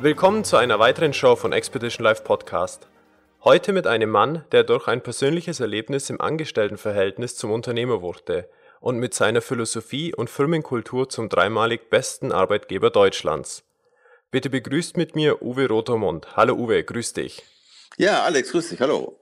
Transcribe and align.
Willkommen 0.00 0.44
zu 0.44 0.56
einer 0.56 0.78
weiteren 0.78 1.12
Show 1.12 1.34
von 1.34 1.52
Expedition 1.52 2.04
Live 2.04 2.22
Podcast. 2.22 2.86
Heute 3.42 3.72
mit 3.72 3.88
einem 3.88 4.10
Mann, 4.10 4.44
der 4.52 4.62
durch 4.62 4.86
ein 4.86 5.02
persönliches 5.02 5.58
Erlebnis 5.58 6.08
im 6.08 6.20
Angestelltenverhältnis 6.20 7.34
zum 7.34 7.50
Unternehmer 7.50 8.00
wurde 8.00 8.48
und 8.78 8.98
mit 8.98 9.12
seiner 9.12 9.40
Philosophie 9.40 10.14
und 10.14 10.30
Firmenkultur 10.30 11.08
zum 11.08 11.28
dreimalig 11.28 11.90
besten 11.90 12.30
Arbeitgeber 12.30 12.90
Deutschlands. 12.90 13.64
Bitte 14.30 14.50
begrüßt 14.50 14.96
mit 14.96 15.16
mir 15.16 15.42
Uwe 15.42 15.66
Rotermund. 15.66 16.36
Hallo 16.36 16.54
Uwe, 16.54 16.84
grüß 16.84 17.14
dich. 17.14 17.42
Ja, 17.96 18.22
Alex, 18.22 18.52
grüß 18.52 18.68
dich, 18.68 18.80
hallo. 18.80 19.18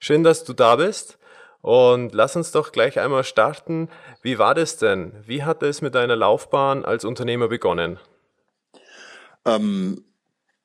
Schön, 0.00 0.24
dass 0.24 0.42
du 0.42 0.54
da 0.54 0.74
bist. 0.74 1.18
Und 1.62 2.14
lass 2.14 2.34
uns 2.34 2.50
doch 2.50 2.72
gleich 2.72 2.98
einmal 2.98 3.22
starten. 3.22 3.90
Wie 4.22 4.40
war 4.40 4.56
das 4.56 4.76
denn? 4.76 5.12
Wie 5.24 5.44
hat 5.44 5.62
es 5.62 5.82
mit 5.82 5.94
deiner 5.94 6.16
Laufbahn 6.16 6.84
als 6.84 7.04
Unternehmer 7.04 7.46
begonnen? 7.46 8.00
Ähm, 9.44 10.02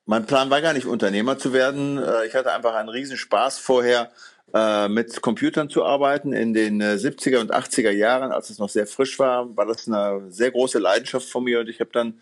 mein 0.05 0.25
Plan 0.25 0.49
war 0.49 0.61
gar 0.61 0.73
nicht 0.73 0.85
Unternehmer 0.85 1.37
zu 1.37 1.53
werden. 1.53 1.97
Äh, 1.97 2.25
ich 2.27 2.35
hatte 2.35 2.51
einfach 2.51 2.75
einen 2.75 2.89
Riesenspaß 2.89 3.59
vorher 3.59 4.11
äh, 4.53 4.87
mit 4.87 5.21
Computern 5.21 5.69
zu 5.69 5.83
arbeiten. 5.83 6.33
In 6.33 6.53
den 6.53 6.81
70er 6.81 7.35
äh, 7.35 7.37
und 7.37 7.53
80er 7.53 7.91
Jahren, 7.91 8.31
als 8.31 8.49
es 8.49 8.59
noch 8.59 8.69
sehr 8.69 8.87
frisch 8.87 9.19
war, 9.19 9.55
war 9.55 9.65
das 9.65 9.87
eine 9.87 10.23
sehr 10.29 10.51
große 10.51 10.79
Leidenschaft 10.79 11.29
von 11.29 11.43
mir 11.43 11.61
und 11.61 11.69
ich 11.69 11.79
habe 11.79 11.91
dann 11.93 12.19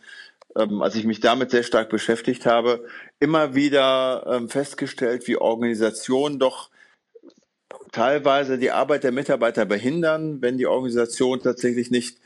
ähm, 0.55 0.81
als 0.81 0.95
ich 0.95 1.05
mich 1.05 1.19
damit 1.19 1.51
sehr 1.51 1.63
stark 1.63 1.89
beschäftigt 1.89 2.45
habe, 2.45 2.85
immer 3.19 3.53
wieder 3.55 4.25
ähm, 4.27 4.49
festgestellt, 4.49 5.27
wie 5.27 5.37
Organisationen 5.37 6.39
doch 6.39 6.69
teilweise 7.91 8.57
die 8.57 8.71
Arbeit 8.71 9.03
der 9.03 9.11
Mitarbeiter 9.11 9.65
behindern, 9.65 10.41
wenn 10.41 10.57
die 10.57 10.67
Organisation 10.67 11.41
tatsächlich 11.41 11.91
nicht 11.91 12.17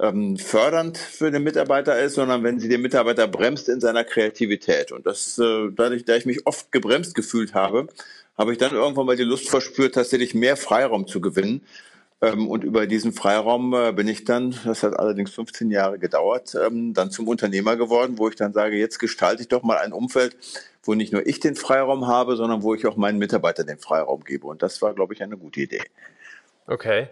ähm, 0.00 0.36
fördernd 0.36 0.98
für 0.98 1.30
den 1.30 1.42
Mitarbeiter 1.42 1.98
ist, 1.98 2.14
sondern 2.14 2.42
wenn 2.42 2.58
sie 2.58 2.68
den 2.68 2.80
Mitarbeiter 2.80 3.28
bremst 3.28 3.68
in 3.68 3.80
seiner 3.80 4.04
Kreativität. 4.04 4.92
Und 4.92 5.06
das, 5.06 5.38
äh, 5.38 5.68
dadurch, 5.70 6.04
da 6.04 6.16
ich 6.16 6.26
mich 6.26 6.46
oft 6.46 6.72
gebremst 6.72 7.14
gefühlt 7.14 7.54
habe, 7.54 7.88
habe 8.38 8.52
ich 8.52 8.58
dann 8.58 8.72
irgendwann 8.72 9.06
mal 9.06 9.16
die 9.16 9.24
Lust 9.24 9.50
verspürt, 9.50 9.94
tatsächlich 9.94 10.34
mehr 10.34 10.56
Freiraum 10.56 11.06
zu 11.06 11.20
gewinnen. 11.20 11.62
Ähm, 12.22 12.48
und 12.48 12.64
über 12.64 12.86
diesen 12.86 13.12
Freiraum 13.12 13.74
äh, 13.74 13.92
bin 13.92 14.08
ich 14.08 14.24
dann, 14.24 14.54
das 14.64 14.82
hat 14.82 14.98
allerdings 14.98 15.32
15 15.32 15.70
Jahre 15.70 15.98
gedauert, 15.98 16.54
ähm, 16.54 16.94
dann 16.94 17.10
zum 17.10 17.28
Unternehmer 17.28 17.76
geworden, 17.76 18.14
wo 18.16 18.28
ich 18.28 18.36
dann 18.36 18.52
sage, 18.52 18.76
jetzt 18.76 18.98
gestalte 18.98 19.42
ich 19.42 19.48
doch 19.48 19.62
mal 19.62 19.78
ein 19.78 19.92
Umfeld, 19.92 20.36
wo 20.82 20.94
nicht 20.94 21.12
nur 21.12 21.26
ich 21.26 21.40
den 21.40 21.56
Freiraum 21.56 22.06
habe, 22.06 22.36
sondern 22.36 22.62
wo 22.62 22.74
ich 22.74 22.86
auch 22.86 22.96
meinen 22.96 23.18
Mitarbeitern 23.18 23.66
den 23.66 23.78
Freiraum 23.78 24.24
gebe. 24.24 24.46
Und 24.46 24.62
das 24.62 24.80
war, 24.80 24.94
glaube 24.94 25.12
ich, 25.12 25.22
eine 25.22 25.36
gute 25.36 25.60
Idee. 25.60 25.82
Okay 26.66 27.08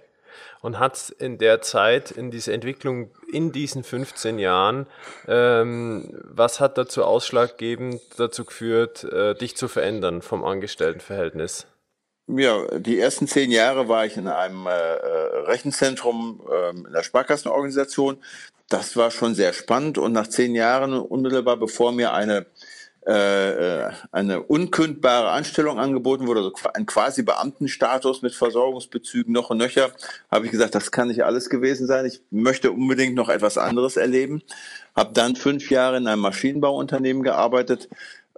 und 0.61 0.79
hat 0.79 1.11
in 1.19 1.39
der 1.39 1.61
Zeit, 1.63 2.11
in 2.11 2.31
dieser 2.31 2.53
Entwicklung, 2.53 3.11
in 3.33 3.53
diesen 3.53 3.85
15 3.85 4.39
Jahren, 4.39 4.87
ähm, 5.27 6.21
was 6.25 6.61
hat 6.61 6.79
dazu 6.79 7.05
ausschlaggebend 7.05 8.01
dazu 8.17 8.45
geführt, 8.45 9.05
äh, 9.05 9.35
dich 9.35 9.57
zu 9.57 9.69
verändern 9.69 10.23
vom 10.23 10.45
Angestelltenverhältnis? 10.45 11.67
Ja, 12.31 12.67
die 12.79 13.01
ersten 13.01 13.27
zehn 13.27 13.51
Jahre 13.51 13.89
war 13.89 14.05
ich 14.05 14.19
in 14.19 14.29
einem 14.29 14.67
äh, 14.67 14.71
äh 14.71 15.39
Rechenzentrum 15.47 16.43
äh, 16.51 16.71
in 16.71 16.93
der 16.93 17.03
Sparkassenorganisation. 17.03 18.19
Das 18.69 18.99
war 18.99 19.11
schon 19.11 19.35
sehr 19.35 19.55
spannend 19.55 19.97
und 19.97 20.13
nach 20.13 20.27
zehn 20.27 20.55
Jahren, 20.55 20.93
unmittelbar 20.93 21.57
bevor 21.57 21.91
mir 21.93 22.13
eine 22.13 22.45
äh, 23.09 23.87
äh, 23.87 23.91
eine 24.13 24.43
unkündbare 24.43 25.31
Anstellung 25.31 25.79
angeboten 25.79 26.27
wurde, 26.27 26.41
also 26.41 26.53
ein 26.75 26.85
quasi 26.85 27.23
Beamtenstatus 27.23 28.21
mit 28.21 28.35
Versorgungsbezügen 28.35 29.33
noch 29.33 29.49
und 29.49 29.57
nöcher, 29.57 29.93
habe 30.31 30.45
ich 30.45 30.53
gesagt, 30.53 30.75
das 30.75 30.91
kann 30.91 31.09
nicht 31.09 31.25
alles 31.25 31.49
gewesen 31.49 31.87
sein. 31.87 32.05
Ich 32.05 32.21
möchte 32.31 32.71
unbedingt 32.71 33.15
noch 33.15 33.31
etwas 33.31 33.57
anderes 33.57 33.97
erleben. 33.97 34.43
Habe 34.95 35.15
dann 35.15 35.37
fünf 35.37 35.71
Jahre 35.71 35.97
in 35.97 36.07
einem 36.07 36.21
Maschinenbauunternehmen 36.21 37.23
gearbeitet, 37.23 37.89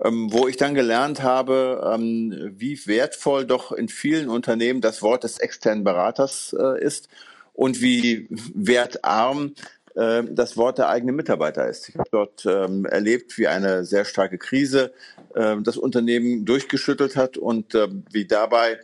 ähm, 0.00 0.32
wo 0.32 0.46
ich 0.46 0.56
dann 0.56 0.74
gelernt 0.74 1.20
habe, 1.20 1.92
ähm, 1.92 2.52
wie 2.56 2.86
wertvoll 2.86 3.46
doch 3.46 3.72
in 3.72 3.88
vielen 3.88 4.28
Unternehmen 4.28 4.80
das 4.80 5.02
Wort 5.02 5.24
des 5.24 5.40
externen 5.40 5.82
Beraters 5.82 6.54
äh, 6.56 6.80
ist 6.80 7.08
und 7.54 7.82
wie 7.82 8.28
wertarm 8.54 9.52
äh, 9.94 10.22
das 10.30 10.56
Wort 10.56 10.78
der 10.78 10.88
eigenen 10.88 11.16
Mitarbeiter 11.16 11.68
ist. 11.68 11.88
Ich 11.88 11.96
habe 11.96 12.08
dort 12.10 12.46
ähm, 12.46 12.84
erlebt, 12.84 13.38
wie 13.38 13.48
eine 13.48 13.84
sehr 13.84 14.04
starke 14.04 14.38
Krise 14.38 14.92
äh, 15.34 15.56
das 15.62 15.76
Unternehmen 15.76 16.44
durchgeschüttelt 16.44 17.16
hat 17.16 17.36
und 17.36 17.74
äh, 17.74 17.88
wie 18.10 18.26
dabei 18.26 18.78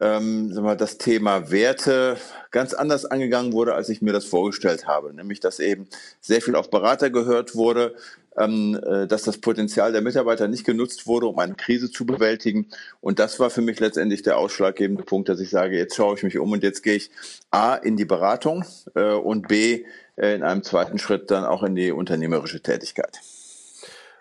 ähm, 0.00 0.52
wir, 0.54 0.76
das 0.76 0.98
Thema 0.98 1.50
Werte 1.50 2.16
ganz 2.50 2.74
anders 2.74 3.04
angegangen 3.04 3.52
wurde, 3.52 3.74
als 3.74 3.88
ich 3.88 4.02
mir 4.02 4.12
das 4.12 4.24
vorgestellt 4.24 4.86
habe. 4.86 5.12
Nämlich, 5.12 5.40
dass 5.40 5.60
eben 5.60 5.88
sehr 6.20 6.40
viel 6.40 6.54
auf 6.54 6.70
Berater 6.70 7.10
gehört 7.10 7.54
wurde, 7.54 7.94
ähm, 8.36 8.78
äh, 8.86 9.06
dass 9.06 9.22
das 9.22 9.38
Potenzial 9.38 9.92
der 9.92 10.02
Mitarbeiter 10.02 10.48
nicht 10.48 10.64
genutzt 10.64 11.06
wurde, 11.06 11.26
um 11.26 11.38
eine 11.38 11.54
Krise 11.54 11.90
zu 11.90 12.06
bewältigen. 12.06 12.68
Und 13.00 13.18
das 13.18 13.40
war 13.40 13.50
für 13.50 13.62
mich 13.62 13.80
letztendlich 13.80 14.22
der 14.22 14.38
ausschlaggebende 14.38 15.02
Punkt, 15.02 15.28
dass 15.28 15.40
ich 15.40 15.50
sage, 15.50 15.76
jetzt 15.76 15.96
schaue 15.96 16.16
ich 16.16 16.22
mich 16.22 16.38
um 16.38 16.52
und 16.52 16.62
jetzt 16.62 16.82
gehe 16.82 16.94
ich 16.94 17.10
A 17.50 17.74
in 17.74 17.96
die 17.96 18.04
Beratung 18.04 18.64
äh, 18.94 19.12
und 19.12 19.48
B 19.48 19.84
in 20.18 20.42
einem 20.42 20.62
zweiten 20.62 20.98
Schritt 20.98 21.30
dann 21.30 21.44
auch 21.44 21.62
in 21.62 21.74
die 21.74 21.92
unternehmerische 21.92 22.60
Tätigkeit. 22.60 23.20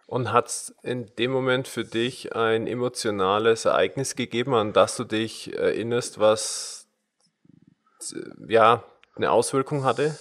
Und 0.05 0.31
hat 0.31 0.47
es 0.47 0.73
in 0.83 1.11
dem 1.17 1.31
Moment 1.31 1.67
für 1.67 1.83
dich 1.83 2.33
ein 2.35 2.65
emotionales 2.65 3.65
Ereignis 3.65 4.15
gegeben, 4.15 4.53
an 4.53 4.71
das 4.71 4.95
du 4.95 5.03
dich 5.03 5.53
erinnerst, 5.57 6.19
was 6.19 6.87
ja 8.47 8.83
eine 9.15 9.31
Auswirkung 9.31 9.83
hatte? 9.83 10.17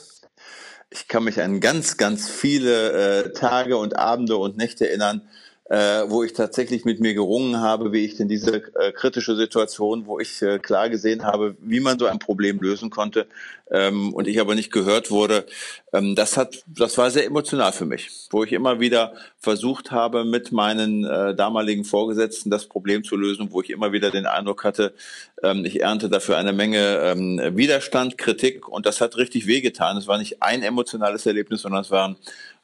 Ich 0.91 1.09
kann 1.09 1.25
mich 1.25 1.41
an 1.41 1.61
ganz, 1.61 1.97
ganz 1.97 2.29
viele 2.29 3.25
äh, 3.27 3.33
Tage 3.33 3.77
und 3.77 3.97
Abende 3.97 4.37
und 4.37 4.57
Nächte 4.57 4.89
erinnern, 4.89 5.29
äh, 5.69 6.05
wo 6.09 6.23
ich 6.23 6.33
tatsächlich 6.33 6.85
mit 6.85 7.01
mir 7.01 7.15
gerungen 7.15 7.61
habe, 7.61 7.93
wie 7.93 8.05
ich 8.05 8.17
denn 8.17 8.29
diese 8.29 8.63
äh, 8.77 8.93
kritische 8.93 9.35
Situation, 9.35 10.07
wo 10.07 10.21
ich 10.21 10.41
äh, 10.41 10.59
klar 10.59 10.89
gesehen 10.89 11.25
habe, 11.25 11.57
wie 11.61 11.81
man 11.81 11.99
so 11.99 12.07
ein 12.07 12.21
Problem 12.21 12.61
lösen 12.61 12.89
konnte 12.89 13.27
ähm, 13.73 14.15
und 14.15 14.29
ich 14.29 14.41
aber 14.41 14.55
nicht 14.55 14.71
gehört 14.71 15.11
wurde, 15.11 15.45
ähm, 15.93 16.15
das 16.15 16.37
hat, 16.37 16.63
das 16.67 16.97
war 16.99 17.11
sehr 17.11 17.27
emotional 17.27 17.73
für 17.73 17.85
mich, 17.85 18.11
wo 18.31 18.45
ich 18.45 18.53
immer 18.53 18.79
wieder 18.79 19.15
versucht 19.39 19.91
habe, 19.91 20.25
mit 20.25 20.53
meinen 20.53 21.05
äh, 21.05 21.35
damaligen 21.35 21.85
Vorgesetzten 21.85 22.49
das 22.49 22.67
Problem 22.67 23.03
zu 23.03 23.17
lösen, 23.17 23.49
wo 23.51 23.61
ich 23.61 23.71
immer 23.71 23.91
wieder 23.91 24.13
den 24.13 24.27
Eindruck 24.27 24.63
hatte, 24.63 24.95
ähm, 25.43 25.65
ich 25.65 25.81
ernte 25.83 26.09
dafür 26.09 26.37
eine 26.37 26.53
Menge 26.53 26.99
ähm, 27.03 27.41
Widerstand, 27.57 28.19
Kritik 28.19 28.69
und 28.69 28.87
das 28.87 29.01
hat 29.01 29.17
richtig 29.17 29.49
wehgetan. 29.49 29.97
Es 29.97 30.07
war 30.07 30.19
nicht 30.19 30.43
ein 30.43 30.63
emotionales 30.63 31.27
Erlebnis, 31.27 31.63
sondern 31.63 31.81
es 31.81 31.91
waren 31.91 32.17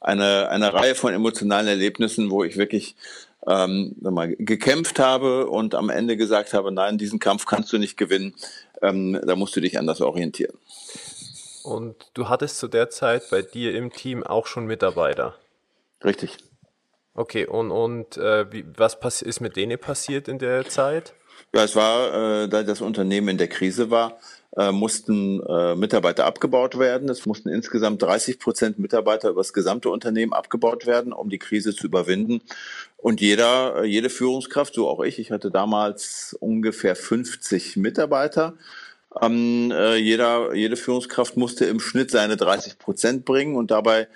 eine, 0.03 0.49
eine 0.49 0.73
Reihe 0.73 0.95
von 0.95 1.13
emotionalen 1.13 1.67
Erlebnissen, 1.67 2.29
wo 2.29 2.43
ich 2.43 2.57
wirklich 2.57 2.95
ähm, 3.47 3.95
mal, 3.99 4.35
gekämpft 4.37 4.99
habe 4.99 5.47
und 5.47 5.75
am 5.75 5.89
Ende 5.89 6.17
gesagt 6.17 6.53
habe, 6.53 6.71
nein, 6.71 6.97
diesen 6.97 7.19
Kampf 7.19 7.45
kannst 7.45 7.73
du 7.73 7.77
nicht 7.77 7.97
gewinnen, 7.97 8.35
ähm, 8.81 9.19
da 9.25 9.35
musst 9.35 9.55
du 9.55 9.61
dich 9.61 9.77
anders 9.79 10.01
orientieren. 10.01 10.57
Und 11.63 11.95
du 12.13 12.27
hattest 12.27 12.57
zu 12.57 12.67
der 12.67 12.89
Zeit 12.89 13.29
bei 13.31 13.41
dir 13.41 13.73
im 13.73 13.91
Team 13.91 14.23
auch 14.23 14.47
schon 14.47 14.65
Mitarbeiter. 14.65 15.35
Richtig. 16.03 16.37
Okay, 17.15 17.45
und, 17.45 17.71
und 17.71 18.17
äh, 18.17 18.51
wie, 18.51 18.65
was 18.75 19.21
ist 19.21 19.39
mit 19.39 19.55
denen 19.55 19.79
passiert 19.79 20.27
in 20.27 20.39
der 20.39 20.67
Zeit? 20.67 21.13
Ja, 21.53 21.63
es 21.63 21.75
war, 21.75 22.43
äh, 22.43 22.49
da 22.49 22.63
das 22.63 22.81
Unternehmen 22.81 23.29
in 23.29 23.37
der 23.37 23.47
Krise 23.47 23.91
war, 23.91 24.17
äh, 24.55 24.71
mussten 24.71 25.41
äh, 25.41 25.75
Mitarbeiter 25.75 26.25
abgebaut 26.25 26.77
werden. 26.77 27.09
Es 27.09 27.25
mussten 27.25 27.49
insgesamt 27.49 28.01
30 28.01 28.39
Prozent 28.39 28.79
Mitarbeiter 28.79 29.29
über 29.29 29.41
das 29.41 29.53
gesamte 29.53 29.89
Unternehmen 29.89 30.33
abgebaut 30.33 30.85
werden, 30.85 31.11
um 31.13 31.29
die 31.29 31.39
Krise 31.39 31.75
zu 31.75 31.87
überwinden. 31.87 32.41
Und 32.97 33.19
jeder, 33.19 33.83
äh, 33.83 33.85
jede 33.85 34.09
Führungskraft, 34.09 34.75
so 34.75 34.87
auch 34.87 35.01
ich, 35.01 35.19
ich 35.19 35.31
hatte 35.31 35.51
damals 35.51 36.35
ungefähr 36.39 36.95
50 36.95 37.77
Mitarbeiter. 37.77 38.53
Ähm, 39.21 39.71
äh, 39.71 39.95
jeder, 39.95 40.53
jede 40.53 40.75
Führungskraft 40.75 41.37
musste 41.37 41.65
im 41.65 41.79
Schnitt 41.79 42.11
seine 42.11 42.37
30 42.37 42.79
Prozent 42.79 43.25
bringen 43.25 43.55
und 43.55 43.71
dabei 43.71 44.07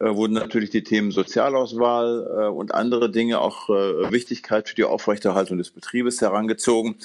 äh, 0.00 0.14
wurden 0.14 0.32
natürlich 0.32 0.70
die 0.70 0.82
Themen 0.82 1.12
Sozialauswahl 1.12 2.26
äh, 2.26 2.48
und 2.48 2.74
andere 2.74 3.10
Dinge, 3.10 3.40
auch 3.40 3.68
äh, 3.68 4.10
Wichtigkeit 4.10 4.68
für 4.68 4.74
die 4.74 4.84
Aufrechterhaltung 4.84 5.58
des 5.58 5.70
Betriebes 5.70 6.20
herangezogen. 6.20 6.96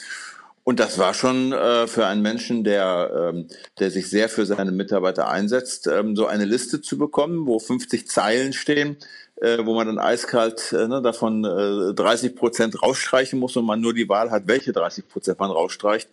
Und 0.68 0.82
das 0.82 0.98
war 0.98 1.14
schon 1.14 1.54
äh, 1.54 1.88
für 1.88 2.08
einen 2.08 2.22
Menschen, 2.22 2.66
der, 2.66 3.32
ähm, 3.34 3.48
der 3.80 3.90
sich 3.90 4.10
sehr 4.10 4.28
für 4.28 4.46
seine 4.46 4.74
Mitarbeiter 4.74 5.30
einsetzt, 5.30 5.88
ähm, 5.88 6.18
so 6.18 6.26
eine 6.26 6.44
Liste 6.44 6.82
zu 6.82 6.98
bekommen, 6.98 7.48
wo 7.48 7.58
50 7.58 8.06
Zeilen 8.10 8.52
stehen, 8.52 8.98
äh, 9.38 9.60
wo 9.64 9.76
man 9.76 9.88
dann 9.88 9.98
eiskalt 9.98 10.74
äh, 10.74 10.90
ne, 10.90 11.02
davon 11.02 11.46
äh, 11.46 11.94
30 11.94 12.36
Prozent 12.36 12.84
rausstreichen 12.84 13.40
muss 13.40 13.56
und 13.56 13.64
man 13.64 13.80
nur 13.80 13.94
die 13.94 14.10
Wahl 14.10 14.30
hat, 14.30 14.50
welche 14.50 14.74
30 14.74 15.08
Prozent 15.08 15.40
man 15.40 15.52
rausstreicht. 15.52 16.10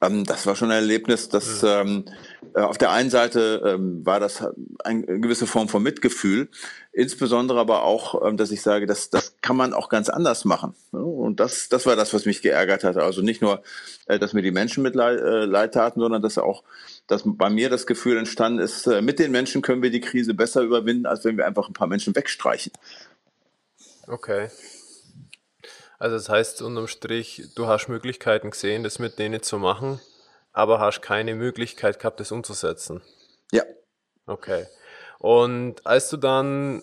Ähm, 0.00 0.24
das 0.24 0.46
war 0.46 0.56
schon 0.56 0.70
ein 0.70 0.78
Erlebnis, 0.78 1.28
dass 1.28 1.60
mhm. 1.60 1.68
ähm, 1.68 2.04
äh, 2.54 2.60
auf 2.60 2.78
der 2.78 2.92
einen 2.92 3.10
Seite 3.10 3.62
ähm, 3.66 4.06
war 4.06 4.20
das 4.20 4.42
eine 4.84 5.04
gewisse 5.04 5.46
Form 5.46 5.68
von 5.68 5.82
Mitgefühl, 5.82 6.48
insbesondere 6.92 7.60
aber 7.60 7.82
auch, 7.82 8.26
ähm, 8.26 8.36
dass 8.36 8.52
ich 8.52 8.62
sage, 8.62 8.86
das, 8.86 9.10
das 9.10 9.34
kann 9.42 9.56
man 9.56 9.74
auch 9.74 9.88
ganz 9.88 10.08
anders 10.08 10.44
machen. 10.46 10.74
Und 11.28 11.40
das, 11.40 11.68
das 11.68 11.84
war 11.84 11.94
das, 11.94 12.14
was 12.14 12.24
mich 12.24 12.40
geärgert 12.40 12.84
hatte. 12.84 13.02
Also 13.02 13.20
nicht 13.20 13.42
nur, 13.42 13.62
äh, 14.06 14.18
dass 14.18 14.32
mir 14.32 14.40
die 14.40 14.50
Menschen 14.50 14.82
mit 14.82 14.94
leid, 14.94 15.20
äh, 15.20 15.44
leid 15.44 15.74
taten, 15.74 16.00
sondern 16.00 16.22
dass 16.22 16.38
auch 16.38 16.64
dass 17.06 17.22
bei 17.24 17.50
mir 17.50 17.68
das 17.68 17.86
Gefühl 17.86 18.16
entstanden 18.16 18.60
ist, 18.60 18.86
äh, 18.86 19.02
mit 19.02 19.18
den 19.18 19.30
Menschen 19.30 19.60
können 19.60 19.82
wir 19.82 19.90
die 19.90 20.00
Krise 20.00 20.32
besser 20.32 20.62
überwinden, 20.62 21.04
als 21.04 21.24
wenn 21.26 21.36
wir 21.36 21.46
einfach 21.46 21.68
ein 21.68 21.74
paar 21.74 21.86
Menschen 21.86 22.16
wegstreichen. 22.16 22.72
Okay. 24.06 24.48
Also 25.98 26.16
das 26.16 26.30
heißt 26.30 26.62
unterm 26.62 26.88
Strich, 26.88 27.50
du 27.54 27.66
hast 27.66 27.88
Möglichkeiten 27.88 28.50
gesehen, 28.50 28.84
das 28.84 28.98
mit 28.98 29.18
denen 29.18 29.42
zu 29.42 29.58
machen, 29.58 30.00
aber 30.54 30.80
hast 30.80 31.02
keine 31.02 31.34
Möglichkeit 31.34 31.98
gehabt, 31.98 32.20
das 32.20 32.32
umzusetzen. 32.32 33.02
Ja. 33.52 33.64
Okay. 34.26 34.66
Und 35.18 35.86
als 35.86 36.08
du 36.08 36.16
dann 36.16 36.82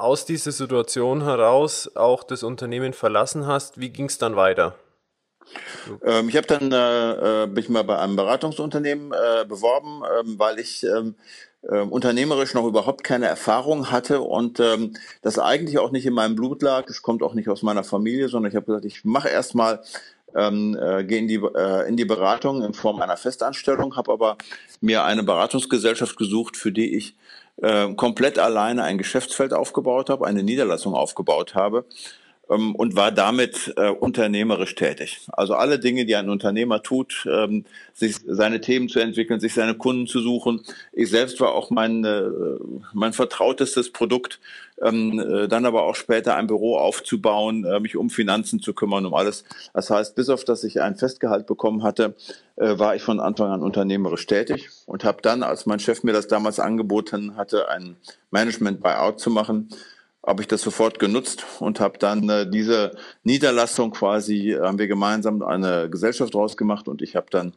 aus 0.00 0.24
dieser 0.24 0.52
Situation 0.52 1.22
heraus 1.24 1.90
auch 1.94 2.22
das 2.24 2.42
Unternehmen 2.42 2.92
verlassen 2.92 3.46
hast, 3.46 3.80
wie 3.80 3.90
ging 3.90 4.06
es 4.06 4.18
dann 4.18 4.36
weiter? 4.36 4.74
Ähm, 6.04 6.28
ich 6.28 6.36
habe 6.36 6.46
dann 6.46 6.72
äh, 6.72 7.46
mich 7.46 7.68
äh, 7.68 7.72
mal 7.72 7.84
bei 7.84 7.98
einem 7.98 8.16
Beratungsunternehmen 8.16 9.12
äh, 9.12 9.44
beworben, 9.44 10.02
ähm, 10.20 10.38
weil 10.38 10.58
ich 10.58 10.84
äh, 10.84 11.80
unternehmerisch 11.80 12.54
noch 12.54 12.66
überhaupt 12.66 13.04
keine 13.04 13.26
Erfahrung 13.26 13.90
hatte 13.90 14.22
und 14.22 14.60
ähm, 14.60 14.94
das 15.22 15.38
eigentlich 15.38 15.78
auch 15.78 15.90
nicht 15.90 16.06
in 16.06 16.14
meinem 16.14 16.36
Blut 16.36 16.62
lag. 16.62 16.88
Es 16.88 17.02
kommt 17.02 17.22
auch 17.22 17.34
nicht 17.34 17.48
aus 17.48 17.62
meiner 17.62 17.84
Familie, 17.84 18.28
sondern 18.28 18.50
ich 18.50 18.56
habe 18.56 18.66
gesagt, 18.66 18.86
ich 18.86 19.04
mache 19.04 19.28
erstmal 19.28 19.82
ähm, 20.34 20.78
äh, 20.80 21.04
gehe 21.04 21.18
in 21.18 21.28
die, 21.28 21.40
äh, 21.54 21.88
in 21.88 21.96
die 21.96 22.04
Beratung 22.04 22.62
in 22.62 22.74
Form 22.74 23.00
einer 23.00 23.16
Festanstellung, 23.16 23.96
habe 23.96 24.12
aber 24.12 24.38
mir 24.80 25.04
eine 25.04 25.22
Beratungsgesellschaft 25.22 26.16
gesucht, 26.16 26.56
für 26.56 26.72
die 26.72 26.96
ich 26.96 27.16
äh, 27.62 27.92
komplett 27.94 28.38
alleine 28.38 28.82
ein 28.84 28.98
Geschäftsfeld 28.98 29.52
aufgebaut 29.52 30.10
habe, 30.10 30.26
eine 30.26 30.42
Niederlassung 30.42 30.94
aufgebaut 30.94 31.54
habe 31.54 31.84
ähm, 32.50 32.74
und 32.74 32.96
war 32.96 33.12
damit 33.12 33.72
äh, 33.76 33.88
unternehmerisch 33.88 34.74
tätig. 34.74 35.20
Also 35.32 35.54
alle 35.54 35.78
Dinge, 35.78 36.04
die 36.04 36.16
ein 36.16 36.28
Unternehmer 36.28 36.82
tut, 36.82 37.26
ähm, 37.30 37.64
sich 37.94 38.16
seine 38.26 38.60
Themen 38.60 38.88
zu 38.88 39.00
entwickeln, 39.00 39.40
sich 39.40 39.54
seine 39.54 39.74
Kunden 39.74 40.06
zu 40.06 40.20
suchen. 40.20 40.62
Ich 40.92 41.10
selbst 41.10 41.40
war 41.40 41.54
auch 41.54 41.70
mein, 41.70 42.04
äh, 42.04 42.28
mein 42.92 43.12
vertrautestes 43.12 43.92
Produkt, 43.92 44.40
ähm, 44.82 45.18
äh, 45.18 45.48
dann 45.48 45.66
aber 45.66 45.84
auch 45.84 45.94
später 45.94 46.36
ein 46.36 46.46
Büro 46.46 46.76
aufzubauen, 46.76 47.64
äh, 47.64 47.80
mich 47.80 47.96
um 47.96 48.10
Finanzen 48.10 48.60
zu 48.60 48.74
kümmern, 48.74 49.06
um 49.06 49.14
alles. 49.14 49.44
Das 49.74 49.90
heißt, 49.90 50.14
bis 50.14 50.28
auf 50.28 50.44
dass 50.44 50.64
ich 50.64 50.80
ein 50.80 50.96
Festgehalt 50.96 51.46
bekommen 51.46 51.82
hatte, 51.82 52.14
äh, 52.56 52.78
war 52.78 52.94
ich 52.94 53.02
von 53.02 53.20
Anfang 53.20 53.50
an 53.50 53.62
unternehmerisch 53.62 54.26
tätig 54.26 54.68
und 54.86 55.04
habe 55.04 55.22
dann, 55.22 55.42
als 55.42 55.66
mein 55.66 55.80
Chef 55.80 56.02
mir 56.02 56.12
das 56.12 56.28
damals 56.28 56.60
angeboten 56.60 57.36
hatte, 57.36 57.68
ein 57.68 57.96
Management-Buyout 58.30 59.20
zu 59.20 59.30
machen, 59.30 59.68
habe 60.26 60.42
ich 60.42 60.48
das 60.48 60.60
sofort 60.60 60.98
genutzt 60.98 61.46
und 61.60 61.80
habe 61.80 61.98
dann 61.98 62.28
äh, 62.28 62.48
diese 62.48 62.92
Niederlassung 63.24 63.90
quasi, 63.90 64.56
haben 64.60 64.78
wir 64.78 64.86
gemeinsam 64.86 65.42
eine 65.42 65.88
Gesellschaft 65.88 66.34
rausgemacht 66.34 66.88
und 66.88 67.02
ich 67.02 67.16
habe 67.16 67.26
dann 67.30 67.54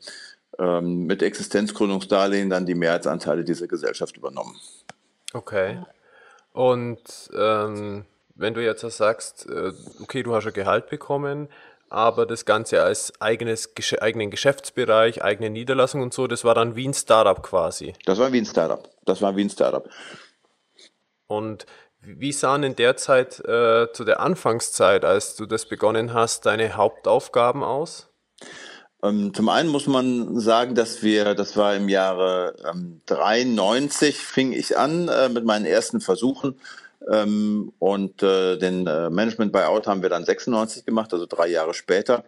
ähm, 0.59 1.05
mit 1.05 1.21
Existenzgründungsdarlehen 1.21 2.49
dann 2.49 2.65
die 2.65 2.75
Mehrheitsanteile 2.75 3.43
dieser 3.43 3.67
Gesellschaft 3.67 4.17
übernommen. 4.17 4.55
Okay. 5.33 5.79
Und 6.53 7.31
ähm, 7.35 8.05
wenn 8.35 8.53
du 8.53 8.63
jetzt 8.63 8.81
sagst, 8.81 9.47
äh, 9.49 9.73
okay, 10.01 10.23
du 10.23 10.33
hast 10.33 10.47
ein 10.47 10.53
Gehalt 10.53 10.89
bekommen, 10.89 11.49
aber 11.89 12.25
das 12.25 12.45
Ganze 12.45 12.81
als 12.81 13.13
eigenes, 13.21 13.69
eigenen 13.99 14.31
Geschäftsbereich, 14.31 15.23
eigene 15.23 15.49
Niederlassung 15.49 16.01
und 16.01 16.13
so, 16.13 16.27
das 16.27 16.43
war 16.43 16.55
dann 16.55 16.75
wie 16.75 16.87
ein 16.87 16.93
Startup 16.93 17.41
quasi. 17.43 17.93
Das 18.05 18.17
war 18.17 18.31
wie 18.31 18.39
ein 18.39 18.45
Startup. 18.45 18.89
Das 19.05 19.21
war 19.21 19.35
wie 19.35 19.43
ein 19.43 19.49
Startup. 19.49 19.87
Und 21.27 21.65
wie 22.01 22.31
sahen 22.31 22.63
in 22.63 22.75
der 22.75 22.97
Zeit 22.97 23.39
äh, 23.39 23.91
zu 23.93 24.03
der 24.03 24.19
Anfangszeit, 24.19 25.05
als 25.05 25.35
du 25.35 25.45
das 25.45 25.67
begonnen 25.67 26.13
hast, 26.13 26.45
deine 26.45 26.75
Hauptaufgaben 26.75 27.63
aus? 27.63 28.09
Ähm, 29.03 29.33
zum 29.33 29.49
einen 29.49 29.69
muss 29.69 29.85
man 29.85 30.39
sagen, 30.39 30.75
dass 30.75 31.03
wir, 31.03 31.35
das 31.35 31.57
war 31.57 31.75
im 31.75 31.89
Jahre 31.89 32.55
ähm, 32.65 33.01
93, 33.05 34.17
fing 34.17 34.53
ich 34.53 34.77
an 34.77 35.09
äh, 35.09 35.27
mit 35.27 35.43
meinen 35.43 35.65
ersten 35.65 35.99
Versuchen. 35.99 36.55
Ähm, 37.11 37.73
und 37.79 38.23
äh, 38.23 38.57
den 38.57 38.87
äh, 38.87 39.09
Management 39.09 39.51
Buyout 39.51 39.87
haben 39.87 40.01
wir 40.01 40.09
dann 40.09 40.23
96 40.23 40.85
gemacht, 40.85 41.11
also 41.11 41.25
drei 41.25 41.47
Jahre 41.47 41.73
später. 41.73 42.23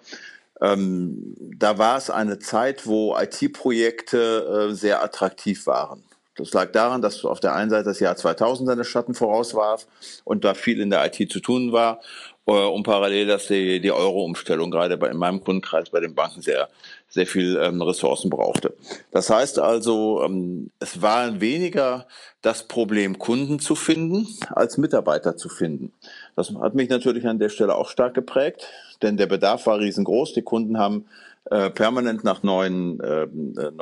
Ähm, 0.62 1.36
da 1.58 1.78
war 1.78 1.98
es 1.98 2.10
eine 2.10 2.40
Zeit, 2.40 2.86
wo 2.86 3.18
IT-Projekte 3.18 4.70
äh, 4.70 4.74
sehr 4.74 5.02
attraktiv 5.02 5.68
waren. 5.68 6.04
Das 6.36 6.52
lag 6.52 6.74
daran, 6.74 7.02
dass 7.02 7.24
auf 7.24 7.40
der 7.40 7.56
einen 7.56 7.70
Seite 7.70 7.86
das 7.86 8.02
Jahr 8.02 8.18
2000 8.18 8.68
seine 8.68 8.84
Schatten 8.84 9.14
vorauswarf 9.14 9.88
und 10.26 10.44
da 10.44 10.54
viel 10.54 10.82
in 10.82 10.90
der 10.90 11.06
IT 11.06 11.32
zu 11.32 11.40
tun 11.40 11.72
war 11.72 12.02
und 12.46 12.84
parallel, 12.84 13.26
dass 13.26 13.48
die, 13.48 13.80
die 13.80 13.92
Euro-Umstellung 13.92 14.70
gerade 14.70 14.98
bei, 14.98 15.10
in 15.10 15.18
meinem 15.18 15.44
Kundenkreis 15.44 15.90
bei 15.90 16.00
den 16.00 16.14
Banken 16.14 16.42
sehr, 16.42 16.70
sehr 17.10 17.26
viel 17.26 17.58
ähm, 17.58 17.82
Ressourcen 17.82 18.30
brauchte. 18.30 18.76
Das 19.12 19.32
heißt 19.32 19.58
also, 19.58 20.24
ähm, 20.24 20.70
es 20.80 21.02
war 21.02 21.42
weniger 21.42 22.08
das 22.42 22.68
Problem, 22.68 23.18
Kunden 23.18 23.60
zu 23.60 23.74
finden, 23.74 24.28
als 24.50 24.78
Mitarbeiter 24.78 25.36
zu 25.38 25.50
finden. 25.50 25.92
Das 26.36 26.54
hat 26.54 26.76
mich 26.76 26.90
natürlich 26.90 27.26
an 27.26 27.40
der 27.40 27.50
Stelle 27.50 27.76
auch 27.76 27.90
stark 27.90 28.14
geprägt, 28.14 28.68
denn 29.02 29.18
der 29.18 29.26
Bedarf 29.26 29.66
war 29.66 29.80
riesengroß. 29.80 30.34
Die 30.34 30.44
Kunden 30.44 30.78
haben 30.78 31.06
äh, 31.46 31.72
permanent 31.72 32.24
nach 32.24 32.44
neuen, 32.44 33.00
äh, 33.00 33.28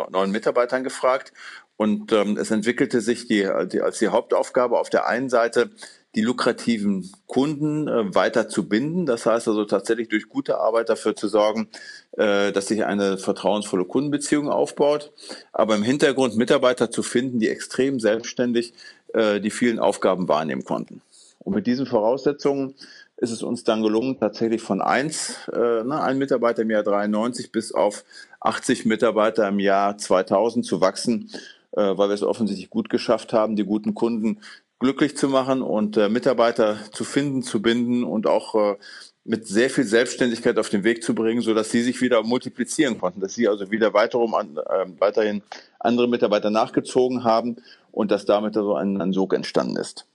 neuen 0.10 0.32
Mitarbeitern 0.32 0.86
gefragt 0.86 1.34
und 1.76 2.14
ähm, 2.14 2.38
es 2.38 2.52
entwickelte 2.52 3.02
sich 3.02 3.28
die, 3.28 3.50
die, 3.72 3.82
als 3.82 4.00
die 4.00 4.08
Hauptaufgabe 4.08 4.80
auf 4.80 4.90
der 4.90 5.08
einen 5.08 5.30
Seite, 5.30 5.70
die 6.16 6.22
lukrativen 6.22 7.12
Kunden 7.26 7.88
äh, 7.88 8.14
weiter 8.14 8.48
zu 8.48 8.68
binden. 8.68 9.06
Das 9.06 9.26
heißt 9.26 9.48
also 9.48 9.66
tatsächlich 9.66 10.10
durch 10.10 10.30
gute 10.30 10.60
Arbeit 10.60 10.90
dafür 10.90 11.16
zu 11.16 11.28
sorgen, 11.28 11.68
äh, 12.12 12.52
dass 12.52 12.68
sich 12.68 12.86
eine 12.86 13.18
vertrauensvolle 13.18 13.86
Kundenbeziehung 13.86 14.50
aufbaut. 14.50 15.12
Aber 15.52 15.76
im 15.76 15.84
Hintergrund 15.84 16.36
Mitarbeiter 16.36 16.92
zu 16.92 17.02
finden, 17.02 17.40
die 17.40 17.50
extrem 17.50 18.00
selbstständig 18.00 18.74
äh, 19.14 19.40
die 19.40 19.52
vielen 19.52 19.80
Aufgaben 19.80 20.28
wahrnehmen 20.28 20.64
konnten. 20.64 21.02
Und 21.40 21.56
mit 21.56 21.68
diesen 21.68 21.86
Voraussetzungen 21.86 22.76
ist 23.18 23.32
es 23.32 23.42
uns 23.42 23.64
dann 23.64 23.82
gelungen, 23.82 24.20
tatsächlich 24.20 24.62
von 24.62 24.82
eins, 24.82 25.48
äh, 25.52 25.84
ne, 25.84 26.02
ein 26.02 26.18
Mitarbeiter 26.18 26.62
im 26.62 26.72
Jahr 26.72 26.84
93 26.84 27.52
bis 27.52 27.72
auf 27.72 28.04
80 28.40 28.86
Mitarbeiter 28.86 29.48
im 29.48 29.60
Jahr 29.60 29.98
2000 29.98 30.66
zu 30.66 30.82
wachsen 30.82 31.30
äh, 31.76 31.98
weil 31.98 32.10
wir 32.10 32.14
es 32.14 32.24
offensichtlich 32.24 32.70
gut 32.70 32.90
geschafft 32.90 33.34
haben, 33.34 33.56
die 33.56 33.66
guten 33.66 33.94
Kunden 33.94 34.40
glücklich 34.84 35.16
zu 35.16 35.30
machen 35.30 35.62
und 35.62 35.96
äh, 35.96 36.10
Mitarbeiter 36.10 36.78
zu 36.92 37.06
finden, 37.06 37.42
zu 37.42 37.62
binden 37.62 38.04
und 38.04 38.28
auch 38.28 38.54
äh, 38.56 38.76
mit 39.24 39.48
sehr 39.48 39.70
viel 39.70 39.86
Selbstständigkeit 39.86 40.60
auf 40.60 40.68
den 40.68 40.84
Weg 40.84 41.04
zu 41.04 41.16
bringen, 41.16 41.42
so 41.42 41.54
dass 41.54 41.72
sie 41.72 41.82
sich 41.82 42.02
wieder 42.02 42.22
multiplizieren 42.22 43.00
konnten, 43.00 43.22
dass 43.22 43.34
sie 43.34 43.48
also 43.48 43.72
wieder 43.72 43.94
weiterum 43.94 44.36
an, 44.36 44.58
äh, 44.58 44.86
weiterhin 45.00 45.42
andere 45.80 46.10
Mitarbeiter 46.10 46.50
nachgezogen 46.50 47.24
haben 47.24 47.56
und 47.94 48.12
dass 48.12 48.26
damit 48.26 48.58
also 48.58 48.76
ein, 48.76 49.00
ein 49.00 49.14
Sog 49.14 49.34
entstanden 49.34 49.78
ist. 49.78 50.06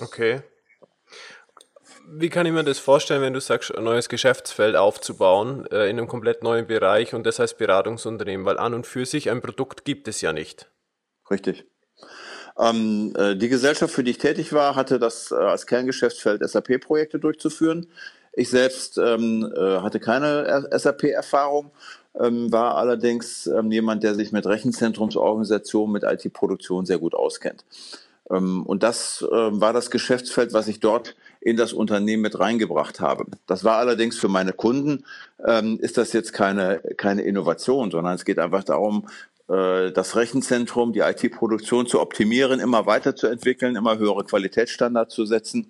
Okay. 0.00 0.42
Wie 2.08 2.28
kann 2.28 2.46
ich 2.46 2.52
mir 2.52 2.64
das 2.64 2.80
vorstellen, 2.80 3.22
wenn 3.22 3.34
du 3.34 3.40
sagst, 3.40 3.72
ein 3.72 3.84
neues 3.84 4.08
Geschäftsfeld 4.08 4.74
aufzubauen 4.74 5.64
äh, 5.70 5.88
in 5.88 5.96
einem 5.96 6.08
komplett 6.08 6.42
neuen 6.42 6.66
Bereich 6.66 7.14
und 7.14 7.24
das 7.24 7.38
heißt 7.38 7.56
Beratungsunternehmen? 7.56 8.44
Weil 8.44 8.58
an 8.58 8.74
und 8.74 8.84
für 8.84 9.06
sich 9.06 9.30
ein 9.30 9.40
Produkt 9.40 9.84
gibt 9.84 10.08
es 10.08 10.20
ja 10.22 10.32
nicht. 10.32 10.68
Richtig. 11.30 11.66
Ähm, 12.60 13.14
äh, 13.16 13.36
die 13.36 13.48
Gesellschaft, 13.48 13.94
für 13.94 14.04
die 14.04 14.12
ich 14.12 14.18
tätig 14.18 14.52
war, 14.52 14.76
hatte 14.76 14.98
das 14.98 15.30
äh, 15.30 15.34
als 15.34 15.66
Kerngeschäftsfeld 15.66 16.48
SAP-Projekte 16.48 17.18
durchzuführen. 17.18 17.86
Ich 18.32 18.50
selbst 18.50 18.98
ähm, 18.98 19.50
äh, 19.56 19.80
hatte 19.80 19.98
keine 19.98 20.68
SAP-Erfahrung, 20.70 21.70
ähm, 22.20 22.52
war 22.52 22.76
allerdings 22.76 23.46
ähm, 23.46 23.72
jemand, 23.72 24.02
der 24.02 24.14
sich 24.14 24.30
mit 24.30 24.46
Rechenzentrumsorganisation, 24.46 25.90
mit 25.90 26.04
IT-Produktion 26.04 26.86
sehr 26.86 26.98
gut 26.98 27.14
auskennt. 27.14 27.64
Ähm, 28.30 28.64
und 28.64 28.82
das 28.82 29.26
ähm, 29.32 29.60
war 29.60 29.72
das 29.72 29.90
Geschäftsfeld, 29.90 30.52
was 30.52 30.68
ich 30.68 30.80
dort 30.80 31.16
in 31.40 31.56
das 31.56 31.72
Unternehmen 31.72 32.22
mit 32.22 32.38
reingebracht 32.38 33.00
habe. 33.00 33.24
Das 33.46 33.64
war 33.64 33.78
allerdings 33.78 34.18
für 34.18 34.28
meine 34.28 34.52
Kunden, 34.52 35.04
ähm, 35.44 35.78
ist 35.80 35.96
das 35.98 36.12
jetzt 36.12 36.32
keine, 36.32 36.80
keine 36.96 37.22
Innovation, 37.22 37.90
sondern 37.90 38.14
es 38.14 38.24
geht 38.24 38.38
einfach 38.38 38.64
darum, 38.64 39.08
das 39.92 40.14
Rechenzentrum, 40.14 40.92
die 40.92 41.00
IT-Produktion 41.00 41.86
zu 41.86 42.00
optimieren, 42.00 42.60
immer 42.60 42.86
weiterzuentwickeln, 42.86 43.74
immer 43.74 43.98
höhere 43.98 44.24
Qualitätsstandards 44.24 45.14
zu 45.14 45.26
setzen 45.26 45.66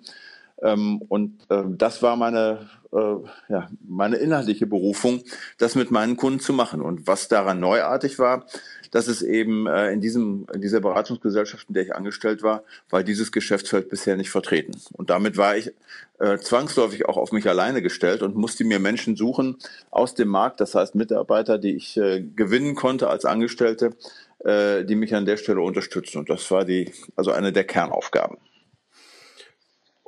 Ähm, 0.61 1.01
und 1.09 1.41
äh, 1.49 1.63
das 1.67 2.01
war 2.03 2.15
meine, 2.15 2.69
äh, 2.93 3.15
ja, 3.49 3.69
meine 3.87 4.17
inhaltliche 4.17 4.67
Berufung, 4.67 5.23
das 5.57 5.75
mit 5.75 5.91
meinen 5.91 6.17
Kunden 6.17 6.39
zu 6.39 6.53
machen. 6.53 6.81
Und 6.81 7.07
was 7.07 7.27
daran 7.27 7.59
neuartig 7.59 8.19
war, 8.19 8.45
dass 8.91 9.07
es 9.07 9.21
eben 9.21 9.67
äh, 9.67 9.91
in, 9.91 10.01
diesem, 10.01 10.45
in 10.53 10.61
dieser 10.61 10.81
Beratungsgesellschaft, 10.81 11.67
in 11.69 11.73
der 11.73 11.83
ich 11.83 11.95
angestellt 11.95 12.43
war, 12.43 12.63
war 12.89 13.03
dieses 13.03 13.31
Geschäftsfeld 13.31 13.89
bisher 13.89 14.17
nicht 14.17 14.29
vertreten. 14.29 14.73
Und 14.93 15.09
damit 15.09 15.37
war 15.37 15.55
ich 15.55 15.71
äh, 16.19 16.37
zwangsläufig 16.37 17.07
auch 17.07 17.17
auf 17.17 17.31
mich 17.31 17.47
alleine 17.47 17.81
gestellt 17.81 18.21
und 18.21 18.35
musste 18.35 18.63
mir 18.63 18.79
Menschen 18.79 19.15
suchen 19.15 19.57
aus 19.89 20.13
dem 20.13 20.27
Markt, 20.27 20.59
das 20.59 20.75
heißt 20.75 20.95
Mitarbeiter, 20.95 21.57
die 21.57 21.75
ich 21.75 21.97
äh, 21.97 22.21
gewinnen 22.21 22.75
konnte 22.75 23.09
als 23.09 23.25
Angestellte, 23.25 23.95
äh, 24.39 24.83
die 24.83 24.95
mich 24.95 25.15
an 25.15 25.25
der 25.25 25.37
Stelle 25.37 25.61
unterstützen. 25.61 26.19
Und 26.19 26.29
das 26.29 26.51
war 26.51 26.65
die, 26.65 26.91
also 27.15 27.31
eine 27.31 27.51
der 27.51 27.63
Kernaufgaben. 27.63 28.37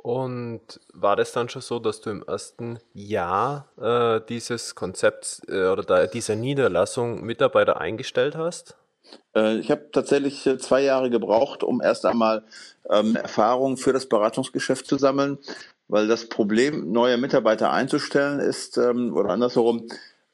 Und 0.04 0.80
war 0.92 1.16
das 1.16 1.32
dann 1.32 1.48
schon 1.48 1.62
so, 1.62 1.78
dass 1.78 2.02
du 2.02 2.10
im 2.10 2.22
ersten 2.24 2.78
Jahr 2.92 3.68
äh, 3.80 4.20
dieses 4.28 4.74
Konzepts 4.74 5.40
äh, 5.48 5.68
oder 5.68 5.82
da, 5.82 6.06
dieser 6.06 6.36
Niederlassung 6.36 7.24
Mitarbeiter 7.24 7.80
eingestellt 7.80 8.36
hast? 8.36 8.76
Äh, 9.34 9.56
ich 9.56 9.70
habe 9.70 9.88
tatsächlich 9.92 10.46
äh, 10.46 10.58
zwei 10.58 10.82
Jahre 10.82 11.08
gebraucht, 11.08 11.64
um 11.64 11.80
erst 11.80 12.04
einmal 12.04 12.44
ähm, 12.90 13.16
Erfahrung 13.16 13.78
für 13.78 13.94
das 13.94 14.04
Beratungsgeschäft 14.04 14.86
zu 14.86 14.98
sammeln, 14.98 15.38
weil 15.88 16.06
das 16.06 16.28
Problem, 16.28 16.92
neue 16.92 17.16
Mitarbeiter 17.16 17.72
einzustellen, 17.72 18.40
ist, 18.40 18.76
ähm, 18.76 19.16
oder 19.16 19.30
andersherum, 19.30 19.88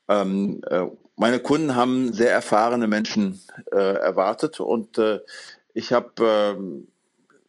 ähm, 0.08 0.62
äh, 0.68 0.86
meine 1.14 1.38
Kunden 1.38 1.76
haben 1.76 2.12
sehr 2.12 2.32
erfahrene 2.32 2.88
Menschen 2.88 3.40
äh, 3.70 3.76
erwartet 3.76 4.58
und 4.58 5.00
ich 5.74 5.92
habe 5.92 6.10
ähm, 6.56 6.88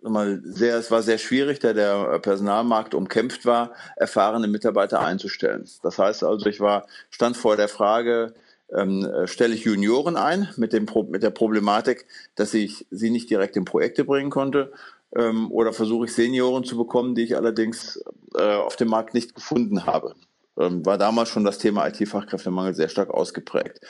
mal 0.01 0.41
sehr, 0.43 0.77
es 0.77 0.91
war 0.91 1.01
sehr 1.01 1.17
schwierig, 1.17 1.59
da 1.59 1.73
der 1.73 2.19
Personalmarkt 2.19 2.93
umkämpft 2.93 3.45
war, 3.45 3.71
erfahrene 3.95 4.47
Mitarbeiter 4.47 4.99
einzustellen. 4.99 5.67
Das 5.83 5.97
heißt 5.97 6.23
also, 6.23 6.47
ich 6.47 6.59
war, 6.59 6.87
stand 7.09 7.37
vor 7.37 7.57
der 7.57 7.67
Frage, 7.67 8.33
ähm, 8.73 9.07
stelle 9.25 9.53
ich 9.53 9.65
Junioren 9.65 10.15
ein 10.15 10.49
mit, 10.55 10.73
dem, 10.73 10.87
mit 11.09 11.23
der 11.23 11.29
Problematik, 11.29 12.05
dass 12.35 12.53
ich 12.53 12.87
sie 12.89 13.09
nicht 13.09 13.29
direkt 13.29 13.57
in 13.57 13.65
Projekte 13.65 14.05
bringen 14.05 14.31
konnte, 14.31 14.71
ähm, 15.15 15.51
oder 15.51 15.73
versuche 15.73 16.05
ich 16.05 16.13
Senioren 16.13 16.63
zu 16.63 16.77
bekommen, 16.77 17.15
die 17.15 17.23
ich 17.23 17.35
allerdings 17.35 18.01
äh, 18.35 18.55
auf 18.55 18.75
dem 18.75 18.89
Markt 18.89 19.13
nicht 19.13 19.35
gefunden 19.35 19.85
habe. 19.85 20.15
Ähm, 20.57 20.85
war 20.85 20.97
damals 20.97 21.29
schon 21.29 21.43
das 21.43 21.57
Thema 21.57 21.87
IT-Fachkräftemangel 21.87 22.73
sehr 22.73 22.89
stark 22.89 23.09
ausgeprägt. 23.09 23.81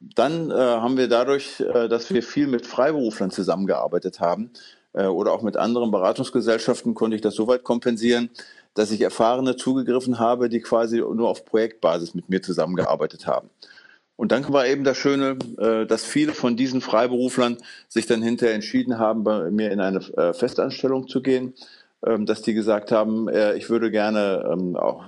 Dann 0.00 0.50
äh, 0.50 0.54
haben 0.54 0.96
wir 0.96 1.08
dadurch, 1.08 1.60
äh, 1.60 1.88
dass 1.88 2.12
wir 2.12 2.22
viel 2.22 2.46
mit 2.46 2.66
Freiberuflern 2.66 3.30
zusammengearbeitet 3.30 4.20
haben, 4.20 4.50
äh, 4.94 5.06
oder 5.06 5.32
auch 5.32 5.42
mit 5.42 5.56
anderen 5.56 5.90
Beratungsgesellschaften 5.90 6.94
konnte 6.94 7.16
ich 7.16 7.22
das 7.22 7.34
soweit 7.34 7.64
kompensieren, 7.64 8.30
dass 8.72 8.90
ich 8.90 9.02
Erfahrene 9.02 9.56
zugegriffen 9.56 10.18
habe, 10.18 10.48
die 10.48 10.60
quasi 10.60 10.98
nur 10.98 11.28
auf 11.28 11.44
Projektbasis 11.44 12.14
mit 12.14 12.28
mir 12.28 12.42
zusammengearbeitet 12.42 13.26
haben. 13.26 13.50
Und 14.16 14.30
dann 14.30 14.50
war 14.52 14.66
eben 14.66 14.84
das 14.84 14.96
Schöne, 14.96 15.36
äh, 15.58 15.86
dass 15.86 16.04
viele 16.04 16.32
von 16.32 16.56
diesen 16.56 16.80
Freiberuflern 16.80 17.58
sich 17.88 18.06
dann 18.06 18.22
hinterher 18.22 18.54
entschieden 18.54 18.98
haben, 18.98 19.24
bei 19.24 19.50
mir 19.50 19.70
in 19.70 19.80
eine 19.80 19.98
äh, 20.16 20.32
Festanstellung 20.32 21.08
zu 21.08 21.20
gehen, 21.20 21.54
ähm, 22.06 22.24
dass 22.24 22.42
die 22.42 22.54
gesagt 22.54 22.92
haben, 22.92 23.28
ich 23.56 23.70
würde 23.70 23.90
gerne 23.90 24.48
ähm, 24.52 24.76
auch 24.76 25.04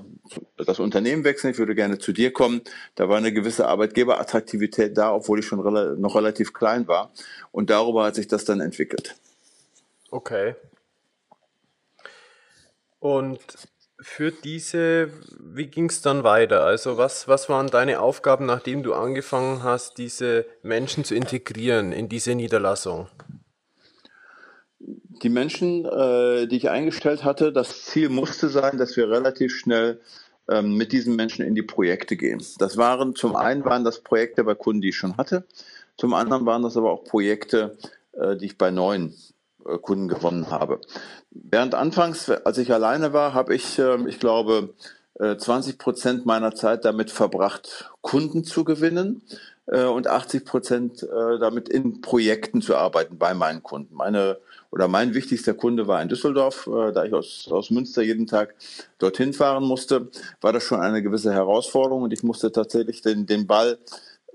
das 0.57 0.81
Unternehmen 0.81 1.23
wechseln, 1.23 1.53
ich 1.53 1.59
würde 1.59 1.77
gerne 1.77 1.99
zu 1.99 2.13
dir 2.13 2.33
kommen. 2.33 2.63
Da 2.97 3.09
war 3.09 3.19
eine 3.19 3.33
gewisse 3.33 3.69
Arbeitgeberattraktivität 3.69 4.99
da, 4.99 5.15
obwohl 5.15 5.39
ich 5.39 5.47
schon 5.47 5.63
noch 6.01 6.17
relativ 6.17 6.53
klein 6.53 6.89
war. 6.89 7.13
Und 7.53 7.71
darüber 7.71 8.05
hat 8.05 8.17
sich 8.17 8.27
das 8.27 8.45
dann 8.45 8.61
entwickelt. 8.61 9.15
Okay. 10.11 10.55
Und 12.99 13.41
für 14.01 14.31
diese, 14.31 15.11
wie 15.41 15.67
ging 15.67 15.89
es 15.89 16.03
dann 16.03 16.23
weiter? 16.23 16.65
Also 16.65 16.97
was, 16.99 17.29
was 17.29 17.49
waren 17.49 17.69
deine 17.69 18.01
Aufgaben, 18.01 18.47
nachdem 18.47 18.83
du 18.83 18.95
angefangen 18.95 19.63
hast, 19.63 19.99
diese 19.99 20.47
Menschen 20.63 21.05
zu 21.05 21.15
integrieren 21.15 21.93
in 21.93 22.09
diese 22.09 22.35
Niederlassung? 22.35 23.09
Die 24.79 25.31
Menschen, 25.31 25.87
äh, 25.87 26.47
die 26.47 26.57
ich 26.57 26.69
eingestellt 26.69 27.25
hatte, 27.25 27.53
das 27.53 27.85
Ziel 27.85 28.11
musste 28.11 28.49
sein, 28.49 28.77
dass 28.77 28.97
wir 28.97 29.09
relativ 29.11 29.57
schnell 29.57 30.01
ähm, 30.49 30.77
mit 30.77 30.93
diesen 30.93 31.17
Menschen 31.17 31.45
in 31.45 31.55
die 31.55 31.63
Projekte 31.63 32.17
gehen. 32.17 32.45
Das 32.59 32.77
waren 32.77 33.15
zum 33.15 33.35
einen 33.35 33.65
waren 33.65 33.83
das 33.83 34.01
Projekte 34.01 34.45
bei 34.45 34.55
Kunden, 34.55 34.83
die 34.83 34.91
ich 34.91 34.97
schon 34.97 35.17
hatte, 35.17 35.45
zum 35.97 36.13
anderen 36.13 36.45
waren 36.45 36.63
das 36.63 36.77
aber 36.77 36.93
auch 36.93 37.05
Projekte, 37.05 37.79
äh, 38.13 38.37
die 38.37 38.47
ich 38.47 38.59
bei 38.59 38.71
neuen 38.71 39.15
Kunden 39.83 40.09
gewonnen 40.09 40.51
habe. 40.51 40.81
Während 41.31 41.75
anfangs, 41.75 42.31
als 42.31 42.59
ich 42.59 42.73
alleine 42.73 43.13
war, 43.13 43.35
habe 43.35 43.55
ich, 43.55 43.79
ähm, 43.79 44.07
ich 44.07 44.19
glaube, 44.19 44.75
20 45.19 45.75
äh, 45.75 45.77
Prozent 45.79 46.27
meiner 46.27 46.55
Zeit 46.55 46.85
damit 46.85 47.11
verbracht, 47.11 47.91
Kunden 48.03 48.45
zu 48.45 48.65
gewinnen 48.65 49.23
äh, 49.67 49.85
und 49.85 50.09
80 50.09 50.45
Prozent 50.45 51.07
damit 51.41 51.69
in 51.69 52.01
Projekten 52.01 52.61
zu 52.61 52.77
arbeiten 52.77 53.19
bei 53.19 53.35
meinen 53.35 53.63
Kunden. 53.63 53.95
Meine 53.95 54.39
oder 54.71 54.89
mein 54.89 55.15
wichtigster 55.15 55.55
Kunde 55.55 55.87
war 55.87 56.03
in 56.03 56.09
Düsseldorf, 56.09 56.69
da 56.93 57.05
ich 57.05 57.15
aus, 57.15 57.49
aus 57.51 57.71
Münster 57.71 58.03
jeden 58.03 58.27
Tag 58.27 58.55
dorthin 58.99 59.33
fahren 59.33 59.65
musste, 59.65 60.11
war 60.43 60.53
das 60.53 60.65
schon 60.65 60.81
eine 60.81 61.03
gewisse 61.03 61.33
Herausforderung 61.33 62.03
und 62.03 62.13
ich 62.13 62.23
musste 62.23 62.53
tatsächlich 62.53 63.01
den, 63.01 63.27
den 63.27 63.47
Ball 63.47 63.79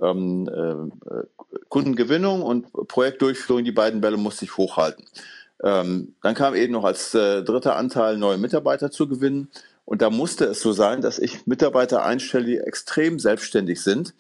ähm, 0.02 0.50
äh, 0.50 1.58
Kundengewinnung 1.70 2.42
und 2.42 2.72
Projektdurchführung, 2.88 3.64
die 3.64 3.72
beiden 3.72 4.02
Bälle 4.02 4.18
musste 4.18 4.46
ich 4.46 4.58
hochhalten. 4.58 5.06
Ähm, 5.64 6.16
dann 6.22 6.36
kam 6.36 6.56
eben 6.56 6.74
noch 6.74 6.84
als 6.84 7.14
äh, 7.14 7.44
dritter 7.44 7.76
Anteil 7.76 8.18
neue 8.18 8.38
Mitarbeiter 8.38 8.92
zu 8.92 9.08
gewinnen. 9.08 9.50
Und 9.86 10.02
da 10.02 10.10
musste 10.10 10.46
es 10.46 10.62
so 10.62 10.72
sein, 10.72 11.02
dass 11.02 11.20
ich 11.20 11.46
Mitarbeiter 11.46 12.04
einstelle, 12.04 12.46
die 12.46 12.58
extrem 12.58 13.20
selbstständig 13.20 13.82
sind 13.82 14.14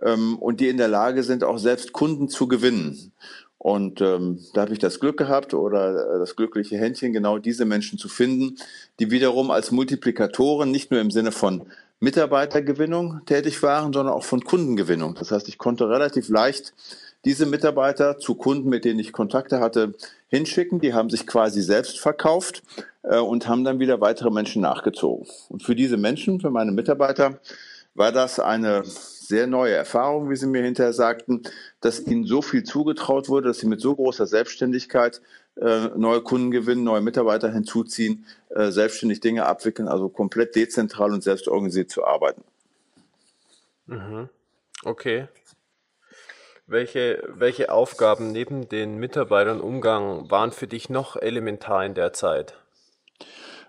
ähm, 0.00 0.38
und 0.38 0.60
die 0.60 0.68
in 0.68 0.76
der 0.76 0.88
Lage 0.88 1.22
sind, 1.22 1.44
auch 1.44 1.58
selbst 1.58 1.92
Kunden 1.92 2.28
zu 2.28 2.48
gewinnen. 2.48 3.12
Und 3.58 4.00
ähm, 4.00 4.38
da 4.54 4.62
habe 4.62 4.72
ich 4.72 4.78
das 4.78 5.00
Glück 5.00 5.18
gehabt 5.18 5.52
oder 5.52 6.14
äh, 6.14 6.18
das 6.18 6.34
glückliche 6.34 6.78
Händchen, 6.78 7.12
genau 7.12 7.36
diese 7.36 7.66
Menschen 7.66 7.98
zu 7.98 8.08
finden, 8.08 8.56
die 8.98 9.10
wiederum 9.10 9.50
als 9.50 9.70
Multiplikatoren 9.70 10.70
nicht 10.70 10.90
nur 10.90 10.98
im 10.98 11.10
Sinne 11.10 11.30
von 11.30 11.66
Mitarbeitergewinnung 12.00 13.20
tätig 13.26 13.62
waren, 13.62 13.92
sondern 13.92 14.14
auch 14.14 14.24
von 14.24 14.42
Kundengewinnung. 14.42 15.14
Das 15.14 15.30
heißt, 15.30 15.48
ich 15.48 15.58
konnte 15.58 15.88
relativ 15.88 16.28
leicht 16.28 16.72
diese 17.26 17.44
Mitarbeiter 17.44 18.18
zu 18.18 18.34
Kunden, 18.34 18.70
mit 18.70 18.86
denen 18.86 18.98
ich 18.98 19.12
Kontakte 19.12 19.60
hatte, 19.60 19.94
hinschicken. 20.28 20.80
Die 20.80 20.94
haben 20.94 21.10
sich 21.10 21.26
quasi 21.26 21.60
selbst 21.60 22.00
verkauft 22.00 22.62
äh, 23.02 23.18
und 23.18 23.46
haben 23.46 23.64
dann 23.64 23.78
wieder 23.78 24.00
weitere 24.00 24.30
Menschen 24.30 24.62
nachgezogen. 24.62 25.26
Und 25.50 25.62
für 25.62 25.76
diese 25.76 25.98
Menschen, 25.98 26.40
für 26.40 26.50
meine 26.50 26.72
Mitarbeiter, 26.72 27.38
war 27.94 28.12
das 28.12 28.40
eine 28.40 28.82
sehr 28.84 29.46
neue 29.46 29.74
Erfahrung, 29.74 30.30
wie 30.30 30.36
sie 30.36 30.46
mir 30.46 30.62
hinterher 30.62 30.92
sagten, 30.92 31.42
dass 31.80 32.00
ihnen 32.00 32.24
so 32.24 32.40
viel 32.40 32.64
zugetraut 32.64 33.28
wurde, 33.28 33.48
dass 33.48 33.58
sie 33.58 33.66
mit 33.66 33.80
so 33.80 33.94
großer 33.94 34.26
Selbstständigkeit 34.26 35.20
neue 35.96 36.22
Kunden 36.22 36.50
gewinnen, 36.50 36.84
neue 36.84 37.02
Mitarbeiter 37.02 37.52
hinzuziehen, 37.52 38.24
äh, 38.48 38.70
selbstständig 38.70 39.20
Dinge 39.20 39.46
abwickeln, 39.46 39.88
also 39.88 40.08
komplett 40.08 40.56
dezentral 40.56 41.12
und 41.12 41.22
selbstorganisiert 41.22 41.90
zu 41.90 42.04
arbeiten. 42.04 42.42
Mhm. 43.86 44.28
Okay. 44.84 45.28
Welche, 46.66 47.22
welche 47.28 47.72
Aufgaben 47.72 48.30
neben 48.30 48.68
den 48.68 48.96
Mitarbeitern 48.96 49.60
Umgang 49.60 50.30
waren 50.30 50.52
für 50.52 50.68
dich 50.68 50.88
noch 50.88 51.16
elementar 51.16 51.84
in 51.84 51.94
der 51.94 52.12
Zeit? 52.12 52.54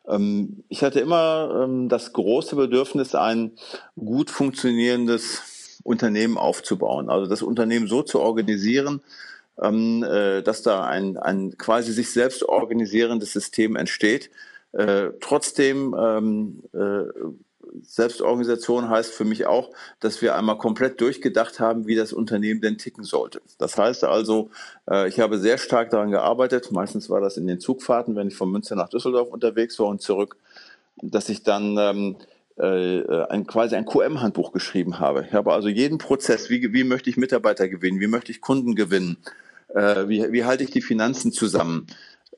Ähm, 0.08 0.64
ich 0.70 0.84
hatte 0.84 1.00
immer 1.00 1.64
ähm, 1.64 1.90
das 1.90 2.14
große 2.14 2.56
Bedürfnis, 2.56 3.16
ein 3.16 3.54
gut 3.96 4.30
funktionierendes 4.30 5.80
Unternehmen 5.84 6.38
aufzubauen. 6.38 7.10
Also 7.10 7.28
das 7.28 7.42
Unternehmen 7.42 7.88
so 7.88 8.04
zu 8.04 8.20
organisieren, 8.20 9.02
ähm, 9.62 10.04
äh, 10.04 10.42
dass 10.42 10.64
da 10.64 10.84
ein, 10.86 11.18
ein 11.18 11.58
quasi 11.58 11.92
sich 11.94 12.12
selbst 12.12 12.44
organisierendes 12.44 13.34
System 13.34 13.76
entsteht. 13.76 14.30
Äh, 14.74 15.10
trotzdem 15.20 15.96
ähm, 15.98 16.64
äh, 16.74 17.04
Selbstorganisation 17.84 18.90
heißt 18.90 19.14
für 19.14 19.26
mich 19.26 19.46
auch, 19.46 19.72
dass 20.00 20.22
wir 20.22 20.36
einmal 20.36 20.58
komplett 20.58 21.00
durchgedacht 21.00 21.60
haben, 21.60 21.88
wie 21.88 21.96
das 21.96 22.14
Unternehmen 22.14 22.62
denn 22.62 22.78
ticken 22.78 23.04
sollte. 23.04 23.42
Das 23.58 23.78
heißt 23.78 24.04
also, 24.04 24.50
äh, 24.90 25.08
ich 25.08 25.20
habe 25.20 25.38
sehr 25.38 25.58
stark 25.58 25.90
daran 25.90 26.12
gearbeitet, 26.12 26.72
meistens 26.72 27.10
war 27.10 27.22
das 27.22 27.38
in 27.38 27.48
den 27.48 27.60
Zugfahrten, 27.60 28.16
wenn 28.16 28.28
ich 28.28 28.36
von 28.36 28.52
Münster 28.52 28.76
nach 28.76 28.90
Düsseldorf 28.90 29.30
unterwegs 29.30 29.80
war 29.80 29.88
und 29.88 30.02
zurück, 30.02 30.38
dass 31.02 31.30
ich 31.30 31.44
dann 31.44 31.78
ähm, 31.78 32.16
äh, 32.58 33.26
ein, 33.30 33.48
quasi 33.48 33.76
ein 33.76 33.86
QM-Handbuch 33.86 34.52
geschrieben 34.52 35.00
habe. 35.00 35.26
Ich 35.28 35.34
habe 35.34 35.54
also 35.54 35.68
jeden 35.68 35.98
Prozess, 35.98 36.50
wie, 36.50 36.74
wie 36.74 36.84
möchte 36.84 37.10
ich 37.10 37.18
Mitarbeiter 37.18 37.70
gewinnen, 37.70 38.00
wie 38.00 38.08
möchte 38.08 38.32
ich 38.32 38.42
Kunden 38.42 38.76
gewinnen, 38.76 39.18
äh, 39.76 40.08
wie, 40.08 40.32
wie 40.32 40.44
halte 40.46 40.64
ich 40.64 40.72
die 40.72 40.82
Finanzen 40.82 41.32
zusammen, 41.32 41.88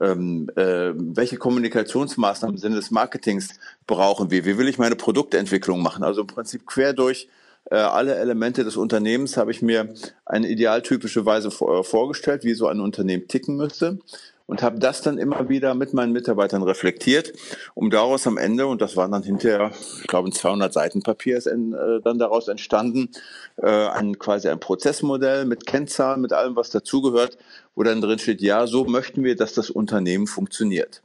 ähm, 0.01 0.49
äh, 0.55 0.91
welche 0.95 1.37
Kommunikationsmaßnahmen 1.37 2.55
im 2.55 2.61
Sinne 2.61 2.75
des 2.75 2.91
Marketings 2.91 3.59
brauchen 3.87 4.31
wir, 4.31 4.45
wie 4.45 4.57
will 4.57 4.67
ich 4.67 4.77
meine 4.77 4.95
Produktentwicklung 4.95 5.81
machen. 5.81 6.03
Also 6.03 6.21
im 6.21 6.27
Prinzip 6.27 6.65
quer 6.65 6.93
durch 6.93 7.27
äh, 7.69 7.75
alle 7.75 8.15
Elemente 8.15 8.63
des 8.63 8.75
Unternehmens 8.75 9.37
habe 9.37 9.51
ich 9.51 9.61
mir 9.61 9.93
eine 10.25 10.47
idealtypische 10.49 11.25
Weise 11.25 11.51
vor, 11.51 11.79
äh, 11.79 11.83
vorgestellt, 11.83 12.43
wie 12.43 12.53
so 12.53 12.67
ein 12.67 12.79
Unternehmen 12.79 13.27
ticken 13.27 13.55
müsste. 13.55 13.99
Und 14.45 14.62
habe 14.62 14.79
das 14.79 15.01
dann 15.01 15.17
immer 15.17 15.50
wieder 15.50 15.73
mit 15.73 15.93
meinen 15.93 16.12
Mitarbeitern 16.12 16.63
reflektiert, 16.63 17.33
um 17.75 17.89
daraus 17.89 18.27
am 18.27 18.38
Ende, 18.38 18.67
und 18.67 18.81
das 18.81 18.97
war 18.97 19.07
dann 19.07 19.23
hinterher, 19.23 19.71
ich 20.01 20.07
glaube, 20.07 20.29
ein 20.29 20.33
200 20.33 20.73
Seiten 20.73 21.01
Papier 21.01 21.38
ist 21.38 21.47
äh, 21.47 21.55
dann 22.03 22.19
daraus 22.19 22.47
entstanden, 22.47 23.09
äh, 23.57 23.67
ein, 23.67 24.19
quasi 24.19 24.50
ein 24.50 24.59
Prozessmodell 24.59 25.45
mit 25.45 25.65
Kennzahlen, 25.65 26.21
mit 26.21 26.33
allem, 26.33 26.55
was 26.55 26.69
dazugehört, 26.69 27.38
wo 27.75 27.83
dann 27.83 28.01
drin 28.01 28.19
steht, 28.19 28.41
ja, 28.41 28.67
so 28.67 28.85
möchten 28.85 29.23
wir, 29.23 29.35
dass 29.35 29.53
das 29.53 29.69
Unternehmen 29.69 30.27
funktioniert. 30.27 31.01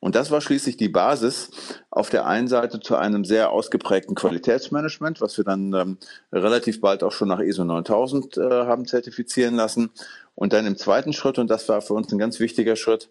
Und 0.00 0.14
das 0.14 0.30
war 0.30 0.40
schließlich 0.40 0.76
die 0.76 0.88
Basis 0.88 1.50
auf 1.90 2.10
der 2.10 2.26
einen 2.26 2.48
Seite 2.48 2.80
zu 2.80 2.96
einem 2.96 3.24
sehr 3.24 3.50
ausgeprägten 3.50 4.14
Qualitätsmanagement, 4.14 5.20
was 5.20 5.36
wir 5.36 5.44
dann 5.44 5.72
ähm, 5.72 5.98
relativ 6.32 6.80
bald 6.80 7.02
auch 7.02 7.12
schon 7.12 7.28
nach 7.28 7.40
ISO 7.40 7.64
9000 7.64 8.36
äh, 8.36 8.40
haben 8.42 8.86
zertifizieren 8.86 9.54
lassen. 9.54 9.90
Und 10.34 10.52
dann 10.52 10.66
im 10.66 10.76
zweiten 10.76 11.12
Schritt, 11.12 11.38
und 11.38 11.48
das 11.48 11.68
war 11.68 11.80
für 11.80 11.94
uns 11.94 12.12
ein 12.12 12.18
ganz 12.18 12.38
wichtiger 12.40 12.76
Schritt, 12.76 13.08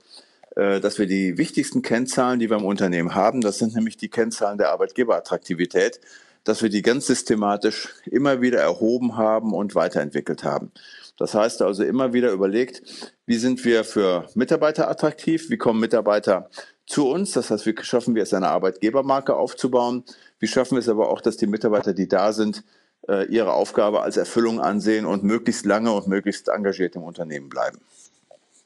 äh, 0.56 0.80
dass 0.80 1.00
wir 1.00 1.08
die 1.08 1.38
wichtigsten 1.38 1.82
Kennzahlen, 1.82 2.40
die 2.40 2.50
wir 2.50 2.58
im 2.58 2.66
Unternehmen 2.66 3.16
haben, 3.16 3.42
das 3.42 3.58
sind 3.58 3.76
nämlich 3.76 3.98
die 3.98 4.10
Kennzahlen 4.10 4.58
der 4.58 4.70
Arbeitgeberattraktivität, 4.72 6.00
dass 6.46 6.62
wir 6.62 6.70
die 6.70 6.84
ganz 6.84 7.08
systematisch 7.08 7.90
immer 8.06 8.40
wieder 8.42 8.60
erhoben 8.60 9.18
haben 9.18 9.54
und 9.54 9.76
weiterentwickelt 9.76 10.44
haben. 10.44 10.72
Das 11.18 11.34
heißt 11.34 11.62
also 11.62 11.84
immer 11.84 12.14
wieder 12.14 12.32
überlegt, 12.32 12.84
wie 13.26 13.38
sind 13.38 13.66
wir 13.66 13.84
für 13.84 14.30
Mitarbeiter 14.36 14.90
attraktiv, 14.90 15.50
wie 15.50 15.58
kommen 15.58 15.80
Mitarbeiter 15.80 16.50
zu 16.86 17.10
uns. 17.10 17.32
Das 17.32 17.52
heißt, 17.52 17.66
wie 17.66 17.76
schaffen 17.82 18.16
wir 18.16 18.24
es, 18.24 18.34
eine 18.34 18.50
Arbeitgebermarke 18.50 19.36
aufzubauen? 19.36 20.04
Wie 20.40 20.48
schaffen 20.48 20.76
wir 20.76 20.80
es 20.80 20.90
aber 20.90 21.10
auch, 21.10 21.22
dass 21.22 21.38
die 21.38 21.48
Mitarbeiter, 21.48 21.94
die 21.94 22.08
da 22.08 22.34
sind, 22.34 22.64
äh, 23.08 23.26
ihre 23.26 23.54
Aufgabe 23.54 24.02
als 24.02 24.18
Erfüllung 24.18 24.60
ansehen 24.60 25.06
und 25.06 25.24
möglichst 25.24 25.66
lange 25.66 25.92
und 25.92 26.08
möglichst 26.08 26.48
engagiert 26.48 26.96
im 26.96 27.04
Unternehmen 27.04 27.50
bleiben. 27.50 27.80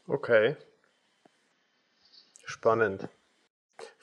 Okay. 0.07 0.55
Spannend. 2.45 3.09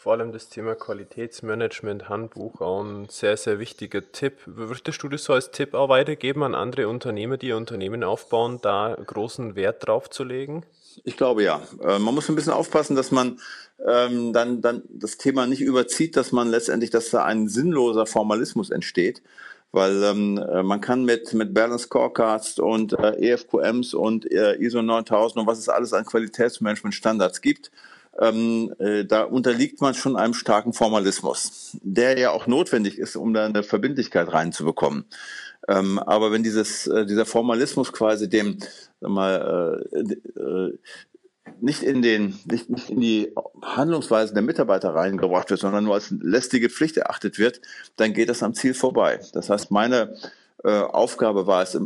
Vor 0.06 0.12
allem 0.12 0.30
das 0.30 0.48
Thema 0.48 0.76
Qualitätsmanagement, 0.76 2.08
Handbuch, 2.08 2.60
auch 2.60 2.80
ein 2.80 3.08
sehr, 3.08 3.36
sehr 3.36 3.58
wichtiger 3.58 4.12
Tipp. 4.12 4.34
Würdest 4.46 5.02
du 5.02 5.08
das 5.08 5.24
so 5.24 5.32
als 5.32 5.50
Tipp 5.50 5.74
auch 5.74 5.88
weitergeben 5.88 6.44
an 6.44 6.54
andere 6.54 6.86
Unternehmer, 6.86 7.38
die 7.38 7.48
ihr 7.48 7.56
Unternehmen 7.56 8.04
aufbauen, 8.04 8.60
da 8.62 8.96
großen 9.04 9.56
Wert 9.56 9.84
drauf 9.84 10.08
zu 10.08 10.22
legen? 10.22 10.62
Ich 11.02 11.16
glaube 11.16 11.42
ja. 11.42 11.60
Äh, 11.82 11.98
man 11.98 12.14
muss 12.14 12.28
ein 12.28 12.36
bisschen 12.36 12.52
aufpassen, 12.52 12.94
dass 12.94 13.10
man 13.10 13.40
ähm, 13.84 14.32
dann, 14.32 14.60
dann 14.60 14.84
das 14.90 15.18
Thema 15.18 15.48
nicht 15.48 15.60
überzieht, 15.60 16.16
dass 16.16 16.30
man 16.30 16.50
letztendlich, 16.50 16.90
dass 16.90 17.10
da 17.10 17.24
ein 17.24 17.48
sinnloser 17.48 18.06
Formalismus 18.06 18.70
entsteht 18.70 19.22
weil 19.72 20.02
ähm, 20.04 20.38
äh, 20.38 20.62
man 20.62 20.80
kann 20.80 21.04
mit, 21.04 21.34
mit 21.34 21.52
Balance 21.52 21.86
Scorecards 21.86 22.60
und 22.60 22.92
äh, 22.92 23.32
EFQMs 23.32 23.92
und 23.92 24.30
äh, 24.30 24.54
ISO 24.54 24.80
9000 24.80 25.40
und 25.40 25.46
was 25.48 25.58
es 25.58 25.68
alles 25.68 25.92
an 25.92 26.06
Qualitätsmanagement-Standards 26.06 27.42
gibt, 27.42 27.72
ähm, 28.18 28.74
äh, 28.78 29.04
da 29.04 29.22
unterliegt 29.22 29.80
man 29.80 29.94
schon 29.94 30.16
einem 30.16 30.34
starken 30.34 30.72
Formalismus, 30.72 31.76
der 31.82 32.18
ja 32.18 32.30
auch 32.30 32.46
notwendig 32.46 32.98
ist, 32.98 33.16
um 33.16 33.34
da 33.34 33.44
eine 33.44 33.62
Verbindlichkeit 33.62 34.32
reinzubekommen. 34.32 35.04
Ähm, 35.68 35.98
aber 35.98 36.32
wenn 36.32 36.42
dieses, 36.42 36.86
äh, 36.86 37.06
dieser 37.06 37.26
Formalismus 37.26 37.92
quasi 37.92 38.28
dem 38.28 38.58
sag 39.00 39.10
mal, 39.10 39.86
äh, 39.92 40.40
äh, 40.40 40.78
nicht 41.60 41.82
in 41.82 42.02
den, 42.02 42.38
nicht, 42.44 42.70
nicht 42.70 42.90
in 42.90 43.00
die 43.00 43.32
Handlungsweisen 43.62 44.34
der 44.34 44.42
Mitarbeiter 44.42 44.94
reingebracht 44.94 45.50
wird, 45.50 45.60
sondern 45.60 45.84
nur 45.84 45.94
als 45.94 46.10
lästige 46.10 46.68
Pflicht 46.68 46.96
erachtet 46.96 47.38
wird, 47.38 47.60
dann 47.96 48.12
geht 48.12 48.28
das 48.28 48.42
am 48.42 48.54
Ziel 48.54 48.74
vorbei. 48.74 49.20
Das 49.32 49.48
heißt, 49.48 49.70
meine 49.70 50.16
äh, 50.64 50.80
Aufgabe 50.80 51.46
war 51.46 51.62
es 51.62 51.78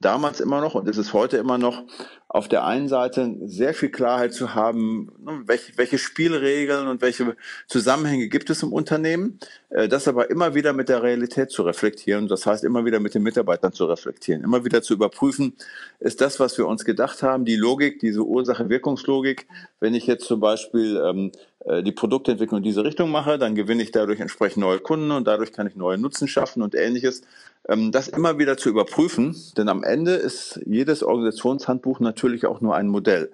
damals 0.00 0.40
immer 0.40 0.60
noch 0.60 0.74
und 0.74 0.88
ist 0.88 0.98
es 0.98 1.12
heute 1.12 1.36
immer 1.36 1.58
noch, 1.58 1.84
auf 2.30 2.46
der 2.46 2.66
einen 2.66 2.88
Seite 2.88 3.36
sehr 3.46 3.72
viel 3.72 3.88
Klarheit 3.88 4.34
zu 4.34 4.54
haben, 4.54 5.10
ne, 5.24 5.42
welche, 5.46 5.72
welche 5.78 5.96
Spielregeln 5.96 6.86
und 6.86 7.00
welche 7.00 7.36
Zusammenhänge 7.66 8.28
gibt 8.28 8.50
es 8.50 8.62
im 8.62 8.72
Unternehmen, 8.72 9.38
äh, 9.70 9.88
das 9.88 10.08
aber 10.08 10.30
immer 10.30 10.54
wieder 10.54 10.74
mit 10.74 10.90
der 10.90 11.02
Realität 11.02 11.50
zu 11.50 11.62
reflektieren. 11.62 12.28
Das 12.28 12.44
heißt, 12.44 12.64
immer 12.64 12.84
wieder 12.84 13.00
mit 13.00 13.14
den 13.14 13.22
Mitarbeitern 13.22 13.72
zu 13.72 13.86
reflektieren, 13.86 14.44
immer 14.44 14.62
wieder 14.62 14.82
zu 14.82 14.92
überprüfen, 14.92 15.54
ist 16.00 16.20
das, 16.20 16.38
was 16.38 16.58
wir 16.58 16.66
uns 16.66 16.84
gedacht 16.84 17.22
haben, 17.22 17.46
die 17.46 17.56
Logik, 17.56 17.98
diese 18.00 18.22
Ursache-Wirkungslogik, 18.22 19.46
wenn 19.80 19.94
ich 19.94 20.06
jetzt 20.06 20.26
zum 20.26 20.40
Beispiel 20.40 21.02
ähm, 21.02 21.32
äh, 21.64 21.82
die 21.82 21.92
Produktentwicklung 21.92 22.58
in 22.58 22.64
diese 22.64 22.84
Richtung 22.84 23.10
mache, 23.10 23.38
dann 23.38 23.54
gewinne 23.54 23.82
ich 23.82 23.90
dadurch 23.90 24.20
entsprechend 24.20 24.62
neue 24.62 24.80
Kunden 24.80 25.10
und 25.12 25.26
dadurch 25.26 25.52
kann 25.52 25.66
ich 25.66 25.76
neue 25.76 25.96
Nutzen 25.96 26.28
schaffen 26.28 26.62
und 26.62 26.74
ähnliches. 26.74 27.22
Ähm, 27.68 27.92
das 27.92 28.08
immer 28.08 28.38
wieder 28.38 28.56
zu 28.56 28.68
überprüfen, 28.70 29.36
denn 29.56 29.68
am 29.68 29.84
Ende 29.84 30.14
ist 30.14 30.60
jedes 30.66 31.02
Organisationshandbuch 31.02 32.00
natürlich 32.00 32.46
auch 32.46 32.60
nur 32.60 32.74
ein 32.74 32.88
Modell. 32.88 33.30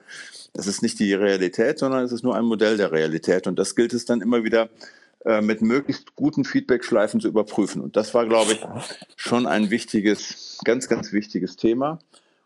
Es 0.56 0.66
ist 0.66 0.82
nicht 0.82 0.98
die 0.98 1.14
Realität, 1.14 1.78
sondern 1.78 2.04
es 2.04 2.12
ist 2.12 2.22
nur 2.22 2.36
ein 2.36 2.44
Modell 2.44 2.76
der 2.76 2.92
Realität 2.92 3.46
und 3.46 3.58
das 3.58 3.74
gilt 3.74 3.92
es 3.92 4.04
dann 4.04 4.20
immer 4.20 4.44
wieder 4.44 4.68
äh, 5.24 5.40
mit 5.40 5.62
möglichst 5.62 6.14
guten 6.16 6.44
Feedback-Schleifen 6.44 7.20
zu 7.20 7.28
überprüfen. 7.28 7.80
Und 7.80 7.96
das 7.96 8.12
war, 8.12 8.26
glaube 8.26 8.52
ich, 8.52 8.66
schon 9.16 9.46
ein 9.46 9.70
wichtiges, 9.70 10.58
ganz, 10.64 10.88
ganz 10.88 11.12
wichtiges 11.12 11.56
Thema. 11.56 11.98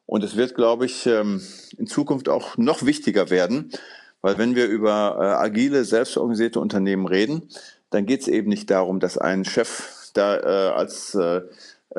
Und 0.06 0.24
es 0.24 0.36
wird, 0.36 0.54
glaube 0.54 0.86
ich, 0.86 1.06
ähm, 1.06 1.42
in 1.76 1.86
Zukunft 1.86 2.28
auch 2.28 2.56
noch 2.56 2.86
wichtiger 2.86 3.30
werden, 3.30 3.70
weil 4.22 4.38
wenn 4.38 4.54
wir 4.54 4.66
über 4.66 5.18
äh, 5.20 5.24
agile, 5.44 5.84
selbstorganisierte 5.84 6.60
Unternehmen 6.60 7.06
reden, 7.06 7.48
dann 7.90 8.06
geht 8.06 8.22
es 8.22 8.28
eben 8.28 8.48
nicht 8.48 8.70
darum, 8.70 9.00
dass 9.00 9.18
ein 9.18 9.44
Chef 9.44 10.10
da 10.14 10.38
äh, 10.38 10.72
als 10.72 11.16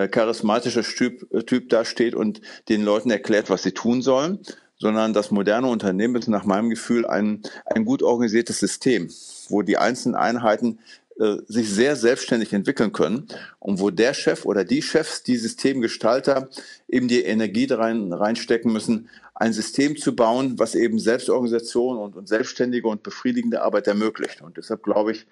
charismatischer 0.08 0.84
Typ, 0.84 1.32
äh, 1.34 1.44
typ 1.44 1.70
da 1.70 1.86
steht 1.86 2.16
und 2.16 2.42
den 2.70 2.84
Leuten 2.84 3.12
erklärt, 3.12 3.50
was 3.50 3.64
sie 3.64 3.72
tun 3.72 4.02
sollen, 4.02 4.40
sondern 4.78 5.14
das 5.14 5.32
moderne 5.32 5.68
Unternehmen 5.68 6.16
ist 6.16 6.28
nach 6.28 6.46
meinem 6.46 6.70
Gefühl 6.70 7.06
ein, 7.06 7.44
ein 7.66 7.86
gut 7.86 8.02
organisiertes 8.02 8.60
System, 8.60 9.10
wo 9.50 9.62
die 9.62 9.78
einzelnen 9.78 10.16
Einheiten 10.16 10.80
äh, 11.20 11.38
sich 11.48 11.70
sehr 11.70 11.98
selbstständig 11.98 12.54
entwickeln 12.54 12.94
können 12.94 13.28
und 13.60 13.82
wo 13.82 13.90
der 13.90 14.14
Chef 14.14 14.46
oder 14.46 14.64
die 14.64 14.82
Chefs, 14.82 15.22
die 15.22 15.36
Systemgestalter 15.36 16.50
eben 16.88 17.10
die 17.10 17.24
Energie 17.24 17.68
rein, 17.70 18.14
reinstecken 18.14 18.72
müssen, 18.72 19.10
ein 19.40 19.54
System 19.54 19.96
zu 19.96 20.16
bauen, 20.16 20.60
was 20.60 20.76
eben 20.76 21.00
Selbstorganisation 21.00 21.98
und, 21.98 22.16
und 22.18 22.28
selbstständige 22.28 22.88
und 22.88 23.04
befriedigende 23.04 23.62
Arbeit 23.62 23.88
ermöglicht. 23.88 24.42
Und 24.42 24.58
deshalb 24.58 24.84
glaube 24.84 25.14
ich, 25.14 25.26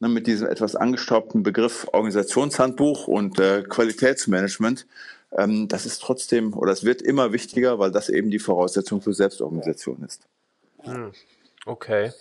ne, 0.00 0.08
mit 0.08 0.26
diesem 0.26 0.48
etwas 0.48 0.74
angestaubten 0.74 1.42
Begriff 1.42 1.86
Organisationshandbuch 1.92 3.06
und 3.06 3.38
äh, 3.38 3.62
Qualitätsmanagement, 3.62 4.86
ähm, 5.36 5.68
das 5.68 5.84
ist 5.84 6.00
trotzdem 6.00 6.54
oder 6.54 6.72
es 6.72 6.84
wird 6.84 7.02
immer 7.02 7.32
wichtiger, 7.32 7.78
weil 7.78 7.92
das 7.92 8.08
eben 8.08 8.30
die 8.30 8.38
Voraussetzung 8.38 9.02
für 9.02 9.12
Selbstorganisation 9.12 10.02
ist. 10.04 10.22
Hm. 10.82 11.12
Okay. 11.66 12.12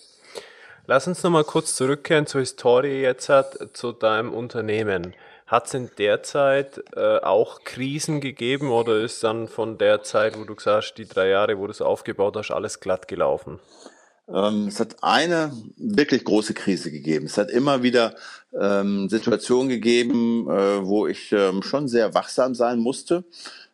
Lass 0.87 1.07
uns 1.07 1.23
nochmal 1.23 1.45
kurz 1.45 1.75
zurückkehren 1.75 2.27
zur 2.27 2.41
Historie 2.41 3.01
jetzt 3.01 3.29
hat, 3.29 3.69
zu 3.73 3.93
deinem 3.93 4.33
Unternehmen. 4.33 5.13
Hat 5.49 5.65
es 5.65 5.73
in 5.73 5.89
der 5.97 6.21
Zeit 6.21 6.79
äh, 6.95 7.17
auch 7.17 7.63
Krisen 7.63 8.21
gegeben 8.21 8.69
oder 8.69 9.01
ist 9.01 9.23
dann 9.23 9.47
von 9.47 9.79
der 9.79 10.03
Zeit, 10.03 10.37
wo 10.37 10.43
du 10.43 10.53
sagst, 10.59 10.99
die 10.99 11.07
drei 11.07 11.29
Jahre, 11.29 11.57
wo 11.57 11.65
du 11.65 11.71
es 11.71 11.81
aufgebaut 11.81 12.35
hast, 12.37 12.51
alles 12.51 12.79
glatt 12.79 13.07
gelaufen? 13.07 13.59
Ähm, 14.31 14.67
es 14.67 14.79
hat 14.79 14.97
eine 15.01 15.51
wirklich 15.75 16.23
große 16.23 16.53
Krise 16.53 16.91
gegeben. 16.91 17.25
Es 17.25 17.39
hat 17.39 17.49
immer 17.49 17.81
wieder 17.81 18.13
ähm, 18.53 19.09
Situationen 19.09 19.69
gegeben, 19.69 20.47
äh, 20.47 20.85
wo 20.85 21.07
ich 21.07 21.31
ähm, 21.31 21.63
schon 21.63 21.87
sehr 21.87 22.13
wachsam 22.13 22.53
sein 22.53 22.77
musste, 22.77 23.23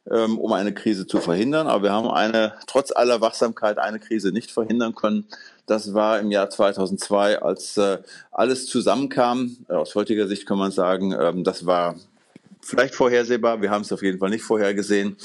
ähm, 0.10 0.38
um 0.40 0.54
eine 0.54 0.74
Krise 0.74 1.08
zu 1.08 1.20
verhindern. 1.20 1.68
Aber 1.68 1.84
wir 1.84 1.92
haben 1.92 2.10
eine, 2.10 2.54
trotz 2.68 2.94
aller 2.96 3.20
Wachsamkeit, 3.20 3.80
eine 3.80 4.00
Krise 4.00 4.32
nicht 4.32 4.50
verhindern 4.50 4.96
können. 4.96 5.28
Das 5.66 5.94
war 5.94 6.20
im 6.20 6.32
Jahr 6.32 6.50
2002, 6.50 7.42
als 7.42 7.78
äh, 7.78 7.98
alles 8.32 8.68
zusammenkam. 8.68 9.58
Aus 9.68 9.96
heutiger 9.96 10.28
Sicht 10.28 10.46
kann 10.46 10.58
man 10.58 10.72
sagen, 10.72 11.12
ähm, 11.12 11.44
das 11.44 11.66
war 11.66 11.96
vielleicht 12.62 12.96
vorhersehbar. 12.96 13.62
Wir 13.62 13.72
haben 13.72 13.82
es 13.82 13.92
auf 13.92 14.04
jeden 14.04 14.20
Fall 14.20 14.30
nicht 14.30 14.44
vorhergesehen 14.44 15.18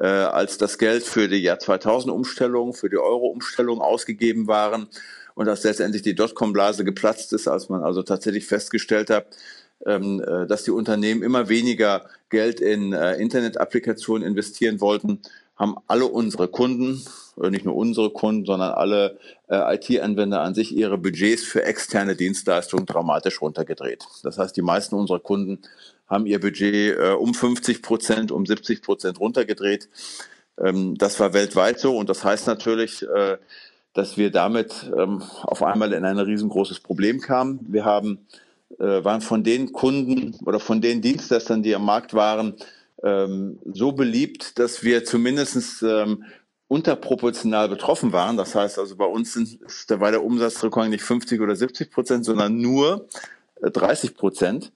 äh, 0.00 0.06
als 0.06 0.58
das 0.58 0.78
Geld 0.78 1.04
für 1.04 1.28
die 1.28 1.36
Jahr 1.36 1.58
2000 1.58 2.12
Umstellung, 2.12 2.72
für 2.72 2.88
die 2.88 2.98
Euro-Umstellung 2.98 3.80
ausgegeben 3.80 4.46
waren 4.46 4.88
und 5.34 5.46
dass 5.46 5.62
letztendlich 5.62 6.02
die 6.02 6.14
Dotcom-Blase 6.14 6.84
geplatzt 6.84 7.32
ist, 7.32 7.46
als 7.46 7.68
man 7.68 7.82
also 7.82 8.02
tatsächlich 8.02 8.46
festgestellt 8.46 9.10
hat, 9.10 9.26
ähm, 9.86 10.20
äh, 10.20 10.46
dass 10.46 10.64
die 10.64 10.70
Unternehmen 10.70 11.22
immer 11.22 11.48
weniger 11.48 12.06
Geld 12.30 12.60
in 12.60 12.92
äh, 12.92 13.16
Internet-Applikationen 13.16 14.26
investieren 14.26 14.80
wollten, 14.80 15.20
haben 15.60 15.76
alle 15.86 16.06
unsere 16.06 16.48
Kunden, 16.48 17.04
nicht 17.36 17.66
nur 17.66 17.76
unsere 17.76 18.08
Kunden, 18.10 18.46
sondern 18.46 18.72
alle 18.72 19.18
äh, 19.48 19.76
IT-Anwender 19.76 20.40
an 20.40 20.54
sich 20.54 20.74
ihre 20.74 20.96
Budgets 20.96 21.44
für 21.44 21.62
externe 21.64 22.16
Dienstleistungen 22.16 22.86
dramatisch 22.86 23.42
runtergedreht. 23.42 24.06
Das 24.22 24.38
heißt, 24.38 24.56
die 24.56 24.62
meisten 24.62 24.94
unserer 24.94 25.20
Kunden 25.20 25.58
haben 26.08 26.24
ihr 26.24 26.40
Budget 26.40 26.98
äh, 26.98 27.10
um 27.12 27.34
50 27.34 27.82
Prozent, 27.82 28.32
um 28.32 28.46
70 28.46 28.80
Prozent 28.80 29.20
runtergedreht. 29.20 29.90
Ähm, 30.58 30.96
das 30.96 31.20
war 31.20 31.34
weltweit 31.34 31.78
so 31.78 31.94
und 31.94 32.08
das 32.08 32.24
heißt 32.24 32.46
natürlich, 32.46 33.02
äh, 33.02 33.36
dass 33.92 34.16
wir 34.16 34.30
damit 34.30 34.90
ähm, 34.96 35.22
auf 35.42 35.62
einmal 35.62 35.92
in 35.92 36.06
ein 36.06 36.18
riesengroßes 36.18 36.80
Problem 36.80 37.20
kamen. 37.20 37.60
Wir 37.68 37.84
haben, 37.84 38.26
äh, 38.78 39.04
waren 39.04 39.20
von 39.20 39.44
den 39.44 39.72
Kunden 39.72 40.38
oder 40.46 40.58
von 40.58 40.80
den 40.80 41.02
Dienstleistern, 41.02 41.62
die 41.62 41.74
am 41.74 41.84
Markt 41.84 42.14
waren, 42.14 42.54
ähm, 43.02 43.58
so 43.64 43.92
beliebt, 43.92 44.58
dass 44.58 44.82
wir 44.82 45.04
zumindest 45.04 45.82
ähm, 45.82 46.24
unterproportional 46.68 47.68
betroffen 47.68 48.12
waren. 48.12 48.36
Das 48.36 48.54
heißt 48.54 48.78
also, 48.78 48.96
bei 48.96 49.04
uns 49.04 49.32
sind, 49.32 49.58
da 49.88 50.00
war 50.00 50.10
der 50.12 50.24
Umsatzrückgang 50.24 50.90
nicht 50.90 51.02
50 51.02 51.40
oder 51.40 51.56
70 51.56 51.90
Prozent, 51.90 52.24
sondern 52.24 52.60
nur 52.60 53.08
30 53.60 54.10
äh, 54.10 54.14
Prozent. 54.14 54.72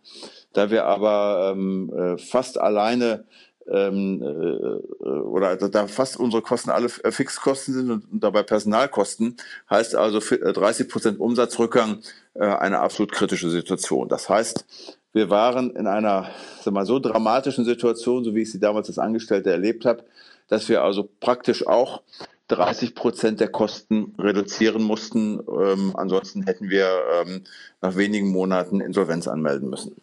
Da 0.53 0.71
wir 0.71 0.87
aber 0.87 1.53
ähm, 1.53 1.93
äh, 1.93 2.19
fast 2.19 2.59
alleine 2.59 3.25
ähm, 3.71 4.23
äh, 4.23 5.05
oder 5.05 5.57
da 5.57 5.87
fast 5.87 6.17
unsere 6.19 6.43
Kosten 6.43 6.71
alle 6.71 6.89
Fixkosten 6.89 7.75
sind 7.75 7.91
und, 7.91 8.05
dabei 8.13 8.43
Personalkosten, 8.43 9.37
heißt 9.71 9.95
also 9.95 10.21
30 10.21 10.89
Prozent 10.89 11.21
Umsatzrückgang 11.21 12.01
äh, 12.35 12.45
eine 12.45 12.81
absolut 12.81 13.13
kritische 13.13 13.51
Situation. 13.51 14.09
Das 14.09 14.29
heißt, 14.29 14.65
wir 15.15 15.31
waren 15.31 15.71
in 15.75 15.87
einer 15.87 16.29
sag 16.61 16.75
mal, 16.75 16.85
so 16.85 16.99
dramatischen 16.99 17.65
Situation, 17.65 18.25
so 18.25 18.35
wie 18.35 18.43
ich 18.43 18.53
sie 18.53 18.61
damals 18.61 18.89
als 18.89 18.99
Angestellter 18.99 19.53
erlebt 19.53 19.87
habe, 19.87 20.05
dass 20.49 20.69
wir 20.69 20.83
also 20.83 21.09
praktisch 21.21 21.67
auch 21.67 22.03
30 22.49 22.95
Prozent 22.95 23.41
der 23.41 23.49
Kosten 23.49 24.15
reduzieren 24.19 24.83
mussten. 24.83 25.41
Ähm, 25.49 25.95
ansonsten 25.97 26.43
hätten 26.43 26.69
wir 26.69 26.89
ähm, 27.15 27.45
nach 27.81 27.97
wenigen 27.97 28.29
Monaten 28.29 28.81
Insolvenz 28.81 29.29
anmelden 29.29 29.71
müssen. 29.71 29.97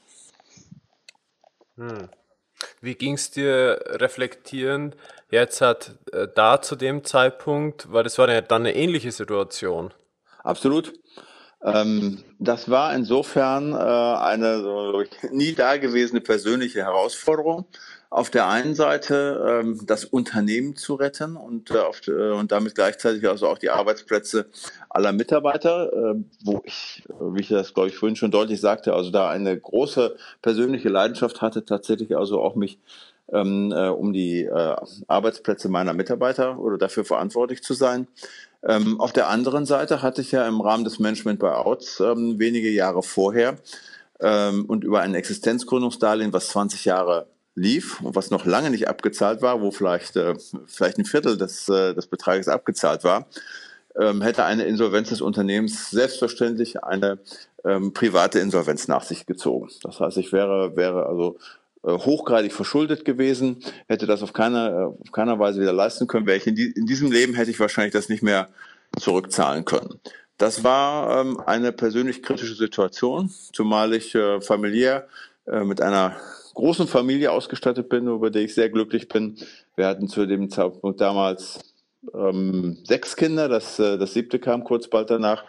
Hm. 1.77 2.09
Wie 2.79 2.95
ging 2.95 3.13
es 3.15 3.31
dir 3.31 3.79
reflektierend 3.87 4.95
jetzt 5.29 5.61
hat 5.61 5.95
äh, 6.13 6.27
da 6.33 6.61
zu 6.61 6.75
dem 6.75 7.03
Zeitpunkt, 7.03 7.91
weil 7.91 8.03
das 8.03 8.17
war 8.17 8.29
ja 8.31 8.41
dann 8.41 8.61
eine 8.61 8.75
ähnliche 8.75 9.11
Situation? 9.11 9.93
Absolut. 10.43 10.93
Ähm, 11.63 12.23
das 12.39 12.69
war 12.69 12.93
insofern 12.95 13.73
äh, 13.73 13.75
eine 13.75 14.61
so, 14.61 15.03
nie 15.31 15.53
dagewesene 15.53 16.21
persönliche 16.21 16.83
Herausforderung 16.83 17.65
auf 18.11 18.29
der 18.29 18.49
einen 18.49 18.75
Seite 18.75 19.61
ähm, 19.63 19.79
das 19.85 20.03
Unternehmen 20.03 20.75
zu 20.75 20.95
retten 20.95 21.37
und, 21.37 21.71
äh, 21.71 21.77
auf, 21.79 22.05
äh, 22.07 22.31
und 22.31 22.51
damit 22.51 22.75
gleichzeitig 22.75 23.27
also 23.27 23.47
auch 23.47 23.57
die 23.57 23.69
Arbeitsplätze 23.69 24.47
aller 24.89 25.13
Mitarbeiter, 25.13 25.93
äh, 25.93 26.15
wo 26.43 26.61
ich, 26.65 27.03
wie 27.19 27.39
ich 27.39 27.47
das 27.47 27.73
glaube 27.73 27.87
ich 27.87 27.95
vorhin 27.95 28.17
schon 28.17 28.31
deutlich 28.31 28.59
sagte, 28.59 28.93
also 28.93 29.11
da 29.11 29.29
eine 29.29 29.57
große 29.57 30.17
persönliche 30.41 30.89
Leidenschaft 30.89 31.41
hatte, 31.41 31.63
tatsächlich 31.63 32.17
also 32.17 32.41
auch 32.41 32.55
mich 32.55 32.79
ähm, 33.31 33.71
äh, 33.71 33.87
um 33.87 34.11
die 34.11 34.43
äh, 34.43 34.75
Arbeitsplätze 35.07 35.69
meiner 35.69 35.93
Mitarbeiter 35.93 36.59
oder 36.59 36.77
dafür 36.77 37.05
verantwortlich 37.05 37.63
zu 37.63 37.73
sein. 37.73 38.07
Ähm, 38.63 38.99
auf 38.99 39.11
der 39.11 39.27
anderen 39.29 39.65
Seite 39.65 40.01
hatte 40.01 40.21
ich 40.21 40.31
ja 40.31 40.47
im 40.47 40.61
Rahmen 40.61 40.83
des 40.83 40.99
Management 40.99 41.39
Buyouts 41.39 41.99
ähm, 41.99 42.37
wenige 42.39 42.69
Jahre 42.69 43.01
vorher 43.01 43.55
ähm, 44.19 44.65
und 44.65 44.83
über 44.83 45.01
ein 45.01 45.15
Existenzgründungsdarlehen, 45.15 46.33
was 46.33 46.49
20 46.49 46.85
Jahre 46.85 47.27
lief 47.55 48.01
und 48.01 48.15
was 48.15 48.29
noch 48.29 48.45
lange 48.45 48.69
nicht 48.69 48.87
abgezahlt 48.87 49.41
war, 49.41 49.61
wo 49.61 49.71
vielleicht, 49.71 50.15
äh, 50.15 50.35
vielleicht 50.67 50.97
ein 50.97 51.05
Viertel 51.05 51.37
des, 51.37 51.67
äh, 51.69 51.93
des 51.93 52.07
Betrages 52.07 52.47
abgezahlt 52.47 53.03
war, 53.03 53.27
ähm, 53.99 54.21
hätte 54.21 54.45
eine 54.45 54.63
Insolvenz 54.63 55.09
des 55.09 55.21
Unternehmens 55.21 55.89
selbstverständlich 55.89 56.83
eine 56.83 57.19
ähm, 57.65 57.93
private 57.93 58.39
Insolvenz 58.39 58.87
nach 58.87 59.03
sich 59.03 59.25
gezogen. 59.25 59.69
Das 59.83 59.99
heißt, 59.99 60.17
ich 60.17 60.31
wäre, 60.31 60.75
wäre 60.75 61.07
also 61.07 61.37
hochgradig 61.83 62.53
verschuldet 62.53 63.05
gewesen, 63.05 63.63
hätte 63.87 64.05
das 64.05 64.21
auf 64.21 64.33
keiner, 64.33 64.71
äh, 64.71 65.01
auf 65.01 65.11
keiner 65.11 65.39
Weise 65.39 65.61
wieder 65.61 65.73
leisten 65.73 66.07
können. 66.07 66.25
Wäre 66.25 66.37
ich 66.37 66.47
in, 66.47 66.55
die, 66.55 66.71
in 66.71 66.85
diesem 66.85 67.11
Leben 67.11 67.33
hätte 67.33 67.51
ich 67.51 67.59
wahrscheinlich 67.59 67.93
das 67.93 68.09
nicht 68.09 68.23
mehr 68.23 68.49
zurückzahlen 68.99 69.65
können. 69.65 69.99
Das 70.37 70.63
war 70.63 71.21
ähm, 71.21 71.39
eine 71.45 71.71
persönlich 71.71 72.23
kritische 72.23 72.55
Situation, 72.55 73.31
zumal 73.53 73.93
ich 73.93 74.15
äh, 74.15 74.41
familiär 74.41 75.07
äh, 75.45 75.63
mit 75.63 75.81
einer 75.81 76.15
großen 76.53 76.87
Familie 76.87 77.31
ausgestattet 77.31 77.89
bin, 77.89 78.07
über 78.07 78.29
die 78.29 78.39
ich 78.39 78.53
sehr 78.53 78.69
glücklich 78.69 79.07
bin. 79.07 79.37
Wir 79.75 79.87
hatten 79.87 80.07
zu 80.07 80.25
dem 80.25 80.49
Zeitpunkt 80.49 80.99
damals 80.99 81.59
ähm, 82.13 82.77
sechs 82.83 83.15
Kinder, 83.15 83.49
das, 83.49 83.79
äh, 83.79 83.97
das 83.97 84.13
siebte 84.13 84.39
kam 84.39 84.63
kurz 84.63 84.87
bald 84.87 85.09
danach. 85.09 85.45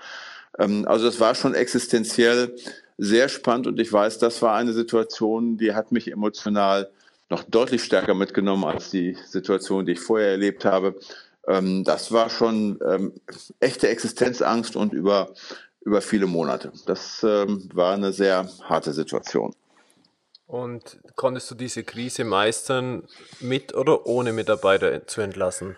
Ähm, 0.58 0.86
also 0.86 1.06
das 1.06 1.20
war 1.20 1.34
schon 1.34 1.54
existenziell 1.54 2.54
sehr 2.98 3.28
spannend 3.28 3.66
und 3.66 3.80
ich 3.80 3.92
weiß, 3.92 4.18
das 4.18 4.42
war 4.42 4.54
eine 4.54 4.72
Situation, 4.72 5.56
die 5.56 5.74
hat 5.74 5.92
mich 5.92 6.10
emotional 6.10 6.90
noch 7.30 7.42
deutlich 7.44 7.82
stärker 7.82 8.14
mitgenommen 8.14 8.64
als 8.64 8.90
die 8.90 9.16
Situation, 9.26 9.86
die 9.86 9.92
ich 9.92 10.00
vorher 10.00 10.32
erlebt 10.32 10.64
habe. 10.64 10.94
Ähm, 11.48 11.82
das 11.84 12.12
war 12.12 12.30
schon 12.30 12.78
ähm, 12.86 13.12
echte 13.58 13.88
Existenzangst 13.88 14.76
und 14.76 14.92
über, 14.92 15.30
über 15.80 16.02
viele 16.02 16.26
Monate. 16.26 16.72
Das 16.86 17.24
ähm, 17.24 17.68
war 17.72 17.94
eine 17.94 18.12
sehr 18.12 18.48
harte 18.68 18.92
Situation. 18.92 19.54
Und 20.46 20.98
konntest 21.16 21.50
du 21.50 21.54
diese 21.54 21.82
Krise 21.82 22.24
meistern, 22.24 23.04
mit 23.40 23.74
oder 23.74 24.06
ohne 24.06 24.34
Mitarbeiter 24.34 25.06
zu 25.06 25.22
entlassen? 25.22 25.76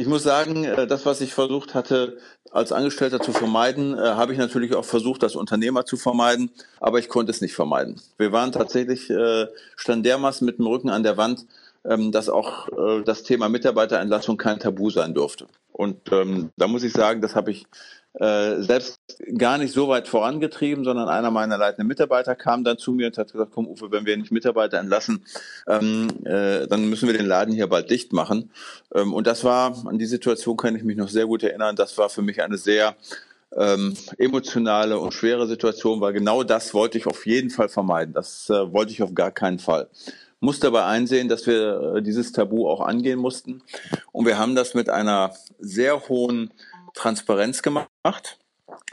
Ich 0.00 0.06
muss 0.06 0.22
sagen, 0.22 0.62
äh, 0.62 0.86
das, 0.86 1.06
was 1.06 1.20
ich 1.20 1.34
versucht 1.34 1.74
hatte, 1.74 2.18
als 2.52 2.70
Angestellter 2.70 3.18
zu 3.18 3.32
vermeiden, 3.32 3.98
äh, 3.98 4.00
habe 4.00 4.32
ich 4.32 4.38
natürlich 4.38 4.76
auch 4.76 4.84
versucht, 4.84 5.24
als 5.24 5.34
Unternehmer 5.34 5.84
zu 5.86 5.96
vermeiden, 5.96 6.52
aber 6.78 7.00
ich 7.00 7.08
konnte 7.08 7.32
es 7.32 7.40
nicht 7.40 7.56
vermeiden. 7.56 8.00
Wir 8.16 8.30
waren 8.30 8.52
tatsächlich, 8.52 9.10
äh, 9.10 9.48
stand 9.74 10.06
dermaßen 10.06 10.46
mit 10.46 10.58
dem 10.58 10.68
Rücken 10.68 10.88
an 10.88 11.02
der 11.02 11.16
Wand, 11.16 11.46
ähm, 11.84 12.12
dass 12.12 12.28
auch 12.28 12.68
das 13.04 13.24
Thema 13.24 13.48
Mitarbeiterentlassung 13.48 14.36
kein 14.36 14.60
Tabu 14.60 14.90
sein 14.90 15.14
durfte. 15.14 15.48
Und 15.72 16.12
ähm, 16.12 16.50
da 16.56 16.68
muss 16.68 16.84
ich 16.84 16.92
sagen, 16.92 17.20
das 17.20 17.34
habe 17.34 17.50
ich 17.50 17.66
äh, 18.14 18.62
selbst 18.62 18.98
gar 19.36 19.58
nicht 19.58 19.72
so 19.72 19.88
weit 19.88 20.08
vorangetrieben, 20.08 20.84
sondern 20.84 21.08
einer 21.08 21.30
meiner 21.30 21.58
leitenden 21.58 21.86
Mitarbeiter 21.86 22.34
kam 22.34 22.64
dann 22.64 22.78
zu 22.78 22.92
mir 22.92 23.08
und 23.08 23.18
hat 23.18 23.32
gesagt, 23.32 23.52
komm 23.54 23.66
Uwe, 23.66 23.90
wenn 23.90 24.06
wir 24.06 24.16
nicht 24.16 24.32
Mitarbeiter 24.32 24.78
entlassen, 24.78 25.24
ähm, 25.66 26.08
äh, 26.24 26.66
dann 26.66 26.88
müssen 26.88 27.06
wir 27.06 27.16
den 27.16 27.26
Laden 27.26 27.54
hier 27.54 27.66
bald 27.66 27.90
dicht 27.90 28.12
machen. 28.12 28.50
Ähm, 28.94 29.12
und 29.12 29.26
das 29.26 29.44
war, 29.44 29.86
an 29.86 29.98
die 29.98 30.06
Situation 30.06 30.56
kann 30.56 30.74
ich 30.74 30.84
mich 30.84 30.96
noch 30.96 31.08
sehr 31.08 31.26
gut 31.26 31.42
erinnern, 31.42 31.76
das 31.76 31.96
war 31.98 32.08
für 32.08 32.22
mich 32.22 32.42
eine 32.42 32.58
sehr 32.58 32.96
ähm, 33.56 33.94
emotionale 34.18 34.98
und 34.98 35.14
schwere 35.14 35.46
Situation, 35.46 36.00
weil 36.00 36.12
genau 36.12 36.42
das 36.42 36.74
wollte 36.74 36.98
ich 36.98 37.06
auf 37.06 37.24
jeden 37.26 37.50
Fall 37.50 37.68
vermeiden. 37.68 38.14
Das 38.14 38.50
äh, 38.50 38.72
wollte 38.72 38.92
ich 38.92 39.02
auf 39.02 39.14
gar 39.14 39.30
keinen 39.30 39.58
Fall 39.58 39.88
musste 40.40 40.68
aber 40.68 40.86
einsehen, 40.86 41.28
dass 41.28 41.46
wir 41.46 41.96
äh, 41.96 42.02
dieses 42.02 42.32
Tabu 42.32 42.68
auch 42.68 42.80
angehen 42.80 43.18
mussten. 43.18 43.62
Und 44.12 44.26
wir 44.26 44.38
haben 44.38 44.54
das 44.54 44.74
mit 44.74 44.88
einer 44.88 45.34
sehr 45.58 46.08
hohen 46.08 46.52
Transparenz 46.94 47.62
gemacht. 47.62 47.88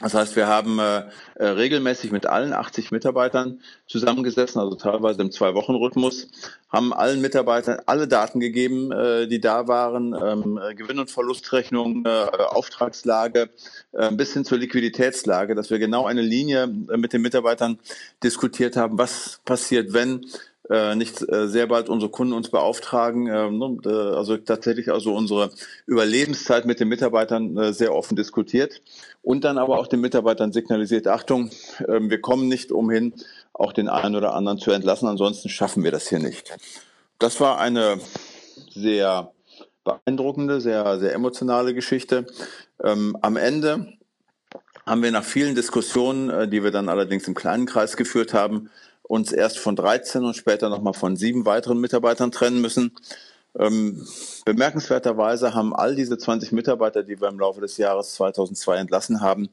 Das 0.01 0.13
heißt, 0.13 0.35
wir 0.35 0.47
haben 0.47 0.79
äh, 0.79 1.03
äh, 1.35 1.45
regelmäßig 1.45 2.11
mit 2.11 2.25
allen 2.25 2.53
80 2.53 2.91
Mitarbeitern 2.91 3.61
zusammengesessen, 3.87 4.59
also 4.59 4.75
teilweise 4.75 5.21
im 5.21 5.31
Zwei-Wochen-Rhythmus, 5.31 6.27
haben 6.69 6.93
allen 6.93 7.21
Mitarbeitern 7.21 7.79
alle 7.85 8.07
Daten 8.07 8.39
gegeben, 8.39 8.91
äh, 8.91 9.27
die 9.27 9.39
da 9.39 9.67
waren, 9.67 10.13
ähm, 10.13 10.59
äh, 10.61 10.75
Gewinn- 10.75 10.99
und 10.99 11.11
Verlustrechnung, 11.11 12.05
Auftragslage, 12.05 13.49
bis 14.11 14.33
hin 14.33 14.45
zur 14.45 14.57
Liquiditätslage, 14.57 15.55
dass 15.55 15.69
wir 15.69 15.79
genau 15.79 16.05
eine 16.05 16.21
Linie 16.21 16.67
mit 16.67 17.13
den 17.13 17.21
Mitarbeitern 17.21 17.79
diskutiert 18.23 18.75
haben, 18.75 18.97
was 18.97 19.39
passiert, 19.45 19.93
wenn 19.93 20.25
äh, 20.69 20.95
nicht 20.95 21.21
äh, 21.29 21.47
sehr 21.47 21.67
bald 21.67 21.89
unsere 21.89 22.11
Kunden 22.11 22.33
uns 22.33 22.49
beauftragen, 22.49 23.27
äh, 23.27 23.51
ne, 23.51 23.77
also 24.15 24.37
tatsächlich 24.37 24.91
also 24.91 25.13
unsere 25.13 25.51
Überlebenszeit 25.85 26.65
mit 26.65 26.79
den 26.79 26.87
Mitarbeitern 26.87 27.55
äh, 27.57 27.73
sehr 27.73 27.93
offen 27.93 28.15
diskutiert 28.15 28.81
und 29.21 29.43
dann 29.43 29.57
aber 29.57 29.77
auch 29.77 29.87
den 29.87 30.01
Mitarbeitern 30.01 30.51
signalisiert, 30.53 31.07
Achtung, 31.07 31.51
äh, 31.79 31.99
wir 32.01 32.19
kommen 32.19 32.47
nicht 32.47 32.71
umhin, 32.71 33.13
auch 33.53 33.73
den 33.73 33.87
einen 33.87 34.15
oder 34.15 34.33
anderen 34.33 34.57
zu 34.57 34.71
entlassen, 34.71 35.07
ansonsten 35.07 35.49
schaffen 35.49 35.83
wir 35.83 35.91
das 35.91 36.09
hier 36.09 36.19
nicht. 36.19 36.57
Das 37.19 37.39
war 37.39 37.59
eine 37.59 37.99
sehr 38.71 39.31
beeindruckende, 39.83 40.61
sehr, 40.61 40.99
sehr 40.99 41.13
emotionale 41.13 41.75
Geschichte. 41.75 42.25
Ähm, 42.83 43.15
am 43.21 43.37
Ende 43.37 43.93
haben 44.85 45.03
wir 45.03 45.11
nach 45.11 45.23
vielen 45.23 45.55
Diskussionen, 45.55 46.49
die 46.51 46.63
wir 46.63 46.71
dann 46.71 46.89
allerdings 46.89 47.27
im 47.27 47.33
kleinen 47.33 47.65
Kreis 47.65 47.97
geführt 47.97 48.33
haben, 48.35 48.69
uns 49.07 49.31
erst 49.31 49.59
von 49.59 49.75
13 49.75 50.23
und 50.23 50.35
später 50.35 50.69
nochmal 50.69 50.93
von 50.93 51.15
sieben 51.15 51.45
weiteren 51.45 51.79
Mitarbeitern 51.79 52.31
trennen 52.31 52.61
müssen. 52.61 52.91
Ähm, 53.57 54.05
bemerkenswerterweise 54.45 55.53
haben 55.53 55.75
all 55.75 55.95
diese 55.95 56.17
20 56.17 56.51
Mitarbeiter, 56.51 57.03
die 57.03 57.21
wir 57.21 57.29
im 57.29 57.39
Laufe 57.39 57.61
des 57.61 57.77
Jahres 57.77 58.13
2002 58.15 58.77
entlassen 58.77 59.21
haben, 59.21 59.49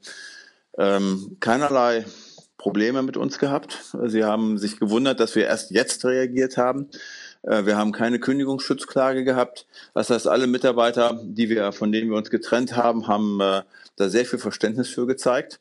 ähm, 0.79 1.37
keinerlei 1.41 2.05
Probleme 2.57 3.03
mit 3.03 3.17
uns 3.17 3.39
gehabt. 3.39 3.79
Sie 4.07 4.25
haben 4.25 4.57
sich 4.57 4.79
gewundert, 4.79 5.21
dass 5.21 5.35
wir 5.35 5.47
erst 5.47 5.73
jetzt 5.73 6.05
reagiert 6.05 6.57
haben. 6.57 6.89
Äh, 7.43 7.67
wir 7.67 7.77
haben 7.77 7.93
keine 7.93 8.21
Kündigungsschutzklage 8.21 9.25
gehabt. 9.25 9.67
Das 9.95 10.11
heißt, 10.11 10.29
alle 10.29 10.47
Mitarbeiter, 10.47 11.21
die 11.23 11.49
wir, 11.49 11.73
von 11.73 11.93
denen 11.93 12.11
wir 12.11 12.17
uns 12.17 12.31
getrennt 12.31 12.77
haben, 12.77 13.09
haben 13.09 13.41
äh, 13.41 13.63
da 13.97 14.09
sehr 14.09 14.25
viel 14.25 14.39
Verständnis 14.39 14.89
für 14.89 15.07
gezeigt. 15.07 15.61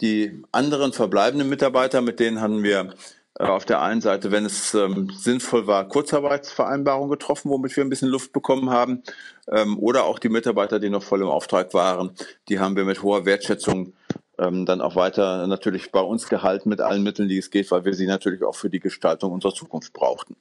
Die 0.00 0.42
anderen 0.52 0.92
verbleibenden 0.92 1.48
Mitarbeiter, 1.48 2.00
mit 2.00 2.20
denen 2.20 2.40
haben 2.40 2.62
wir 2.62 2.94
auf 3.38 3.64
der 3.64 3.82
einen 3.82 4.00
Seite, 4.00 4.30
wenn 4.30 4.44
es 4.44 4.74
ähm, 4.74 5.10
sinnvoll 5.10 5.66
war, 5.66 5.88
Kurzarbeitsvereinbarungen 5.88 7.10
getroffen, 7.10 7.50
womit 7.50 7.76
wir 7.76 7.84
ein 7.84 7.90
bisschen 7.90 8.08
Luft 8.08 8.32
bekommen 8.32 8.70
haben. 8.70 9.02
Ähm, 9.50 9.78
oder 9.78 10.04
auch 10.04 10.18
die 10.18 10.28
Mitarbeiter, 10.28 10.78
die 10.78 10.90
noch 10.90 11.02
voll 11.02 11.20
im 11.20 11.28
Auftrag 11.28 11.74
waren, 11.74 12.12
die 12.48 12.60
haben 12.60 12.76
wir 12.76 12.84
mit 12.84 13.02
hoher 13.02 13.24
Wertschätzung 13.24 13.92
ähm, 14.38 14.66
dann 14.66 14.80
auch 14.80 14.96
weiter 14.96 15.46
natürlich 15.46 15.90
bei 15.90 16.00
uns 16.00 16.28
gehalten 16.28 16.68
mit 16.68 16.80
allen 16.80 17.02
Mitteln, 17.02 17.28
die 17.28 17.38
es 17.38 17.50
geht, 17.50 17.70
weil 17.70 17.84
wir 17.84 17.94
sie 17.94 18.06
natürlich 18.06 18.42
auch 18.42 18.54
für 18.54 18.70
die 18.70 18.80
Gestaltung 18.80 19.32
unserer 19.32 19.54
Zukunft 19.54 19.92
brauchten. 19.92 20.36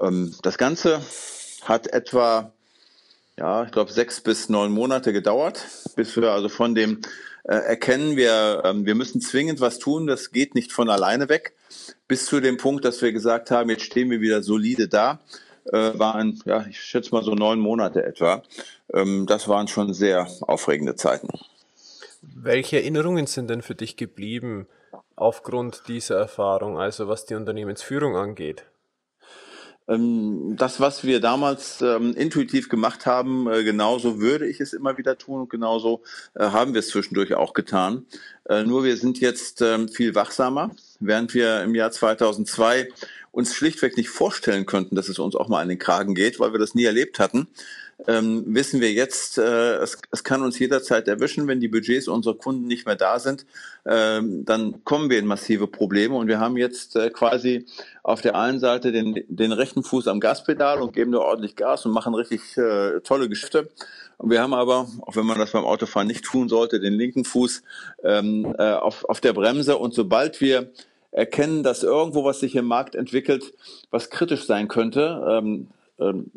Ähm, 0.00 0.34
das 0.42 0.58
Ganze 0.58 1.00
hat 1.64 1.86
etwa 1.88 2.52
ja, 3.38 3.64
ich 3.64 3.70
glaube, 3.70 3.92
sechs 3.92 4.20
bis 4.20 4.48
neun 4.48 4.72
Monate 4.72 5.12
gedauert, 5.12 5.64
bis 5.94 6.16
wir 6.16 6.32
also 6.32 6.48
von 6.48 6.74
dem 6.74 7.02
äh, 7.44 7.54
erkennen, 7.54 8.16
wir, 8.16 8.62
ähm, 8.64 8.86
wir 8.86 8.94
müssen 8.94 9.20
zwingend 9.20 9.60
was 9.60 9.78
tun, 9.78 10.06
das 10.06 10.30
geht 10.30 10.54
nicht 10.54 10.72
von 10.72 10.88
alleine 10.88 11.28
weg, 11.28 11.52
bis 12.08 12.26
zu 12.26 12.40
dem 12.40 12.56
Punkt, 12.56 12.84
dass 12.84 13.02
wir 13.02 13.12
gesagt 13.12 13.50
haben, 13.50 13.70
jetzt 13.70 13.82
stehen 13.82 14.10
wir 14.10 14.20
wieder 14.20 14.42
solide 14.42 14.88
da, 14.88 15.20
äh, 15.72 15.98
waren, 15.98 16.40
ja, 16.44 16.64
ich 16.68 16.80
schätze 16.80 17.14
mal 17.14 17.24
so 17.24 17.34
neun 17.34 17.58
Monate 17.58 18.04
etwa. 18.04 18.42
Ähm, 18.92 19.26
das 19.26 19.48
waren 19.48 19.68
schon 19.68 19.92
sehr 19.92 20.28
aufregende 20.42 20.94
Zeiten. 20.94 21.28
Welche 22.22 22.76
Erinnerungen 22.76 23.26
sind 23.26 23.50
denn 23.50 23.62
für 23.62 23.74
dich 23.74 23.96
geblieben 23.96 24.66
aufgrund 25.16 25.88
dieser 25.88 26.16
Erfahrung, 26.16 26.78
also 26.78 27.08
was 27.08 27.24
die 27.24 27.34
Unternehmensführung 27.34 28.16
angeht? 28.16 28.64
Ähm, 29.88 30.56
das, 30.56 30.80
was 30.80 31.04
wir 31.04 31.20
damals 31.20 31.80
ähm, 31.80 32.14
intuitiv 32.14 32.68
gemacht 32.68 33.06
haben, 33.06 33.48
äh, 33.50 33.62
genauso 33.64 34.20
würde 34.20 34.46
ich 34.46 34.60
es 34.60 34.72
immer 34.72 34.98
wieder 34.98 35.18
tun 35.18 35.42
und 35.42 35.50
genauso 35.50 36.02
äh, 36.34 36.44
haben 36.44 36.74
wir 36.74 36.80
es 36.80 36.88
zwischendurch 36.88 37.34
auch 37.34 37.52
getan. 37.52 38.06
Äh, 38.48 38.64
nur 38.64 38.84
wir 38.84 38.96
sind 38.96 39.20
jetzt 39.20 39.62
ähm, 39.62 39.88
viel 39.88 40.14
wachsamer, 40.14 40.70
während 41.00 41.34
wir 41.34 41.62
im 41.62 41.74
Jahr 41.74 41.90
2002 41.90 42.88
uns 43.30 43.54
schlichtweg 43.54 43.96
nicht 43.96 44.08
vorstellen 44.08 44.66
könnten, 44.66 44.96
dass 44.96 45.08
es 45.08 45.18
uns 45.18 45.36
auch 45.36 45.48
mal 45.48 45.60
an 45.60 45.68
den 45.68 45.78
Kragen 45.78 46.14
geht, 46.14 46.40
weil 46.40 46.52
wir 46.52 46.58
das 46.58 46.74
nie 46.74 46.84
erlebt 46.84 47.18
hatten 47.18 47.48
ähm, 48.06 48.44
wissen 48.46 48.80
wir 48.80 48.92
jetzt, 48.92 49.38
äh, 49.38 49.76
es, 49.76 49.98
es 50.10 50.22
kann 50.22 50.42
uns 50.42 50.58
jederzeit 50.58 51.08
erwischen, 51.08 51.48
wenn 51.48 51.60
die 51.60 51.68
Budgets 51.68 52.08
unserer 52.08 52.34
Kunden 52.34 52.66
nicht 52.66 52.86
mehr 52.86 52.96
da 52.96 53.18
sind, 53.18 53.46
ähm, 53.86 54.44
dann 54.44 54.84
kommen 54.84 55.08
wir 55.08 55.18
in 55.18 55.26
massive 55.26 55.66
Probleme 55.66 56.14
und 56.14 56.28
wir 56.28 56.38
haben 56.38 56.56
jetzt 56.56 56.94
äh, 56.96 57.08
quasi 57.10 57.64
auf 58.02 58.20
der 58.20 58.34
einen 58.36 58.60
Seite 58.60 58.92
den, 58.92 59.24
den 59.28 59.52
rechten 59.52 59.82
Fuß 59.82 60.08
am 60.08 60.20
Gaspedal 60.20 60.82
und 60.82 60.92
geben 60.92 61.12
nur 61.12 61.22
ordentlich 61.22 61.56
Gas 61.56 61.86
und 61.86 61.92
machen 61.92 62.14
richtig 62.14 62.56
äh, 62.58 63.00
tolle 63.00 63.28
Geschäfte. 63.28 63.68
Und 64.18 64.30
wir 64.30 64.40
haben 64.40 64.54
aber, 64.54 64.88
auch 65.02 65.16
wenn 65.16 65.26
man 65.26 65.38
das 65.38 65.52
beim 65.52 65.64
Autofahren 65.64 66.06
nicht 66.06 66.24
tun 66.24 66.48
sollte, 66.48 66.80
den 66.80 66.94
linken 66.94 67.24
Fuß 67.24 67.62
ähm, 68.04 68.54
äh, 68.58 68.72
auf, 68.72 69.04
auf 69.04 69.20
der 69.20 69.32
Bremse 69.32 69.76
und 69.78 69.94
sobald 69.94 70.40
wir 70.40 70.70
erkennen, 71.12 71.62
dass 71.62 71.82
irgendwo 71.82 72.24
was 72.24 72.40
sich 72.40 72.54
im 72.56 72.66
Markt 72.66 72.94
entwickelt, 72.94 73.54
was 73.90 74.10
kritisch 74.10 74.44
sein 74.44 74.68
könnte, 74.68 75.24
ähm, 75.28 75.68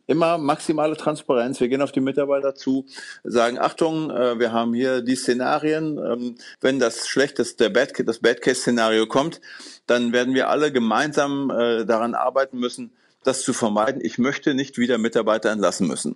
immer 0.08 0.38
maximale 0.38 0.96
Transparenz. 0.96 1.60
Wir 1.60 1.68
gehen 1.68 1.82
auf 1.82 1.92
die 1.92 2.00
Mitarbeiter 2.00 2.56
zu, 2.56 2.86
sagen, 3.24 3.60
Achtung, 3.60 4.10
äh, 4.10 4.40
wir 4.40 4.54
haben 4.54 4.74
hier 4.74 5.02
die 5.02 5.16
Szenarien. 5.16 5.98
Ähm, 5.98 6.36
wenn 6.62 6.80
das 6.80 7.08
schlechteste, 7.08 7.70
Bad, 7.70 8.08
das 8.08 8.20
Bad 8.20 8.42
Case 8.42 8.62
Szenario 8.62 9.06
kommt, 9.06 9.42
dann 9.86 10.14
werden 10.14 10.34
wir 10.34 10.50
alle 10.50 10.72
gemeinsam 10.72 11.50
äh, 11.50 11.86
daran 11.86 12.16
arbeiten 12.16 12.58
müssen, 12.58 12.92
das 13.24 13.42
zu 13.42 13.54
vermeiden. 13.54 14.02
Ich 14.04 14.18
möchte 14.18 14.54
nicht 14.54 14.78
wieder 14.78 14.98
Mitarbeiter 14.98 15.52
entlassen 15.52 15.88
müssen. 15.88 16.16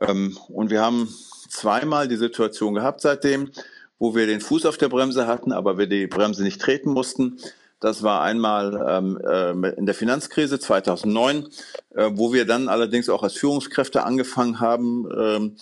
Ähm, 0.00 0.36
und 0.48 0.70
wir 0.70 0.82
haben 0.82 1.08
zweimal 1.48 2.08
die 2.08 2.16
Situation 2.16 2.74
gehabt 2.74 3.00
seitdem, 3.00 3.50
wo 3.98 4.14
wir 4.14 4.26
den 4.26 4.40
Fuß 4.40 4.66
auf 4.66 4.76
der 4.76 4.88
Bremse 4.88 5.26
hatten, 5.26 5.52
aber 5.52 5.78
wir 5.78 5.86
die 5.86 6.06
Bremse 6.06 6.42
nicht 6.42 6.60
treten 6.60 6.90
mussten. 6.90 7.38
Das 7.84 8.02
war 8.02 8.22
einmal 8.22 8.82
ähm, 8.88 9.20
äh, 9.22 9.68
in 9.74 9.84
der 9.84 9.94
Finanzkrise 9.94 10.58
2009, 10.58 11.48
äh, 11.94 12.10
wo 12.14 12.32
wir 12.32 12.46
dann 12.46 12.70
allerdings 12.70 13.10
auch 13.10 13.22
als 13.22 13.34
Führungskräfte 13.34 14.04
angefangen 14.04 14.58
haben, 14.58 15.06
ähm, 15.14 15.56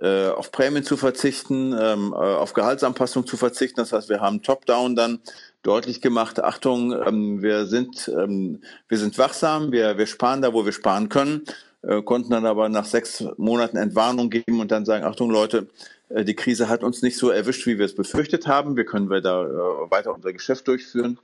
äh, 0.00 0.30
auf 0.30 0.50
Prämien 0.50 0.82
zu 0.82 0.96
verzichten, 0.96 1.72
ähm, 1.80 2.12
äh, 2.12 2.16
auf 2.16 2.52
Gehaltsanpassung 2.52 3.28
zu 3.28 3.36
verzichten. 3.36 3.76
Das 3.76 3.92
heißt, 3.92 4.08
wir 4.08 4.20
haben 4.20 4.42
top-down 4.42 4.96
dann 4.96 5.20
deutlich 5.62 6.00
gemacht, 6.00 6.42
Achtung, 6.42 6.92
ähm, 7.06 7.42
wir 7.42 7.66
sind, 7.66 8.08
ähm, 8.08 8.60
wir 8.88 8.98
sind 8.98 9.16
wachsam, 9.16 9.70
wir, 9.70 9.98
wir 9.98 10.06
sparen 10.06 10.42
da, 10.42 10.52
wo 10.52 10.64
wir 10.64 10.72
sparen 10.72 11.08
können, 11.08 11.44
äh, 11.82 12.02
konnten 12.02 12.30
dann 12.30 12.44
aber 12.44 12.68
nach 12.68 12.86
sechs 12.86 13.24
Monaten 13.36 13.76
Entwarnung 13.76 14.30
geben 14.30 14.58
und 14.58 14.72
dann 14.72 14.84
sagen, 14.84 15.04
Achtung 15.04 15.30
Leute, 15.30 15.68
äh, 16.08 16.24
die 16.24 16.34
Krise 16.34 16.68
hat 16.68 16.82
uns 16.82 17.02
nicht 17.02 17.16
so 17.16 17.30
erwischt, 17.30 17.66
wie 17.66 17.78
wir 17.78 17.86
es 17.86 17.94
befürchtet 17.94 18.46
haben. 18.48 18.76
Wir 18.76 18.84
können 18.84 19.10
weiter, 19.10 19.44
äh, 19.44 19.90
weiter 19.92 20.12
unser 20.14 20.32
Geschäft 20.32 20.66
durchführen. 20.66 21.18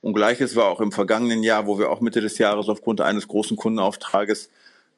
Und 0.00 0.14
gleiches 0.14 0.56
war 0.56 0.66
auch 0.66 0.80
im 0.80 0.92
vergangenen 0.92 1.42
Jahr, 1.42 1.66
wo 1.66 1.78
wir 1.78 1.90
auch 1.90 2.00
Mitte 2.00 2.20
des 2.20 2.38
Jahres 2.38 2.68
aufgrund 2.68 3.00
eines 3.00 3.28
großen 3.28 3.56
Kundenauftrages, 3.56 4.50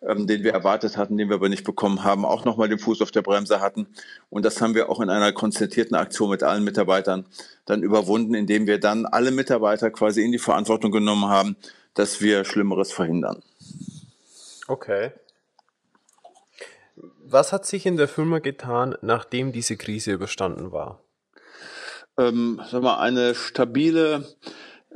ähm, 0.03 0.27
den 0.27 0.45
wir 0.45 0.53
erwartet 0.53 0.97
hatten, 0.97 1.17
den 1.17 1.29
wir 1.29 1.37
aber 1.37 1.49
nicht 1.49 1.65
bekommen 1.65 2.05
haben, 2.05 2.25
auch 2.25 2.45
nochmal 2.45 2.69
den 2.69 2.79
Fuß 2.79 3.03
auf 3.03 3.11
der 3.11 3.23
Bremse 3.23 3.61
hatten. 3.61 3.87
Und 4.31 4.45
das 4.45 4.61
haben 4.61 4.75
wir 4.75 4.91
auch 4.91 5.01
in 5.01 5.11
einer 5.11 5.33
konzertierten 5.33 5.97
Aktion 5.97 6.31
mit 6.31 6.43
allen 6.43 6.65
Mitarbeitern 6.65 7.27
dann 7.65 7.83
überwunden, 7.83 8.35
indem 8.35 8.67
wir 8.67 8.79
dann 8.79 9.07
alle 9.07 9.31
Mitarbeiter 9.31 9.91
quasi 9.91 10.23
in 10.25 10.33
die 10.33 10.39
Verantwortung 10.39 10.93
genommen 10.93 11.29
haben, 11.29 11.57
dass 11.95 12.21
wir 12.21 12.45
Schlimmeres 12.45 12.93
verhindern. 12.93 13.43
Okay. 14.69 15.13
Was 17.25 17.53
hat 17.53 17.67
sich 17.67 17.85
in 17.85 17.97
der 17.97 18.09
Firma 18.09 18.39
getan, 18.39 18.97
nachdem 19.03 19.53
diese 19.53 19.77
Krise 19.77 20.13
überstanden 20.13 20.73
war? 20.73 21.01
Ähm, 22.17 22.61
sag 22.71 22.83
mal, 22.83 22.99
eine 22.99 23.35
stabile 23.35 24.25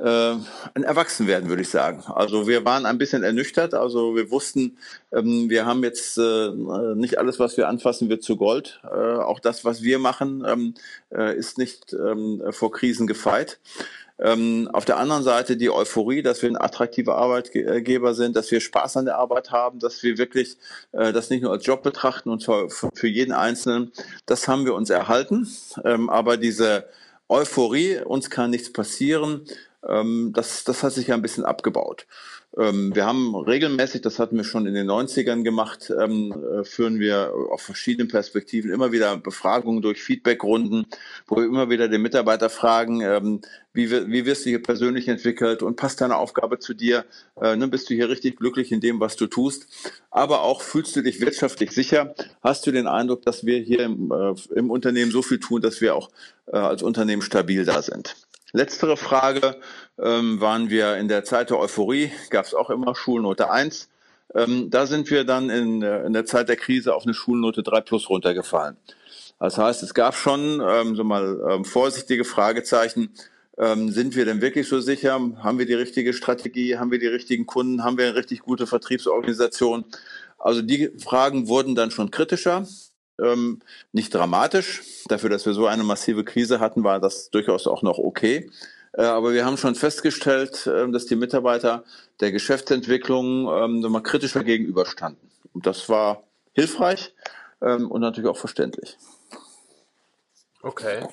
ein 0.04 0.82
Erwachsenwerden, 0.82 1.48
würde 1.48 1.62
ich 1.62 1.68
sagen. 1.68 2.02
Also 2.06 2.48
wir 2.48 2.64
waren 2.64 2.86
ein 2.86 2.98
bisschen 2.98 3.22
ernüchtert. 3.22 3.74
Also 3.74 4.16
wir 4.16 4.30
wussten, 4.30 4.76
ähm, 5.12 5.48
wir 5.48 5.64
haben 5.64 5.84
jetzt 5.84 6.18
äh, 6.18 6.50
nicht 6.94 7.18
alles, 7.18 7.38
was 7.38 7.56
wir 7.56 7.68
anfassen, 7.68 8.08
wird 8.08 8.22
zu 8.22 8.36
Gold. 8.36 8.80
Äh, 8.84 8.88
auch 8.88 9.38
das, 9.38 9.64
was 9.64 9.82
wir 9.82 9.98
machen, 10.00 10.44
ähm, 10.46 10.74
äh, 11.14 11.36
ist 11.36 11.56
nicht 11.56 11.92
ähm, 11.92 12.42
vor 12.50 12.72
Krisen 12.72 13.06
gefeit. 13.06 13.60
Auf 14.18 14.84
der 14.84 14.98
anderen 14.98 15.24
Seite 15.24 15.56
die 15.56 15.70
Euphorie, 15.70 16.22
dass 16.22 16.42
wir 16.42 16.48
ein 16.48 16.60
attraktiver 16.60 17.16
Arbeitgeber 17.16 18.14
sind, 18.14 18.36
dass 18.36 18.52
wir 18.52 18.60
Spaß 18.60 18.98
an 18.98 19.06
der 19.06 19.16
Arbeit 19.16 19.50
haben, 19.50 19.80
dass 19.80 20.00
wir 20.04 20.16
wirklich 20.16 20.58
äh, 20.92 21.12
das 21.12 21.28
nicht 21.28 21.42
nur 21.42 21.50
als 21.50 21.66
Job 21.66 21.82
betrachten 21.82 22.30
und 22.30 22.44
für 22.44 23.08
jeden 23.08 23.32
Einzelnen, 23.32 23.90
das 24.26 24.46
haben 24.46 24.64
wir 24.64 24.74
uns 24.74 24.90
erhalten. 24.90 25.48
Aber 26.06 26.36
diese 26.36 26.84
Euphorie, 27.28 28.00
uns 28.04 28.30
kann 28.30 28.50
nichts 28.50 28.72
passieren, 28.72 29.44
ähm, 29.88 30.32
das, 30.34 30.64
das 30.64 30.82
hat 30.82 30.92
sich 30.92 31.08
ja 31.08 31.14
ein 31.14 31.22
bisschen 31.22 31.44
abgebaut. 31.44 32.06
Ähm, 32.56 32.94
wir 32.94 33.06
haben 33.06 33.34
regelmäßig, 33.34 34.02
das 34.02 34.18
hatten 34.18 34.36
wir 34.36 34.44
schon 34.44 34.66
in 34.66 34.74
den 34.74 34.90
90ern 34.90 35.42
gemacht, 35.42 35.90
ähm, 35.98 36.32
äh, 36.32 36.64
führen 36.64 37.00
wir 37.00 37.32
auf 37.50 37.62
verschiedenen 37.62 38.08
Perspektiven 38.08 38.70
immer 38.70 38.92
wieder 38.92 39.16
Befragungen 39.16 39.80
durch 39.80 40.02
Feedbackrunden, 40.02 40.86
wo 41.26 41.36
wir 41.36 41.44
immer 41.44 41.70
wieder 41.70 41.88
den 41.88 42.02
Mitarbeiter 42.02 42.50
fragen, 42.50 43.00
ähm, 43.00 43.40
wie, 43.72 43.90
wie 43.90 44.26
wirst 44.26 44.44
du 44.44 44.50
hier 44.50 44.62
persönlich 44.62 45.08
entwickelt 45.08 45.62
und 45.62 45.76
passt 45.76 46.02
deine 46.02 46.16
Aufgabe 46.16 46.58
zu 46.58 46.74
dir? 46.74 47.06
Äh, 47.40 47.56
ne, 47.56 47.68
bist 47.68 47.88
du 47.88 47.94
hier 47.94 48.10
richtig 48.10 48.36
glücklich 48.36 48.70
in 48.70 48.80
dem, 48.80 49.00
was 49.00 49.16
du 49.16 49.26
tust? 49.26 49.66
Aber 50.10 50.42
auch 50.42 50.60
fühlst 50.60 50.94
du 50.94 51.00
dich 51.00 51.22
wirtschaftlich 51.22 51.70
sicher? 51.70 52.14
Hast 52.42 52.66
du 52.66 52.70
den 52.70 52.86
Eindruck, 52.86 53.22
dass 53.22 53.46
wir 53.46 53.58
hier 53.60 53.80
im, 53.80 54.12
äh, 54.12 54.34
im 54.54 54.70
Unternehmen 54.70 55.10
so 55.10 55.22
viel 55.22 55.40
tun, 55.40 55.62
dass 55.62 55.80
wir 55.80 55.94
auch 55.94 56.10
äh, 56.48 56.56
als 56.58 56.82
Unternehmen 56.82 57.22
stabil 57.22 57.64
da 57.64 57.80
sind? 57.80 58.14
Letztere 58.54 58.98
Frage 58.98 59.56
ähm, 59.98 60.40
waren 60.40 60.68
wir 60.68 60.98
in 60.98 61.08
der 61.08 61.24
Zeit 61.24 61.48
der 61.48 61.58
Euphorie, 61.58 62.12
gab 62.28 62.44
es 62.44 62.52
auch 62.52 62.68
immer 62.68 62.94
Schulnote 62.94 63.50
1. 63.50 63.88
Ähm, 64.34 64.68
da 64.68 64.86
sind 64.86 65.10
wir 65.10 65.24
dann 65.24 65.48
in, 65.48 65.80
in, 65.80 66.12
der 66.12 66.26
Zeit 66.26 66.50
der 66.50 66.56
Krise 66.56 66.94
auf 66.94 67.04
eine 67.04 67.14
Schulnote 67.14 67.62
3 67.62 67.80
plus 67.80 68.10
runtergefallen. 68.10 68.76
Das 69.38 69.56
heißt, 69.56 69.82
es 69.82 69.94
gab 69.94 70.14
schon 70.14 70.62
ähm, 70.66 70.94
so 70.96 71.02
mal 71.02 71.40
ähm, 71.50 71.64
vorsichtige 71.64 72.24
Fragezeichen. 72.24 73.10
Ähm, 73.56 73.90
sind 73.90 74.16
wir 74.16 74.26
denn 74.26 74.42
wirklich 74.42 74.68
so 74.68 74.80
sicher? 74.80 75.14
Haben 75.14 75.58
wir 75.58 75.66
die 75.66 75.74
richtige 75.74 76.12
Strategie? 76.12 76.76
Haben 76.76 76.90
wir 76.90 76.98
die 76.98 77.06
richtigen 77.06 77.46
Kunden? 77.46 77.82
Haben 77.82 77.96
wir 77.96 78.06
eine 78.06 78.16
richtig 78.16 78.40
gute 78.40 78.66
Vertriebsorganisation? 78.66 79.86
Also 80.38 80.60
die 80.60 80.90
Fragen 80.98 81.48
wurden 81.48 81.74
dann 81.74 81.90
schon 81.90 82.10
kritischer. 82.10 82.66
Ähm, 83.22 83.60
nicht 83.92 84.12
dramatisch. 84.12 84.82
Dafür, 85.06 85.30
dass 85.30 85.46
wir 85.46 85.54
so 85.54 85.66
eine 85.66 85.84
massive 85.84 86.24
Krise 86.24 86.60
hatten, 86.60 86.84
war 86.84 87.00
das 87.00 87.30
durchaus 87.30 87.66
auch 87.66 87.82
noch 87.82 87.98
okay. 87.98 88.50
Äh, 88.92 89.02
aber 89.02 89.32
wir 89.32 89.44
haben 89.44 89.56
schon 89.56 89.74
festgestellt, 89.74 90.66
äh, 90.66 90.90
dass 90.90 91.06
die 91.06 91.16
Mitarbeiter 91.16 91.84
der 92.20 92.32
Geschäftsentwicklung 92.32 93.48
ähm, 93.48 93.80
mal 93.80 94.02
kritischer 94.02 94.44
gegenüberstanden. 94.44 95.30
Und 95.52 95.66
das 95.66 95.88
war 95.88 96.24
hilfreich 96.52 97.14
ähm, 97.60 97.90
und 97.90 98.00
natürlich 98.00 98.28
auch 98.28 98.36
verständlich. 98.36 98.96
Okay. 100.62 101.06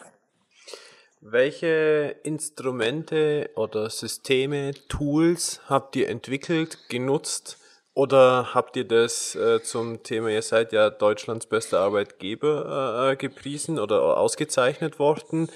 Welche 1.22 2.16
Instrumente 2.24 3.50
oder 3.56 3.90
Systeme, 3.90 4.72
Tools 4.88 5.60
habt 5.68 5.96
ihr 5.98 6.08
entwickelt, 6.08 6.78
genutzt, 6.88 7.58
oder 7.94 8.54
habt 8.54 8.78
ihr 8.78 8.86
das 8.86 9.36
äh, 9.36 9.62
zum 9.62 10.04
Thema, 10.04 10.30
ihr 10.30 10.42
seid 10.42 10.72
ja 10.72 10.90
Deutschlands 10.90 11.48
bester 11.48 11.80
Arbeitgeber 11.80 13.08
äh, 13.10 13.14
äh 13.14 13.16
gepriesen 13.16 13.80
oder 13.80 14.18
ausgezeichnet 14.18 15.00
worden? 15.00 15.50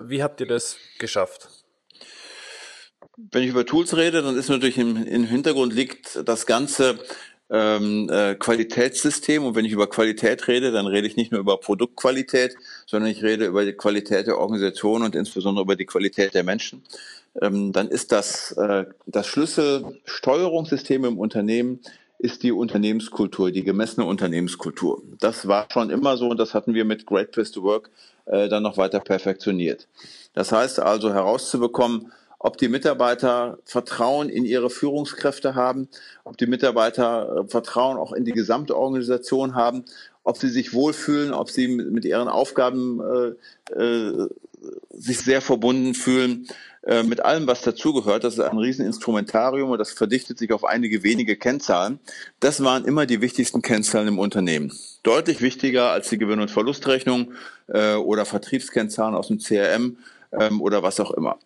Wie 0.00 0.22
habt 0.22 0.40
ihr 0.40 0.46
das 0.46 0.76
geschafft? 0.98 1.48
Wenn 3.16 3.42
ich 3.42 3.50
über 3.50 3.66
Tools 3.66 3.96
rede, 3.96 4.22
dann 4.22 4.36
ist 4.36 4.48
natürlich 4.48 4.78
im, 4.78 4.96
im 5.04 5.24
Hintergrund 5.24 5.74
liegt 5.74 6.20
das 6.24 6.46
ganze 6.46 6.98
ähm, 7.50 8.08
äh, 8.10 8.34
Qualitätssystem. 8.34 9.44
Und 9.44 9.54
wenn 9.54 9.64
ich 9.64 9.72
über 9.72 9.88
Qualität 9.88 10.46
rede, 10.48 10.70
dann 10.70 10.86
rede 10.86 11.06
ich 11.06 11.16
nicht 11.16 11.32
nur 11.32 11.40
über 11.40 11.58
Produktqualität, 11.58 12.54
sondern 12.86 13.10
ich 13.10 13.22
rede 13.22 13.46
über 13.46 13.64
die 13.64 13.72
Qualität 13.72 14.26
der 14.26 14.38
Organisation 14.38 15.02
und 15.02 15.14
insbesondere 15.14 15.64
über 15.64 15.76
die 15.76 15.86
Qualität 15.86 16.34
der 16.34 16.44
Menschen 16.44 16.82
ähm, 17.40 17.72
dann 17.72 17.88
ist 17.88 18.12
das, 18.12 18.52
äh, 18.52 18.86
das 19.06 19.26
Schlüsselsteuerungssystem 19.26 21.04
im 21.04 21.18
Unternehmen 21.18 21.80
ist 22.18 22.42
die 22.42 22.52
Unternehmenskultur, 22.52 23.52
die 23.52 23.62
gemessene 23.62 24.04
Unternehmenskultur. 24.04 25.02
Das 25.20 25.46
war 25.46 25.68
schon 25.72 25.90
immer 25.90 26.16
so 26.16 26.28
und 26.28 26.38
das 26.38 26.52
hatten 26.52 26.74
wir 26.74 26.84
mit 26.84 27.06
Great 27.06 27.30
Place 27.30 27.52
to 27.52 27.62
Work 27.62 27.90
äh, 28.26 28.48
dann 28.48 28.64
noch 28.64 28.76
weiter 28.76 29.00
perfektioniert. 29.00 29.86
Das 30.34 30.50
heißt 30.50 30.80
also 30.80 31.12
herauszubekommen, 31.12 32.12
ob 32.40 32.56
die 32.56 32.68
Mitarbeiter 32.68 33.58
Vertrauen 33.64 34.28
in 34.28 34.44
ihre 34.44 34.70
Führungskräfte 34.70 35.54
haben, 35.54 35.88
ob 36.24 36.36
die 36.36 36.46
Mitarbeiter 36.46 37.44
äh, 37.44 37.48
Vertrauen 37.48 37.96
auch 37.96 38.12
in 38.12 38.24
die 38.24 38.32
gesamte 38.32 38.76
Organisation 38.76 39.54
haben, 39.54 39.84
ob 40.24 40.36
sie 40.36 40.48
sich 40.48 40.74
wohlfühlen, 40.74 41.32
ob 41.32 41.50
sie 41.50 41.68
mit 41.68 42.04
ihren 42.04 42.28
Aufgaben 42.28 43.00
äh, 43.00 43.74
äh, 43.74 44.28
sich 44.90 45.20
sehr 45.20 45.40
verbunden 45.40 45.94
fühlen 45.94 46.48
äh, 46.82 47.02
mit 47.02 47.20
allem, 47.20 47.46
was 47.46 47.62
dazugehört. 47.62 48.24
Das 48.24 48.34
ist 48.34 48.40
ein 48.40 48.58
Rieseninstrumentarium 48.58 49.70
und 49.70 49.78
das 49.78 49.92
verdichtet 49.92 50.38
sich 50.38 50.52
auf 50.52 50.64
einige 50.64 51.02
wenige 51.02 51.36
Kennzahlen. 51.36 51.98
Das 52.40 52.62
waren 52.62 52.84
immer 52.84 53.06
die 53.06 53.20
wichtigsten 53.20 53.62
Kennzahlen 53.62 54.08
im 54.08 54.18
Unternehmen. 54.18 54.72
Deutlich 55.02 55.40
wichtiger 55.40 55.90
als 55.90 56.08
die 56.08 56.18
Gewinn- 56.18 56.40
und 56.40 56.50
Verlustrechnung 56.50 57.32
äh, 57.68 57.94
oder 57.94 58.24
Vertriebskennzahlen 58.24 59.14
aus 59.14 59.28
dem 59.28 59.38
CRM 59.38 59.98
ähm, 60.32 60.60
oder 60.60 60.82
was 60.82 61.00
auch 61.00 61.12
immer 61.12 61.38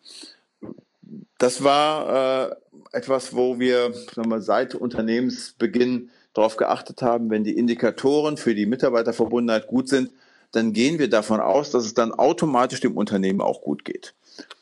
das 1.43 1.65
war 1.65 2.51
äh, 2.51 2.55
etwas, 2.93 3.35
wo 3.35 3.59
wir 3.59 3.93
sagen 4.15 4.31
wir, 4.31 4.41
seit 4.41 4.77
Unternehmensbeginn 4.77 6.11
darauf 6.35 6.57
geachtet 6.57 7.03
haben, 7.03 7.31
wenn 7.31 7.43
die 7.43 7.59
Indikatoren 7.59 8.37
für 8.37 8.55
die 8.55 8.65
Mitarbeiterverbundenheit 8.65 9.67
gut 9.67 9.89
sind, 9.89 10.13
dann 10.53 10.73
gehen 10.73 11.01
wir 11.01 11.11
davon 11.11 11.41
aus, 11.41 11.73
dass 11.73 11.85
es 11.85 11.95
dann 11.95 12.13
automatisch 12.13 12.81
dem 12.81 12.97
Unternehmen 12.97 13.41
auch 13.41 13.61
gut 13.61 13.85
geht. 13.85 14.15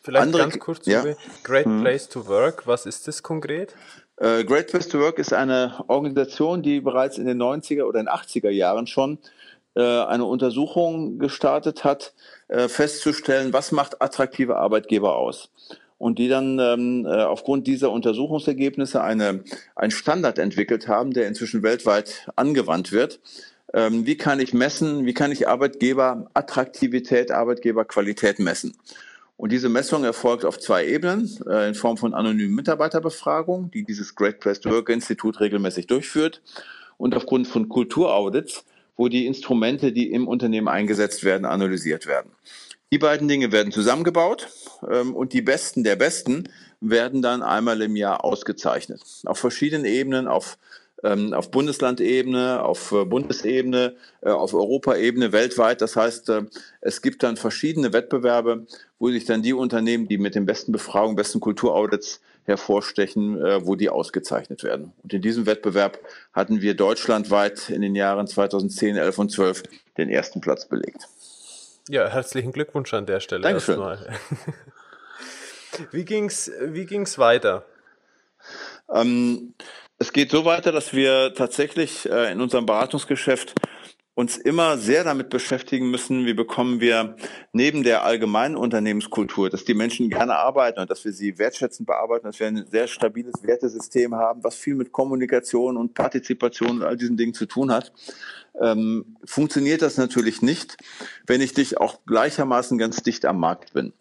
Vielleicht 0.03 0.23
Andere, 0.23 0.43
ganz 0.43 0.59
kurz, 0.59 0.87
ja? 0.87 1.05
Great 1.45 1.67
hm. 1.67 1.83
Place 1.83 2.09
to 2.09 2.27
Work, 2.27 2.67
was 2.67 2.87
ist 2.87 3.07
das 3.09 3.23
konkret? 3.23 3.75
Äh, 4.17 4.45
Great 4.45 4.69
Place 4.69 4.89
to 4.89 4.99
Work 4.99 5.19
ist 5.19 5.33
eine 5.33 5.85
Organisation, 5.89 6.63
die 6.63 6.81
bereits 6.81 7.19
in 7.19 7.27
den 7.27 7.41
90er 7.41 7.85
oder 7.85 8.01
in 8.01 8.07
den 8.07 8.15
80er 8.15 8.51
Jahren 8.51 8.87
schon 8.87 9.19
äh, 9.75 9.83
eine 9.83 10.25
Untersuchung 10.25 11.19
gestartet 11.19 11.85
hat, 11.85 12.13
äh, 12.49 12.69
festzustellen, 12.69 13.53
was 13.53 13.73
macht 13.73 14.03
attraktive 14.03 14.57
Arbeitgeber 14.57 15.17
aus 15.17 15.51
und 16.01 16.19
die 16.19 16.29
dann 16.29 16.59
ähm, 16.59 17.07
äh, 17.07 17.23
aufgrund 17.23 17.67
dieser 17.67 17.91
Untersuchungsergebnisse 17.91 19.03
eine, 19.03 19.45
einen 19.77 19.91
Standard 19.91 20.39
entwickelt 20.39 20.89
haben, 20.89 21.13
der 21.13 21.29
inzwischen 21.29 21.63
weltweit 21.63 22.27
angewandt 22.37 22.91
wird. 22.91 23.21
Ähm, 23.75 24.07
wie 24.07 24.17
kann 24.17 24.41
ich 24.41 24.55
messen, 24.55 25.05
wie 25.05 25.13
kann 25.13 25.31
ich 25.31 25.47
Arbeitgeberattraktivität, 25.47 27.31
Arbeitgeberqualität 27.31 28.39
messen? 28.39 28.77
Und 29.41 29.53
diese 29.53 29.71
Messung 29.71 30.05
erfolgt 30.05 30.45
auf 30.45 30.59
zwei 30.59 30.87
Ebenen, 30.87 31.27
äh, 31.49 31.69
in 31.69 31.75
Form 31.75 31.97
von 31.97 32.13
anonymen 32.13 32.55
Mitarbeiterbefragungen, 32.55 33.71
die 33.71 33.85
dieses 33.85 34.15
Great 34.15 34.39
Place 34.39 34.61
to 34.61 34.69
Work 34.69 34.91
Institut 34.91 35.41
regelmäßig 35.41 35.87
durchführt, 35.87 36.43
und 36.99 37.17
aufgrund 37.17 37.49
von 37.49 37.71
Kulturaudits, 37.71 38.67
wo 38.99 39.09
die 39.09 39.27
Instrumente, 39.27 39.93
die 39.93 40.13
im 40.13 40.29
Unternehmen 40.29 40.69
eingesetzt 40.69 41.25
werden, 41.25 41.47
analysiert 41.47 42.07
werden. 42.07 42.33
Die 42.93 42.99
beiden 42.99 43.29
Dinge 43.29 43.51
werden 43.51 43.73
zusammengebaut 43.73 44.47
ähm, 44.87 45.15
und 45.15 45.33
die 45.33 45.41
Besten 45.41 45.85
der 45.85 45.97
Besten 45.97 46.51
werden 46.83 47.23
dann 47.23 47.43
einmal 47.43 47.81
im 47.81 47.97
Jahr 47.97 48.23
ausgezeichnet. 48.27 49.01
Auf 49.25 49.39
verschiedenen 49.39 49.87
Ebenen, 49.87 50.29
auf, 50.29 50.59
ähm, 51.03 51.33
auf 51.33 51.51
Bundeslandebene, 51.51 52.63
auf 52.63 52.93
äh, 52.93 53.05
Bundesebene, 53.05 53.95
äh, 54.23 54.31
auf 54.31 54.55
Europaebene, 54.55 55.33
weltweit. 55.33 55.81
Das 55.81 55.97
heißt, 55.97 56.29
äh, 56.31 56.43
es 56.81 57.03
gibt 57.03 57.23
dann 57.23 57.37
verschiedene 57.37 57.93
Wettbewerbe, 57.93 58.67
wo 58.99 59.11
sich 59.11 59.25
dann 59.25 59.43
die 59.43 59.53
Unternehmen, 59.53 60.09
die 60.09 60.19
mit 60.19 60.35
den 60.35 60.47
besten 60.47 60.73
Befragungen, 60.73 61.17
besten 61.17 61.41
Kulturaudits 61.41 62.21
hervorstechen, 62.45 63.41
äh, 63.45 63.67
wo 63.67 63.77
die 63.77 63.89
ausgezeichnet 63.89 64.63
werden. 64.63 64.93
Und 65.03 65.13
in 65.13 65.23
diesem 65.23 65.47
Wettbewerb 65.47 65.99
hatten 66.33 66.61
wir 66.61 66.75
deutschlandweit 66.75 67.71
in 67.71 67.83
den 67.83 67.95
Jahren 67.95 68.27
2010, 68.27 68.97
11 68.97 69.19
und 69.19 69.31
12 69.31 69.63
den 69.97 70.09
ersten 70.09 70.41
Platz 70.41 70.67
belegt. 70.67 71.09
Ja, 71.89 72.09
herzlichen 72.09 72.53
Glückwunsch 72.53 72.93
an 72.95 73.07
der 73.07 73.21
Stelle 73.21 73.43
Dankeschön. 73.43 73.81
erstmal. 73.81 74.19
wie 75.91 76.05
ging's, 76.05 76.51
wie 76.61 76.87
ging's 76.87 77.19
weiter? 77.19 77.65
Ähm, 78.93 79.55
es 80.01 80.15
geht 80.15 80.31
so 80.31 80.47
weiter, 80.47 80.73
dass 80.73 80.95
wir 80.95 81.35
tatsächlich 81.35 82.11
äh, 82.11 82.33
in 82.33 82.41
unserem 82.41 82.65
Beratungsgeschäft 82.65 83.55
uns 84.15 84.39
immer 84.39 84.79
sehr 84.79 85.05
damit 85.05 85.29
beschäftigen 85.29 85.91
müssen, 85.91 86.25
wie 86.25 86.33
bekommen 86.33 86.81
wir 86.81 87.17
neben 87.53 87.83
der 87.83 88.03
allgemeinen 88.03 88.57
Unternehmenskultur, 88.57 89.51
dass 89.51 89.65
die 89.65 89.75
Menschen 89.75 90.09
gerne 90.09 90.37
arbeiten 90.37 90.81
und 90.81 90.91
dass 90.91 91.05
wir 91.05 91.13
sie 91.13 91.39
wertschätzend 91.39 91.87
bearbeiten, 91.87 92.27
dass 92.27 92.41
wir 92.41 92.47
ein 92.47 92.67
sehr 92.71 92.87
stabiles 92.87 93.35
Wertesystem 93.43 94.15
haben, 94.15 94.43
was 94.43 94.57
viel 94.57 94.75
mit 94.75 94.91
Kommunikation 94.91 95.77
und 95.77 95.95
Partizipation 95.95 96.79
und 96.79 96.83
all 96.83 96.97
diesen 96.97 97.19
Dingen 97.19 97.35
zu 97.35 97.45
tun 97.45 97.71
hat, 97.71 97.93
ähm, 98.61 99.17
funktioniert 99.25 99.83
das 99.83 99.99
natürlich 99.99 100.41
nicht, 100.41 100.79
wenn 101.27 101.43
ich 101.43 101.53
dich 101.53 101.79
auch 101.79 102.01
gleichermaßen 102.07 102.79
ganz 102.79 103.03
dicht 103.03 103.27
am 103.27 103.39
Markt 103.39 103.75
bin. 103.75 103.93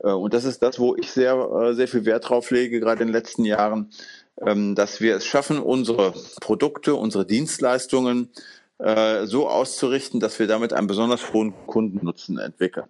Äh, 0.00 0.08
und 0.08 0.34
das 0.34 0.44
ist 0.44 0.62
das, 0.62 0.78
wo 0.78 0.94
ich 0.96 1.10
sehr, 1.10 1.34
äh, 1.34 1.74
sehr 1.74 1.88
viel 1.88 2.04
Wert 2.04 2.28
drauf 2.28 2.50
lege, 2.50 2.78
gerade 2.78 3.02
in 3.02 3.08
den 3.08 3.14
letzten 3.14 3.44
Jahren, 3.44 3.90
dass 4.38 5.00
wir 5.00 5.16
es 5.16 5.24
schaffen, 5.24 5.58
unsere 5.58 6.12
Produkte, 6.40 6.94
unsere 6.94 7.24
Dienstleistungen 7.24 8.30
äh, 8.78 9.26
so 9.26 9.48
auszurichten, 9.48 10.20
dass 10.20 10.38
wir 10.38 10.46
damit 10.46 10.74
einen 10.74 10.86
besonders 10.86 11.32
hohen 11.32 11.54
Kundennutzen 11.66 12.38
entwickeln. 12.38 12.86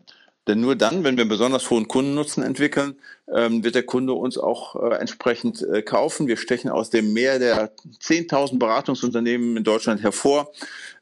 Denn 0.48 0.60
nur 0.60 0.76
dann, 0.76 1.02
wenn 1.02 1.16
wir 1.16 1.22
einen 1.22 1.28
besonders 1.28 1.70
hohen 1.70 1.88
Kundennutzen 1.88 2.42
entwickeln, 2.42 2.96
ähm, 3.32 3.64
wird 3.64 3.74
der 3.74 3.82
Kunde 3.82 4.12
uns 4.12 4.38
auch 4.38 4.76
äh, 4.76 4.94
entsprechend 4.96 5.62
äh, 5.62 5.82
kaufen. 5.82 6.28
Wir 6.28 6.36
stechen 6.36 6.70
aus 6.70 6.90
dem 6.90 7.12
Meer 7.12 7.38
der 7.38 7.72
10.000 8.00 8.58
Beratungsunternehmen 8.58 9.56
in 9.56 9.64
Deutschland 9.64 10.02
hervor, 10.02 10.52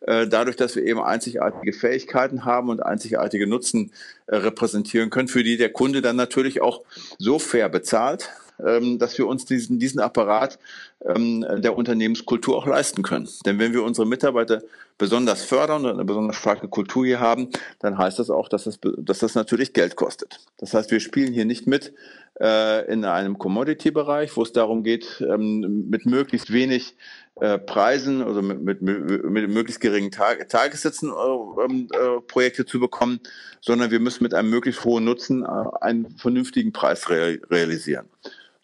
dadurch, 0.06 0.56
dass 0.56 0.76
wir 0.76 0.84
eben 0.84 1.00
einzigartige 1.00 1.72
Fähigkeiten 1.72 2.44
haben 2.44 2.68
und 2.68 2.84
einzigartige 2.84 3.46
Nutzen 3.46 3.90
repräsentieren 4.28 5.08
können, 5.08 5.28
für 5.28 5.42
die 5.42 5.56
der 5.56 5.72
Kunde 5.72 6.02
dann 6.02 6.16
natürlich 6.16 6.60
auch 6.60 6.82
so 7.16 7.38
fair 7.38 7.70
bezahlt, 7.70 8.28
ähm, 8.28 8.43
dass 8.58 9.18
wir 9.18 9.26
uns 9.26 9.44
diesen, 9.44 9.78
diesen 9.78 10.00
Apparat 10.00 10.58
ähm, 11.04 11.44
der 11.58 11.76
Unternehmenskultur 11.76 12.56
auch 12.56 12.66
leisten 12.66 13.02
können. 13.02 13.28
Denn 13.44 13.58
wenn 13.58 13.72
wir 13.72 13.82
unsere 13.82 14.06
Mitarbeiter 14.06 14.62
besonders 14.96 15.44
fördern 15.44 15.84
und 15.84 15.92
eine 15.92 16.04
besonders 16.04 16.36
starke 16.36 16.68
Kultur 16.68 17.04
hier 17.04 17.20
haben, 17.20 17.48
dann 17.80 17.98
heißt 17.98 18.18
das 18.18 18.30
auch, 18.30 18.48
dass 18.48 18.64
das, 18.64 18.78
dass 18.98 19.18
das 19.18 19.34
natürlich 19.34 19.72
Geld 19.72 19.96
kostet. 19.96 20.40
Das 20.58 20.72
heißt, 20.72 20.90
wir 20.90 21.00
spielen 21.00 21.32
hier 21.32 21.44
nicht 21.44 21.66
mit 21.66 21.92
äh, 22.40 22.90
in 22.90 23.04
einem 23.04 23.38
Commodity-Bereich, 23.38 24.36
wo 24.36 24.42
es 24.42 24.52
darum 24.52 24.82
geht, 24.82 25.24
ähm, 25.28 25.88
mit 25.90 26.06
möglichst 26.06 26.52
wenig 26.52 26.96
äh, 27.40 27.58
Preisen, 27.58 28.22
also 28.22 28.42
mit, 28.42 28.62
mit, 28.62 28.82
mit, 28.82 29.50
möglichst 29.50 29.80
geringen 29.80 30.12
Tag, 30.12 30.48
Tagessätzen 30.48 31.10
äh, 31.10 31.64
ähm, 31.64 31.88
äh, 31.92 32.20
Projekte 32.20 32.64
zu 32.64 32.78
bekommen, 32.78 33.20
sondern 33.60 33.90
wir 33.90 34.00
müssen 34.00 34.22
mit 34.22 34.34
einem 34.34 34.50
möglichst 34.50 34.84
hohen 34.84 35.04
Nutzen 35.04 35.44
einen 35.44 36.16
vernünftigen 36.16 36.72
Preis 36.72 37.10
re 37.10 37.40
realisieren. 37.50 38.06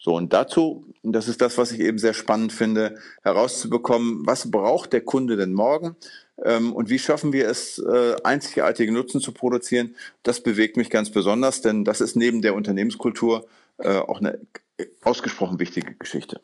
So, 0.03 0.15
und 0.15 0.33
dazu, 0.33 0.83
und 1.03 1.13
das 1.13 1.27
ist 1.27 1.41
das, 1.41 1.59
was 1.59 1.71
ich 1.71 1.79
eben 1.79 1.99
sehr 1.99 2.15
spannend 2.15 2.51
finde, 2.51 2.95
herauszubekommen, 3.21 4.25
was 4.25 4.49
braucht 4.49 4.93
der 4.93 5.01
Kunde 5.01 5.37
denn 5.37 5.53
morgen? 5.53 5.95
Ähm, 6.43 6.73
und 6.73 6.89
wie 6.89 6.97
schaffen 6.97 7.33
wir 7.33 7.47
es, 7.47 7.77
äh, 7.77 8.15
einzigartige 8.23 8.91
Nutzen 8.91 9.21
zu 9.21 9.31
produzieren? 9.31 9.95
Das 10.23 10.41
bewegt 10.41 10.75
mich 10.75 10.89
ganz 10.89 11.11
besonders, 11.11 11.61
denn 11.61 11.85
das 11.85 12.01
ist 12.01 12.15
neben 12.15 12.41
der 12.41 12.55
Unternehmenskultur 12.55 13.45
äh, 13.77 13.97
auch 13.97 14.19
eine 14.19 14.39
ausgesprochen 15.03 15.59
wichtige 15.59 15.93
Geschichte. 15.93 16.41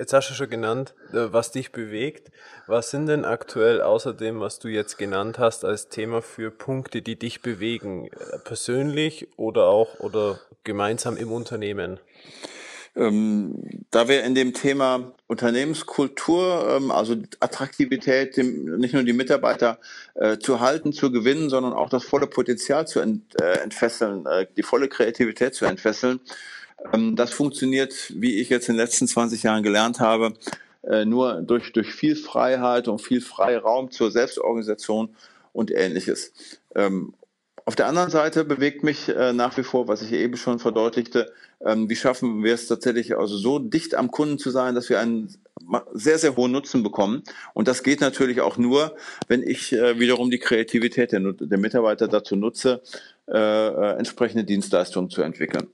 Jetzt 0.00 0.14
hast 0.14 0.30
du 0.30 0.34
schon 0.34 0.48
genannt, 0.48 0.94
äh, 1.12 1.30
was 1.30 1.52
dich 1.52 1.72
bewegt. 1.72 2.30
Was 2.66 2.90
sind 2.90 3.04
denn 3.04 3.26
aktuell 3.26 3.82
außer 3.82 4.14
dem, 4.14 4.40
was 4.40 4.58
du 4.58 4.68
jetzt 4.68 4.96
genannt 4.96 5.38
hast, 5.38 5.62
als 5.62 5.90
Thema 5.90 6.22
für 6.22 6.50
Punkte, 6.50 7.02
die 7.02 7.18
dich 7.18 7.42
bewegen? 7.42 8.06
Äh, 8.06 8.38
persönlich 8.42 9.28
oder 9.36 9.66
auch 9.66 10.00
oder 10.00 10.40
gemeinsam 10.64 11.18
im 11.18 11.30
Unternehmen? 11.30 12.00
Ähm, 12.96 13.84
da 13.90 14.08
wir 14.08 14.24
in 14.24 14.34
dem 14.34 14.54
Thema 14.54 15.12
Unternehmenskultur, 15.26 16.76
ähm, 16.78 16.90
also 16.90 17.16
Attraktivität, 17.38 18.38
dem, 18.38 18.78
nicht 18.78 18.94
nur 18.94 19.02
die 19.02 19.12
Mitarbeiter 19.12 19.80
äh, 20.14 20.38
zu 20.38 20.60
halten, 20.60 20.94
zu 20.94 21.12
gewinnen, 21.12 21.50
sondern 21.50 21.74
auch 21.74 21.90
das 21.90 22.04
volle 22.04 22.26
Potenzial 22.26 22.86
zu 22.86 23.00
ent, 23.00 23.38
äh, 23.38 23.58
entfesseln, 23.58 24.24
äh, 24.24 24.46
die 24.56 24.62
volle 24.62 24.88
Kreativität 24.88 25.54
zu 25.54 25.66
entfesseln, 25.66 26.20
das 27.12 27.32
funktioniert, 27.32 27.94
wie 28.14 28.40
ich 28.40 28.48
jetzt 28.48 28.68
in 28.68 28.74
den 28.74 28.80
letzten 28.80 29.06
20 29.06 29.42
Jahren 29.42 29.62
gelernt 29.62 30.00
habe, 30.00 30.34
äh, 30.82 31.04
nur 31.04 31.42
durch, 31.42 31.72
durch 31.72 31.92
viel 31.92 32.16
Freiheit 32.16 32.88
und 32.88 33.00
viel 33.00 33.20
Freiraum 33.20 33.90
zur 33.90 34.10
Selbstorganisation 34.10 35.14
und 35.52 35.70
ähnliches. 35.70 36.32
Ähm, 36.74 37.14
auf 37.66 37.76
der 37.76 37.86
anderen 37.86 38.10
Seite 38.10 38.44
bewegt 38.44 38.82
mich 38.82 39.08
äh, 39.08 39.32
nach 39.32 39.56
wie 39.58 39.62
vor, 39.62 39.88
was 39.88 40.02
ich 40.02 40.12
eben 40.12 40.36
schon 40.36 40.58
verdeutlichte, 40.58 41.32
ähm, 41.64 41.90
wie 41.90 41.96
schaffen 41.96 42.42
wir 42.42 42.54
es 42.54 42.66
tatsächlich 42.66 43.16
also 43.16 43.36
so 43.36 43.58
dicht 43.58 43.94
am 43.94 44.10
Kunden 44.10 44.38
zu 44.38 44.50
sein, 44.50 44.74
dass 44.74 44.88
wir 44.88 44.98
einen 44.98 45.34
sehr, 45.92 46.18
sehr 46.18 46.34
hohen 46.36 46.52
Nutzen 46.52 46.82
bekommen. 46.82 47.22
Und 47.52 47.68
das 47.68 47.82
geht 47.82 48.00
natürlich 48.00 48.40
auch 48.40 48.56
nur, 48.56 48.96
wenn 49.28 49.42
ich 49.42 49.72
äh, 49.74 50.00
wiederum 50.00 50.30
die 50.30 50.38
Kreativität 50.38 51.12
der, 51.12 51.20
der 51.20 51.58
Mitarbeiter 51.58 52.08
dazu 52.08 52.36
nutze, 52.36 52.82
entsprechende 53.32 54.42
Dienstleistungen 54.42 55.08
zu 55.08 55.22
entwickeln. 55.22 55.68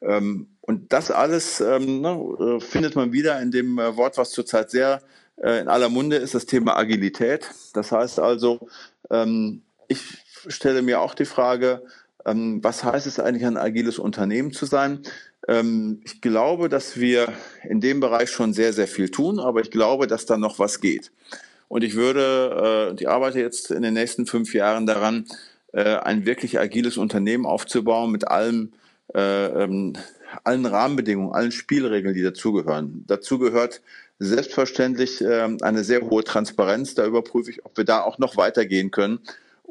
Ähm, 0.00 0.46
und 0.62 0.92
das 0.92 1.10
alles 1.10 1.60
ähm, 1.60 2.00
ne, 2.00 2.60
findet 2.60 2.96
man 2.96 3.12
wieder 3.12 3.40
in 3.42 3.50
dem 3.50 3.78
äh, 3.78 3.96
Wort, 3.96 4.16
was 4.16 4.30
zurzeit 4.30 4.70
sehr 4.70 5.02
äh, 5.36 5.60
in 5.60 5.68
aller 5.68 5.88
Munde 5.88 6.16
ist, 6.16 6.34
das 6.34 6.46
Thema 6.46 6.76
Agilität. 6.76 7.50
Das 7.74 7.92
heißt 7.92 8.20
also, 8.20 8.68
ähm, 9.10 9.62
ich 9.88 10.00
stelle 10.46 10.82
mir 10.82 11.00
auch 11.00 11.14
die 11.14 11.24
Frage, 11.24 11.82
ähm, 12.24 12.62
was 12.62 12.84
heißt 12.84 13.06
es 13.06 13.18
eigentlich, 13.18 13.44
ein 13.44 13.56
agiles 13.56 13.98
Unternehmen 13.98 14.52
zu 14.52 14.66
sein? 14.66 15.02
Ähm, 15.48 16.00
ich 16.04 16.20
glaube, 16.20 16.68
dass 16.68 16.96
wir 16.96 17.32
in 17.68 17.80
dem 17.80 17.98
Bereich 17.98 18.30
schon 18.30 18.52
sehr, 18.52 18.72
sehr 18.72 18.86
viel 18.86 19.10
tun, 19.10 19.40
aber 19.40 19.60
ich 19.60 19.70
glaube, 19.72 20.06
dass 20.06 20.26
da 20.26 20.36
noch 20.36 20.60
was 20.60 20.80
geht. 20.80 21.10
Und 21.66 21.82
ich 21.82 21.96
würde, 21.96 22.92
äh, 22.92 23.02
ich 23.02 23.08
arbeite 23.08 23.40
jetzt 23.40 23.72
in 23.72 23.82
den 23.82 23.94
nächsten 23.94 24.26
fünf 24.26 24.54
Jahren 24.54 24.86
daran, 24.86 25.26
äh, 25.72 25.96
ein 25.96 26.24
wirklich 26.26 26.60
agiles 26.60 26.96
Unternehmen 26.96 27.46
aufzubauen 27.46 28.12
mit 28.12 28.28
allem, 28.28 28.72
äh, 29.14 29.64
ähm, 29.64 29.94
allen 30.44 30.66
Rahmenbedingungen, 30.66 31.34
allen 31.34 31.52
Spielregeln, 31.52 32.14
die 32.14 32.22
dazugehören. 32.22 33.04
Dazu 33.06 33.38
gehört 33.38 33.82
selbstverständlich 34.18 35.20
äh, 35.20 35.56
eine 35.60 35.84
sehr 35.84 36.02
hohe 36.02 36.24
Transparenz. 36.24 36.94
Da 36.94 37.04
überprüfe 37.04 37.50
ich, 37.50 37.64
ob 37.64 37.76
wir 37.76 37.84
da 37.84 38.02
auch 38.02 38.18
noch 38.18 38.36
weitergehen 38.36 38.90
können 38.90 39.20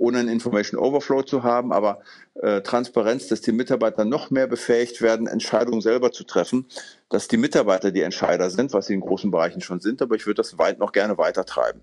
ohne 0.01 0.17
einen 0.17 0.29
Information 0.29 0.79
Overflow 0.79 1.21
zu 1.21 1.43
haben, 1.43 1.71
aber 1.71 2.01
äh, 2.41 2.61
Transparenz, 2.61 3.27
dass 3.27 3.41
die 3.41 3.51
Mitarbeiter 3.51 4.03
noch 4.03 4.31
mehr 4.31 4.47
befähigt 4.47 5.01
werden, 5.01 5.27
Entscheidungen 5.27 5.81
selber 5.81 6.11
zu 6.11 6.23
treffen, 6.23 6.65
dass 7.09 7.27
die 7.27 7.37
Mitarbeiter 7.37 7.91
die 7.91 8.01
Entscheider 8.01 8.49
sind, 8.49 8.73
was 8.73 8.87
sie 8.87 8.95
in 8.95 9.01
großen 9.01 9.29
Bereichen 9.29 9.61
schon 9.61 9.79
sind, 9.79 10.01
aber 10.01 10.15
ich 10.15 10.25
würde 10.25 10.37
das 10.37 10.57
weit 10.57 10.79
noch 10.79 10.91
gerne 10.91 11.19
weitertreiben. 11.19 11.81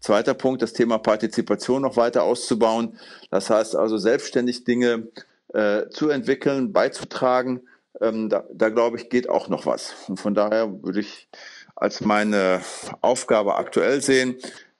Zweiter 0.00 0.34
Punkt, 0.34 0.62
das 0.62 0.72
Thema 0.72 0.98
Partizipation 0.98 1.82
noch 1.82 1.96
weiter 1.96 2.24
auszubauen. 2.24 2.98
Das 3.30 3.50
heißt 3.50 3.76
also 3.76 3.98
selbstständig 3.98 4.64
Dinge 4.64 5.08
äh, 5.52 5.88
zu 5.90 6.08
entwickeln, 6.08 6.72
beizutragen. 6.72 7.62
Ähm, 8.00 8.28
da, 8.28 8.44
da 8.52 8.68
glaube 8.68 8.96
ich, 8.96 9.10
geht 9.10 9.28
auch 9.28 9.48
noch 9.48 9.66
was. 9.66 9.94
Und 10.08 10.18
von 10.18 10.34
daher 10.34 10.82
würde 10.82 11.00
ich 11.00 11.28
als 11.76 12.00
meine 12.00 12.60
Aufgabe 13.00 13.56
aktuell 13.56 14.00
sehen, 14.00 14.36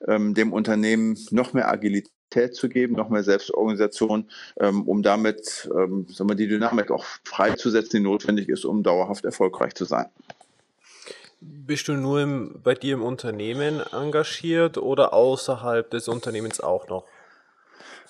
ähm, 0.06 0.34
dem 0.34 0.52
Unternehmen 0.52 1.18
noch 1.30 1.52
mehr 1.52 1.68
Agilität 1.68 2.54
zu 2.54 2.68
geben, 2.68 2.94
noch 2.94 3.08
mehr 3.08 3.24
Selbstorganisation, 3.24 4.30
ähm, 4.58 4.86
um 4.86 5.02
damit 5.02 5.68
ähm, 5.74 6.06
sagen 6.08 6.30
wir, 6.30 6.36
die 6.36 6.48
Dynamik 6.48 6.90
auch 6.90 7.04
freizusetzen, 7.24 7.98
die 7.98 8.04
notwendig 8.04 8.48
ist, 8.48 8.64
um 8.64 8.82
dauerhaft 8.82 9.24
erfolgreich 9.24 9.74
zu 9.74 9.84
sein. 9.84 10.06
Bist 11.40 11.88
du 11.88 11.94
nur 11.94 12.20
im, 12.20 12.60
bei 12.62 12.74
dir 12.74 12.94
im 12.94 13.02
Unternehmen 13.02 13.80
engagiert 13.92 14.76
oder 14.76 15.14
außerhalb 15.14 15.90
des 15.90 16.06
Unternehmens 16.06 16.60
auch 16.60 16.86
noch? 16.88 17.04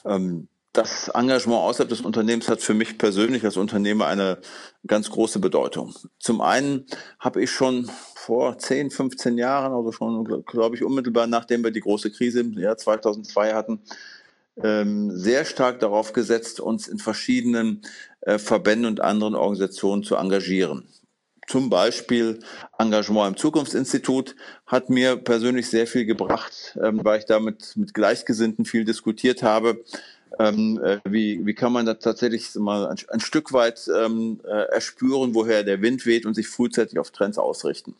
Ähm, 0.04 0.48
das 0.72 1.08
Engagement 1.08 1.62
außerhalb 1.62 1.88
des 1.88 2.00
Unternehmens 2.00 2.48
hat 2.48 2.62
für 2.62 2.74
mich 2.74 2.96
persönlich 2.96 3.44
als 3.44 3.56
Unternehmer 3.56 4.06
eine 4.06 4.38
ganz 4.86 5.10
große 5.10 5.40
Bedeutung. 5.40 5.94
Zum 6.18 6.40
einen 6.40 6.86
habe 7.18 7.42
ich 7.42 7.50
schon 7.50 7.90
vor 8.14 8.56
10, 8.56 8.90
15 8.90 9.36
Jahren, 9.36 9.72
also 9.72 9.90
schon, 9.90 10.44
glaube 10.46 10.76
ich, 10.76 10.84
unmittelbar 10.84 11.26
nachdem 11.26 11.64
wir 11.64 11.72
die 11.72 11.80
große 11.80 12.12
Krise 12.12 12.40
im 12.40 12.52
Jahr 12.58 12.76
2002 12.76 13.54
hatten, 13.54 13.82
ähm, 14.62 15.10
sehr 15.16 15.44
stark 15.44 15.80
darauf 15.80 16.12
gesetzt, 16.12 16.60
uns 16.60 16.86
in 16.86 16.98
verschiedenen 16.98 17.82
äh, 18.20 18.38
Verbänden 18.38 18.86
und 18.86 19.00
anderen 19.00 19.34
Organisationen 19.34 20.02
zu 20.04 20.16
engagieren. 20.16 20.88
Zum 21.48 21.68
Beispiel 21.68 22.38
Engagement 22.78 23.30
im 23.30 23.36
Zukunftsinstitut 23.36 24.36
hat 24.66 24.88
mir 24.88 25.16
persönlich 25.16 25.68
sehr 25.68 25.88
viel 25.88 26.04
gebracht, 26.04 26.78
ähm, 26.80 27.00
weil 27.02 27.18
ich 27.18 27.24
damit 27.24 27.72
mit 27.74 27.92
Gleichgesinnten 27.92 28.64
viel 28.64 28.84
diskutiert 28.84 29.42
habe. 29.42 29.82
Ähm, 30.41 30.80
äh, 30.82 31.01
wie, 31.05 31.45
wie 31.45 31.53
kann 31.53 31.70
man 31.70 31.84
da 31.84 31.95
tatsächlich 31.95 32.55
mal 32.55 32.86
ein, 32.86 32.97
ein 33.09 33.20
Stück 33.20 33.53
weit 33.53 33.91
ähm, 33.95 34.41
äh, 34.45 34.72
erspüren, 34.72 35.34
woher 35.34 35.64
der 35.64 35.82
Wind 35.82 36.07
weht 36.07 36.24
und 36.24 36.32
sich 36.32 36.49
frühzeitig 36.49 36.99
auf 36.99 37.11
Trends 37.11 37.36
ausrichten. 37.36 37.95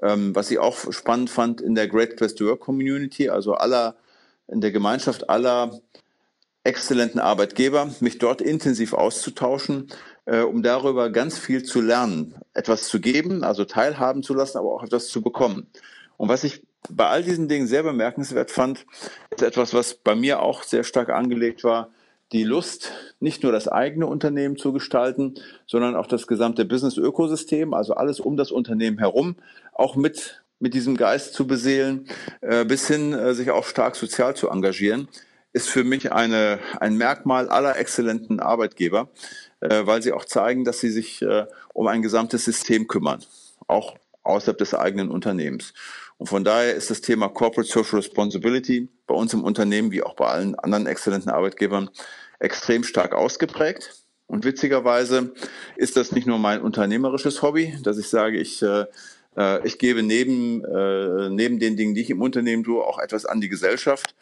Ähm, 0.00 0.34
was 0.34 0.50
ich 0.50 0.58
auch 0.58 0.90
spannend 0.90 1.28
fand 1.28 1.60
in 1.60 1.74
der 1.74 1.88
Great 1.88 2.16
to 2.16 2.46
Work 2.46 2.60
Community, 2.60 3.28
also 3.28 3.54
aller, 3.54 3.94
in 4.48 4.62
der 4.62 4.72
Gemeinschaft 4.72 5.28
aller 5.28 5.82
exzellenten 6.64 7.20
Arbeitgeber, 7.20 7.90
mich 8.00 8.16
dort 8.16 8.40
intensiv 8.40 8.94
auszutauschen, 8.94 9.88
äh, 10.24 10.40
um 10.40 10.62
darüber 10.62 11.10
ganz 11.10 11.36
viel 11.36 11.62
zu 11.62 11.82
lernen, 11.82 12.36
etwas 12.54 12.88
zu 12.88 13.00
geben, 13.00 13.44
also 13.44 13.66
teilhaben 13.66 14.22
zu 14.22 14.32
lassen, 14.32 14.56
aber 14.56 14.72
auch 14.72 14.82
etwas 14.82 15.08
zu 15.08 15.20
bekommen. 15.20 15.66
Und 16.16 16.30
was 16.30 16.42
ich 16.44 16.62
bei 16.90 17.06
all 17.06 17.22
diesen 17.22 17.48
Dingen 17.48 17.66
sehr 17.66 17.82
bemerkenswert 17.82 18.50
fand, 18.50 18.86
ist 19.30 19.42
etwas, 19.42 19.74
was 19.74 19.94
bei 19.94 20.14
mir 20.14 20.40
auch 20.40 20.62
sehr 20.62 20.84
stark 20.84 21.10
angelegt 21.10 21.64
war, 21.64 21.90
die 22.32 22.44
Lust, 22.44 22.92
nicht 23.20 23.42
nur 23.42 23.52
das 23.52 23.68
eigene 23.68 24.06
Unternehmen 24.06 24.56
zu 24.56 24.72
gestalten, 24.72 25.34
sondern 25.66 25.94
auch 25.94 26.06
das 26.06 26.26
gesamte 26.26 26.64
Business-Ökosystem, 26.64 27.74
also 27.74 27.94
alles 27.94 28.20
um 28.20 28.36
das 28.36 28.50
Unternehmen 28.50 28.98
herum, 28.98 29.36
auch 29.74 29.96
mit, 29.96 30.42
mit 30.58 30.74
diesem 30.74 30.96
Geist 30.96 31.34
zu 31.34 31.46
beseelen, 31.46 32.08
äh, 32.40 32.64
bis 32.64 32.88
hin 32.88 33.12
äh, 33.12 33.34
sich 33.34 33.50
auch 33.50 33.66
stark 33.66 33.96
sozial 33.96 34.34
zu 34.34 34.48
engagieren, 34.48 35.08
ist 35.52 35.68
für 35.68 35.84
mich 35.84 36.12
eine, 36.12 36.58
ein 36.80 36.96
Merkmal 36.96 37.50
aller 37.50 37.76
exzellenten 37.76 38.40
Arbeitgeber, 38.40 39.10
äh, 39.60 39.82
weil 39.84 40.02
sie 40.02 40.12
auch 40.12 40.24
zeigen, 40.24 40.64
dass 40.64 40.80
sie 40.80 40.90
sich 40.90 41.20
äh, 41.20 41.46
um 41.74 41.86
ein 41.86 42.00
gesamtes 42.00 42.46
System 42.46 42.88
kümmern, 42.88 43.22
auch 43.66 43.96
außerhalb 44.22 44.56
des 44.56 44.74
eigenen 44.74 45.10
Unternehmens. 45.10 45.74
Und 46.22 46.28
von 46.28 46.44
daher 46.44 46.76
ist 46.76 46.88
das 46.88 47.00
Thema 47.00 47.28
Corporate 47.28 47.68
Social 47.68 47.96
Responsibility 47.96 48.88
bei 49.08 49.14
uns 49.16 49.34
im 49.34 49.42
Unternehmen 49.42 49.90
wie 49.90 50.04
auch 50.04 50.14
bei 50.14 50.26
allen 50.28 50.54
anderen 50.54 50.86
exzellenten 50.86 51.32
Arbeitgebern 51.32 51.90
extrem 52.38 52.84
stark 52.84 53.12
ausgeprägt. 53.12 54.04
Und 54.28 54.44
witzigerweise 54.44 55.32
ist 55.74 55.96
das 55.96 56.12
nicht 56.12 56.28
nur 56.28 56.38
mein 56.38 56.62
unternehmerisches 56.62 57.42
Hobby, 57.42 57.76
dass 57.82 57.98
ich 57.98 58.06
sage, 58.06 58.38
ich, 58.38 58.62
äh, 58.62 58.84
äh 59.36 59.66
ich 59.66 59.80
gebe 59.80 60.04
neben, 60.04 60.64
äh, 60.64 61.28
neben 61.28 61.58
den 61.58 61.76
Dingen, 61.76 61.96
die 61.96 62.02
ich 62.02 62.10
im 62.10 62.22
Unternehmen 62.22 62.62
tue, 62.62 62.84
auch 62.84 63.00
etwas 63.00 63.26
an 63.26 63.40
die 63.40 63.48
Gesellschaft, 63.48 64.14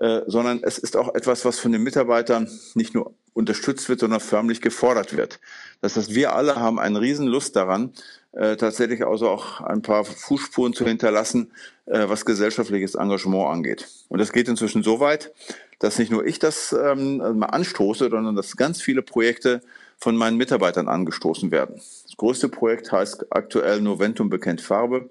äh, 0.00 0.22
sondern 0.26 0.60
es 0.62 0.78
ist 0.78 0.96
auch 0.96 1.14
etwas, 1.14 1.44
was 1.44 1.58
von 1.58 1.72
den 1.72 1.82
Mitarbeitern 1.82 2.48
nicht 2.74 2.94
nur 2.94 3.14
unterstützt 3.34 3.88
wird, 3.88 4.00
sondern 4.00 4.20
förmlich 4.20 4.62
gefordert 4.62 5.16
wird. 5.16 5.40
Das 5.82 5.96
heißt, 5.96 6.14
wir 6.14 6.34
alle 6.34 6.56
haben 6.56 6.78
eine 6.78 7.00
Riesenlust 7.00 7.54
daran, 7.54 7.92
äh, 8.32 8.56
tatsächlich 8.56 9.06
also 9.06 9.28
auch 9.28 9.60
ein 9.60 9.82
paar 9.82 10.04
Fußspuren 10.04 10.72
zu 10.72 10.86
hinterlassen, 10.86 11.52
äh, 11.84 12.08
was 12.08 12.24
gesellschaftliches 12.24 12.94
Engagement 12.94 13.50
angeht. 13.50 13.88
Und 14.08 14.20
das 14.20 14.32
geht 14.32 14.48
inzwischen 14.48 14.82
so 14.82 15.00
weit, 15.00 15.32
dass 15.80 15.98
nicht 15.98 16.10
nur 16.10 16.24
ich 16.24 16.38
das 16.38 16.72
ähm, 16.72 17.18
mal 17.38 17.46
anstoße, 17.46 18.08
sondern 18.10 18.36
dass 18.36 18.56
ganz 18.56 18.80
viele 18.80 19.02
Projekte 19.02 19.60
von 19.98 20.16
meinen 20.16 20.38
Mitarbeitern 20.38 20.88
angestoßen 20.88 21.50
werden. 21.50 21.76
Das 21.76 22.16
größte 22.16 22.48
Projekt 22.48 22.90
heißt 22.90 23.26
aktuell 23.30 23.82
Noventum 23.82 24.30
bekennt 24.30 24.62
Farbe. 24.62 25.10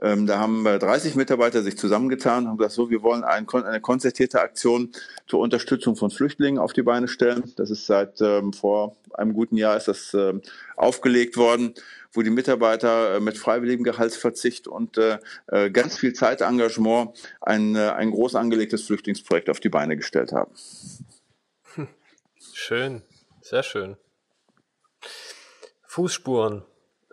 Ähm, 0.00 0.26
da 0.26 0.38
haben 0.38 0.64
30 0.64 1.16
Mitarbeiter 1.16 1.62
sich 1.62 1.76
zusammengetan 1.76 2.44
und 2.44 2.50
haben 2.50 2.56
gesagt, 2.58 2.74
so, 2.74 2.90
wir 2.90 3.02
wollen 3.02 3.24
ein, 3.24 3.48
eine 3.48 3.80
konzertierte 3.80 4.40
Aktion 4.40 4.92
zur 5.26 5.40
Unterstützung 5.40 5.96
von 5.96 6.10
Flüchtlingen 6.10 6.60
auf 6.60 6.72
die 6.72 6.82
Beine 6.82 7.08
stellen. 7.08 7.52
Das 7.56 7.70
ist 7.70 7.86
seit 7.86 8.20
ähm, 8.20 8.52
vor 8.52 8.96
einem 9.14 9.34
guten 9.34 9.56
Jahr 9.56 9.76
ist 9.76 9.88
das 9.88 10.14
ähm, 10.14 10.42
aufgelegt 10.76 11.36
worden, 11.36 11.74
wo 12.12 12.22
die 12.22 12.30
Mitarbeiter 12.30 13.16
äh, 13.16 13.20
mit 13.20 13.38
freiwilligem 13.38 13.84
Gehaltsverzicht 13.84 14.68
und 14.68 14.98
äh, 14.98 15.18
äh 15.48 15.70
ganz 15.70 15.98
viel 15.98 16.12
Zeitengagement 16.12 17.18
ein, 17.40 17.74
äh, 17.74 17.90
ein 17.90 18.12
groß 18.12 18.36
angelegtes 18.36 18.84
Flüchtlingsprojekt 18.84 19.50
auf 19.50 19.60
die 19.60 19.68
Beine 19.68 19.96
gestellt 19.96 20.32
haben. 20.32 20.52
Schön, 22.52 23.02
sehr 23.40 23.62
schön. 23.62 23.96
Fußspuren 25.86 26.64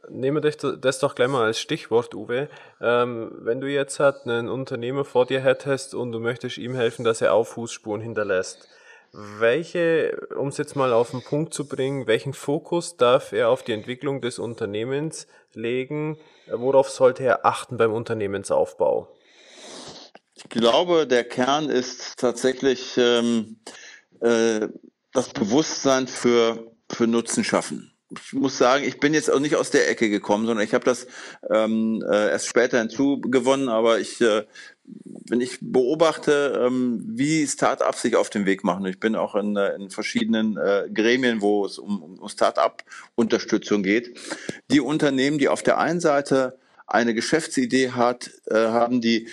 nehmen 0.09 0.43
wir 0.43 0.77
das 0.77 0.99
doch 0.99 1.15
gleich 1.15 1.27
mal 1.27 1.43
als 1.43 1.59
Stichwort, 1.59 2.13
Uwe. 2.13 2.49
Ähm, 2.81 3.31
wenn 3.39 3.61
du 3.61 3.67
jetzt 3.67 3.99
halt 3.99 4.25
einen 4.25 4.49
Unternehmer 4.49 5.05
vor 5.05 5.25
dir 5.25 5.41
hättest 5.41 5.95
und 5.95 6.11
du 6.11 6.19
möchtest 6.19 6.57
ihm 6.57 6.75
helfen, 6.75 7.03
dass 7.03 7.21
er 7.21 7.33
auch 7.33 7.45
Fußspuren 7.45 8.01
hinterlässt, 8.01 8.67
welche, 9.11 10.27
um 10.37 10.49
es 10.49 10.57
jetzt 10.57 10.75
mal 10.75 10.91
auf 10.91 11.11
den 11.11 11.23
Punkt 11.23 11.53
zu 11.53 11.67
bringen, 11.67 12.05
welchen 12.07 12.33
Fokus 12.33 12.97
darf 12.97 13.31
er 13.31 13.49
auf 13.49 13.63
die 13.63 13.71
Entwicklung 13.71 14.21
des 14.21 14.39
Unternehmens 14.39 15.27
legen? 15.53 16.17
Worauf 16.51 16.89
sollte 16.89 17.23
er 17.23 17.45
achten 17.45 17.77
beim 17.77 17.93
Unternehmensaufbau? 17.93 19.15
Ich 20.33 20.49
glaube, 20.49 21.07
der 21.07 21.23
Kern 21.23 21.69
ist 21.69 22.19
tatsächlich 22.19 22.97
ähm, 22.97 23.57
äh, 24.19 24.67
das 25.13 25.29
Bewusstsein 25.29 26.07
für, 26.07 26.71
für 26.89 27.07
Nutzen 27.07 27.45
schaffen 27.45 27.94
ich 28.23 28.33
muss 28.33 28.57
sagen, 28.57 28.83
ich 28.83 28.99
bin 28.99 29.13
jetzt 29.13 29.31
auch 29.31 29.39
nicht 29.39 29.55
aus 29.55 29.71
der 29.71 29.89
Ecke 29.89 30.09
gekommen, 30.09 30.45
sondern 30.45 30.65
ich 30.65 30.73
habe 30.73 30.85
das 30.85 31.07
ähm, 31.49 32.03
äh, 32.09 32.29
erst 32.29 32.47
später 32.47 32.79
hinzugewonnen, 32.79 33.69
aber 33.69 33.99
ich, 33.99 34.21
äh, 34.21 34.45
wenn 35.29 35.41
ich 35.41 35.57
beobachte, 35.61 36.63
ähm, 36.65 37.03
wie 37.07 37.45
Startups 37.47 38.01
sich 38.01 38.15
auf 38.15 38.29
den 38.29 38.45
Weg 38.45 38.63
machen, 38.63 38.85
ich 38.85 38.99
bin 38.99 39.15
auch 39.15 39.35
in, 39.35 39.55
äh, 39.55 39.75
in 39.75 39.89
verschiedenen 39.89 40.57
äh, 40.57 40.89
Gremien, 40.93 41.41
wo 41.41 41.65
es 41.65 41.77
um, 41.77 42.19
um 42.19 42.29
Startup-Unterstützung 42.29 43.83
geht, 43.83 44.17
die 44.71 44.81
Unternehmen, 44.81 45.37
die 45.37 45.49
auf 45.49 45.63
der 45.63 45.77
einen 45.77 45.99
Seite 45.99 46.57
eine 46.87 47.13
Geschäftsidee 47.13 47.91
hat, 47.91 48.29
äh, 48.47 48.55
haben, 48.55 49.01
die 49.01 49.27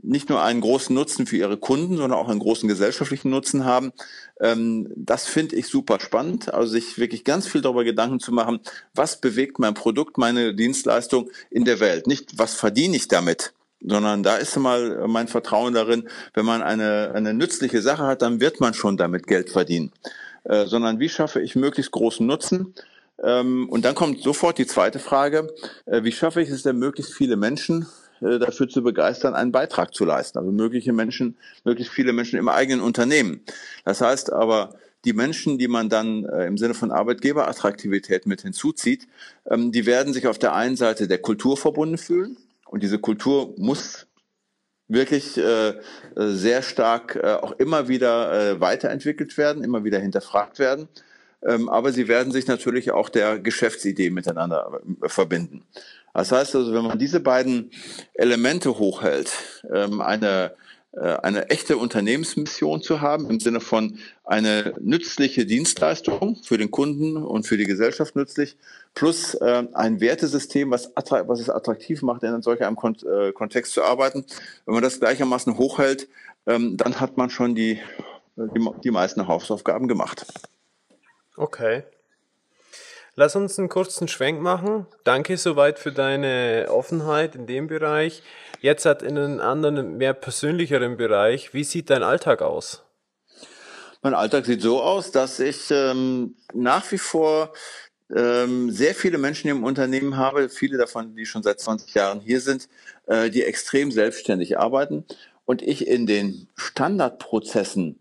nicht 0.00 0.28
nur 0.28 0.42
einen 0.42 0.60
großen 0.60 0.94
Nutzen 0.94 1.26
für 1.26 1.36
ihre 1.36 1.56
Kunden, 1.56 1.96
sondern 1.96 2.18
auch 2.18 2.28
einen 2.28 2.40
großen 2.40 2.68
gesellschaftlichen 2.68 3.30
Nutzen 3.30 3.64
haben. 3.64 3.92
Ähm, 4.40 4.88
das 4.96 5.26
finde 5.26 5.56
ich 5.56 5.68
super 5.68 6.00
spannend. 6.00 6.52
Also 6.52 6.72
sich 6.72 6.98
wirklich 6.98 7.24
ganz 7.24 7.46
viel 7.46 7.60
darüber 7.60 7.84
Gedanken 7.84 8.20
zu 8.20 8.32
machen, 8.32 8.60
was 8.94 9.20
bewegt 9.20 9.58
mein 9.58 9.74
Produkt, 9.74 10.18
meine 10.18 10.54
Dienstleistung 10.54 11.30
in 11.50 11.64
der 11.64 11.80
Welt. 11.80 12.06
Nicht, 12.06 12.38
was 12.38 12.54
verdiene 12.54 12.96
ich 12.96 13.08
damit, 13.08 13.52
sondern 13.80 14.22
da 14.22 14.36
ist 14.36 14.56
mal 14.56 15.06
mein 15.08 15.28
Vertrauen 15.28 15.74
darin, 15.74 16.08
wenn 16.34 16.46
man 16.46 16.62
eine, 16.62 17.12
eine 17.14 17.34
nützliche 17.34 17.82
Sache 17.82 18.04
hat, 18.04 18.22
dann 18.22 18.40
wird 18.40 18.60
man 18.60 18.74
schon 18.74 18.96
damit 18.96 19.26
Geld 19.26 19.50
verdienen. 19.50 19.92
Äh, 20.44 20.66
sondern 20.66 20.98
wie 20.98 21.08
schaffe 21.08 21.40
ich 21.40 21.54
möglichst 21.54 21.92
großen 21.92 22.26
Nutzen? 22.26 22.74
Ähm, 23.22 23.68
und 23.68 23.84
dann 23.84 23.94
kommt 23.94 24.22
sofort 24.22 24.58
die 24.58 24.66
zweite 24.66 24.98
Frage, 24.98 25.54
äh, 25.86 26.02
wie 26.02 26.12
schaffe 26.12 26.42
ich 26.42 26.50
es 26.50 26.62
denn, 26.62 26.78
möglichst 26.78 27.14
viele 27.14 27.36
Menschen 27.36 27.86
dafür 28.22 28.68
zu 28.68 28.82
begeistern, 28.82 29.34
einen 29.34 29.52
Beitrag 29.52 29.94
zu 29.94 30.04
leisten. 30.04 30.38
Also 30.38 30.52
mögliche 30.52 30.92
Menschen, 30.92 31.36
möglichst 31.64 31.92
viele 31.92 32.12
Menschen 32.12 32.38
im 32.38 32.48
eigenen 32.48 32.80
Unternehmen. 32.80 33.42
Das 33.84 34.00
heißt 34.00 34.32
aber, 34.32 34.74
die 35.04 35.12
Menschen, 35.12 35.58
die 35.58 35.68
man 35.68 35.88
dann 35.88 36.24
äh, 36.24 36.46
im 36.46 36.56
Sinne 36.56 36.74
von 36.74 36.92
Arbeitgeberattraktivität 36.92 38.26
mit 38.26 38.42
hinzuzieht, 38.42 39.08
ähm, 39.50 39.72
die 39.72 39.86
werden 39.86 40.12
sich 40.12 40.26
auf 40.26 40.38
der 40.38 40.54
einen 40.54 40.76
Seite 40.76 41.08
der 41.08 41.18
Kultur 41.18 41.56
verbunden 41.56 41.98
fühlen. 41.98 42.36
Und 42.66 42.82
diese 42.82 42.98
Kultur 42.98 43.54
muss 43.58 44.06
wirklich 44.88 45.36
äh, 45.38 45.74
sehr 46.16 46.62
stark 46.62 47.16
äh, 47.16 47.34
auch 47.34 47.52
immer 47.52 47.88
wieder 47.88 48.32
äh, 48.52 48.60
weiterentwickelt 48.60 49.36
werden, 49.38 49.64
immer 49.64 49.84
wieder 49.84 49.98
hinterfragt 49.98 50.58
werden. 50.58 50.88
Ähm, 51.44 51.68
aber 51.68 51.92
sie 51.92 52.08
werden 52.08 52.32
sich 52.32 52.46
natürlich 52.46 52.92
auch 52.92 53.08
der 53.08 53.38
Geschäftsidee 53.38 54.10
miteinander 54.10 54.80
äh, 55.02 55.08
verbinden. 55.08 55.64
Das 56.14 56.30
heißt 56.30 56.54
also, 56.56 56.72
wenn 56.72 56.84
man 56.84 56.98
diese 56.98 57.20
beiden 57.20 57.70
Elemente 58.14 58.78
hochhält, 58.78 59.32
ähm, 59.72 60.00
eine, 60.00 60.52
äh, 60.92 61.00
eine 61.00 61.48
echte 61.48 61.78
Unternehmensmission 61.78 62.82
zu 62.82 63.00
haben, 63.00 63.30
im 63.30 63.40
Sinne 63.40 63.60
von 63.60 63.98
eine 64.24 64.74
nützliche 64.80 65.46
Dienstleistung 65.46 66.36
für 66.42 66.58
den 66.58 66.70
Kunden 66.70 67.16
und 67.16 67.46
für 67.46 67.56
die 67.56 67.64
Gesellschaft 67.64 68.14
nützlich, 68.14 68.56
plus 68.94 69.34
äh, 69.34 69.64
ein 69.72 70.00
Wertesystem, 70.00 70.70
was, 70.70 70.92
was 70.94 71.40
es 71.40 71.48
attraktiv 71.48 72.02
macht, 72.02 72.22
in 72.22 72.42
solch 72.42 72.62
einem 72.62 72.76
äh, 72.76 73.32
Kontext 73.32 73.72
zu 73.72 73.82
arbeiten. 73.82 74.24
Wenn 74.66 74.74
man 74.74 74.82
das 74.82 75.00
gleichermaßen 75.00 75.56
hochhält, 75.56 76.08
ähm, 76.46 76.76
dann 76.76 77.00
hat 77.00 77.16
man 77.16 77.30
schon 77.30 77.54
die, 77.54 77.80
die, 78.36 78.68
die 78.84 78.90
meisten 78.90 79.26
Hausaufgaben 79.26 79.88
gemacht. 79.88 80.26
Okay. 81.42 81.82
Lass 83.16 83.34
uns 83.34 83.58
einen 83.58 83.68
kurzen 83.68 84.06
Schwenk 84.06 84.40
machen. 84.40 84.86
Danke 85.02 85.36
soweit 85.36 85.80
für 85.80 85.90
deine 85.90 86.66
Offenheit 86.68 87.34
in 87.34 87.48
dem 87.48 87.66
Bereich. 87.66 88.22
Jetzt 88.60 88.86
hat 88.86 89.02
in 89.02 89.18
einem 89.18 89.40
anderen, 89.40 89.96
mehr 89.96 90.14
persönlicheren 90.14 90.96
Bereich. 90.96 91.52
Wie 91.52 91.64
sieht 91.64 91.90
dein 91.90 92.04
Alltag 92.04 92.42
aus? 92.42 92.84
Mein 94.02 94.14
Alltag 94.14 94.46
sieht 94.46 94.62
so 94.62 94.80
aus, 94.80 95.10
dass 95.10 95.40
ich 95.40 95.68
ähm, 95.72 96.36
nach 96.54 96.92
wie 96.92 96.98
vor 96.98 97.52
ähm, 98.14 98.70
sehr 98.70 98.94
viele 98.94 99.18
Menschen 99.18 99.50
im 99.50 99.64
Unternehmen 99.64 100.16
habe, 100.16 100.48
viele 100.48 100.78
davon, 100.78 101.16
die 101.16 101.26
schon 101.26 101.42
seit 101.42 101.58
20 101.58 101.92
Jahren 101.92 102.20
hier 102.20 102.40
sind, 102.40 102.68
äh, 103.08 103.30
die 103.30 103.42
extrem 103.42 103.90
selbstständig 103.90 104.60
arbeiten 104.60 105.04
und 105.44 105.60
ich 105.60 105.88
in 105.88 106.06
den 106.06 106.46
Standardprozessen 106.54 107.98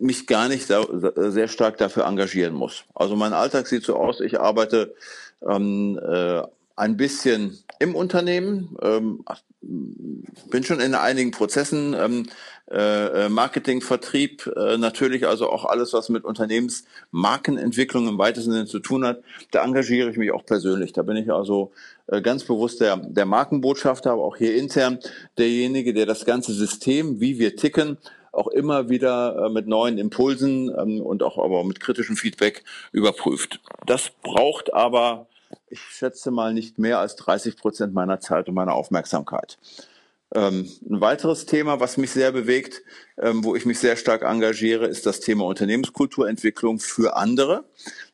mich 0.00 0.26
gar 0.26 0.48
nicht 0.48 0.66
sehr 0.66 1.48
stark 1.48 1.78
dafür 1.78 2.06
engagieren 2.06 2.54
muss. 2.54 2.84
Also 2.94 3.16
mein 3.16 3.32
Alltag 3.32 3.66
sieht 3.66 3.84
so 3.84 3.96
aus, 3.96 4.20
ich 4.20 4.40
arbeite 4.40 4.94
ähm, 5.46 5.98
äh, 6.02 6.42
ein 6.76 6.96
bisschen 6.96 7.58
im 7.80 7.94
Unternehmen, 7.94 8.76
ähm, 8.82 9.24
bin 9.60 10.62
schon 10.62 10.80
in 10.80 10.94
einigen 10.94 11.32
Prozessen, 11.32 11.94
ähm, 11.94 12.26
äh, 12.70 13.24
äh, 13.24 13.28
Marketing, 13.28 13.80
Vertrieb, 13.80 14.46
äh, 14.56 14.76
natürlich 14.76 15.26
also 15.26 15.50
auch 15.50 15.64
alles, 15.64 15.92
was 15.92 16.08
mit 16.08 16.24
Unternehmensmarkenentwicklung 16.24 18.06
im 18.06 18.18
weitesten 18.18 18.52
Sinne 18.52 18.66
zu 18.66 18.78
tun 18.78 19.04
hat. 19.04 19.22
Da 19.50 19.64
engagiere 19.64 20.10
ich 20.10 20.16
mich 20.16 20.30
auch 20.32 20.44
persönlich. 20.44 20.92
Da 20.92 21.02
bin 21.02 21.16
ich 21.16 21.32
also 21.32 21.72
äh, 22.06 22.20
ganz 22.20 22.44
bewusst 22.44 22.80
der, 22.80 22.96
der 22.96 23.26
Markenbotschafter, 23.26 24.12
aber 24.12 24.22
auch 24.22 24.36
hier 24.36 24.54
intern 24.54 24.98
derjenige, 25.38 25.94
der 25.94 26.06
das 26.06 26.24
ganze 26.24 26.52
System, 26.52 27.20
wie 27.20 27.38
wir 27.38 27.56
ticken, 27.56 27.96
auch 28.32 28.48
immer 28.48 28.88
wieder 28.88 29.46
äh, 29.46 29.48
mit 29.50 29.66
neuen 29.66 29.98
Impulsen 29.98 30.74
ähm, 30.78 31.00
und 31.00 31.22
auch 31.22 31.38
aber 31.38 31.64
mit 31.64 31.80
kritischem 31.80 32.16
Feedback 32.16 32.64
überprüft. 32.92 33.60
Das 33.86 34.10
braucht 34.22 34.72
aber, 34.74 35.26
ich 35.68 35.80
schätze 35.80 36.30
mal, 36.30 36.52
nicht 36.52 36.78
mehr 36.78 36.98
als 36.98 37.16
30 37.16 37.56
Prozent 37.56 37.94
meiner 37.94 38.20
Zeit 38.20 38.48
und 38.48 38.54
meiner 38.54 38.74
Aufmerksamkeit. 38.74 39.58
Ähm, 40.34 40.68
ein 40.88 41.00
weiteres 41.00 41.46
Thema, 41.46 41.80
was 41.80 41.96
mich 41.96 42.10
sehr 42.10 42.32
bewegt, 42.32 42.82
ähm, 43.16 43.42
wo 43.44 43.56
ich 43.56 43.64
mich 43.64 43.78
sehr 43.78 43.96
stark 43.96 44.22
engagiere, 44.22 44.86
ist 44.86 45.06
das 45.06 45.20
Thema 45.20 45.46
Unternehmenskulturentwicklung 45.46 46.78
für 46.80 47.16
andere. 47.16 47.64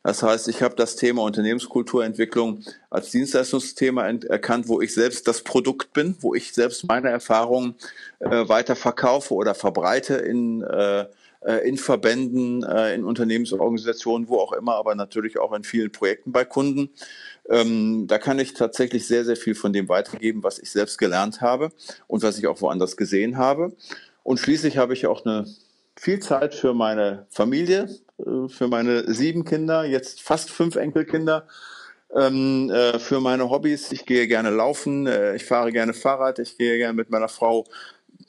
Das 0.01 0.23
heißt, 0.23 0.47
ich 0.47 0.61
habe 0.61 0.75
das 0.75 0.95
Thema 0.95 1.23
Unternehmenskulturentwicklung 1.23 2.63
als 2.89 3.11
Dienstleistungsthema 3.11 4.07
erkannt, 4.07 4.69
wo 4.69 4.79
ich 4.79 4.93
selbst 4.93 5.27
das 5.27 5.41
Produkt 5.41 5.91
bin, 5.91 6.15
wo 6.21 6.33
ich 6.33 6.53
selbst 6.53 6.87
meine 6.87 7.09
Erfahrungen 7.09 7.75
äh, 8.19 8.47
weiter 8.47 8.77
verkaufe 8.77 9.33
oder 9.33 9.53
verbreite 9.53 10.15
in 10.15 10.61
äh, 10.61 11.07
äh, 11.41 11.67
in 11.67 11.77
Verbänden, 11.77 12.63
in 12.63 13.03
Unternehmensorganisationen, 13.03 14.27
wo 14.29 14.39
auch 14.39 14.53
immer, 14.53 14.75
aber 14.75 14.95
natürlich 14.95 15.37
auch 15.37 15.53
in 15.53 15.63
vielen 15.63 15.91
Projekten 15.91 16.31
bei 16.31 16.43
Kunden. 16.43 16.89
Ähm, 17.49 18.07
da 18.07 18.17
kann 18.17 18.39
ich 18.39 18.53
tatsächlich 18.53 19.07
sehr, 19.07 19.23
sehr 19.23 19.35
viel 19.35 19.55
von 19.55 19.73
dem 19.73 19.87
weitergeben, 19.87 20.43
was 20.43 20.59
ich 20.59 20.71
selbst 20.71 20.97
gelernt 20.97 21.41
habe 21.41 21.69
und 22.07 22.23
was 22.23 22.37
ich 22.37 22.47
auch 22.47 22.61
woanders 22.61 22.97
gesehen 22.97 23.37
habe. 23.37 23.73
Und 24.23 24.39
schließlich 24.39 24.77
habe 24.77 24.93
ich 24.93 25.05
auch 25.05 25.25
eine 25.25 25.45
viel 25.95 26.19
Zeit 26.19 26.55
für 26.55 26.73
meine 26.73 27.27
Familie, 27.29 27.89
äh, 28.19 28.47
für 28.49 28.67
meine 28.67 29.13
sieben 29.13 29.45
Kinder, 29.45 29.85
jetzt 29.85 30.21
fast 30.21 30.49
fünf 30.49 30.75
Enkelkinder, 30.75 31.47
ähm, 32.15 32.69
äh, 32.71 32.99
für 32.99 33.19
meine 33.19 33.49
Hobbys. 33.49 33.91
Ich 33.91 34.05
gehe 34.05 34.27
gerne 34.27 34.49
laufen, 34.49 35.05
äh, 35.07 35.35
ich 35.35 35.45
fahre 35.45 35.71
gerne 35.71 35.93
Fahrrad, 35.93 36.39
ich 36.39 36.57
gehe 36.57 36.77
gerne 36.77 36.93
mit 36.93 37.09
meiner 37.09 37.29
Frau 37.29 37.65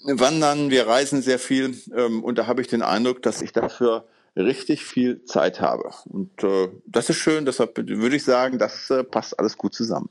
wandern, 0.05 0.71
wir 0.71 0.87
reisen 0.87 1.23
sehr 1.23 1.39
viel 1.39 1.75
ähm, 1.95 2.23
und 2.23 2.39
da 2.39 2.47
habe 2.47 2.61
ich 2.61 2.69
den 2.69 2.83
Eindruck, 2.83 3.23
dass 3.23 3.43
ich 3.43 3.53
dafür 3.53 4.05
richtig 4.37 4.85
viel 4.85 5.25
Zeit 5.25 5.61
habe. 5.61 5.91
Und 6.07 6.43
äh, 6.45 6.69
das 6.87 7.11
ist 7.11 7.17
schön, 7.17 7.47
deshalb 7.47 7.77
würde 7.77 8.17
ich 8.17 8.25
sagen, 8.25 8.59
das 8.59 8.91
äh, 8.91 9.03
passt 9.03 9.39
alles 9.39 9.57
gut 9.57 9.75
zusammen. 9.75 10.11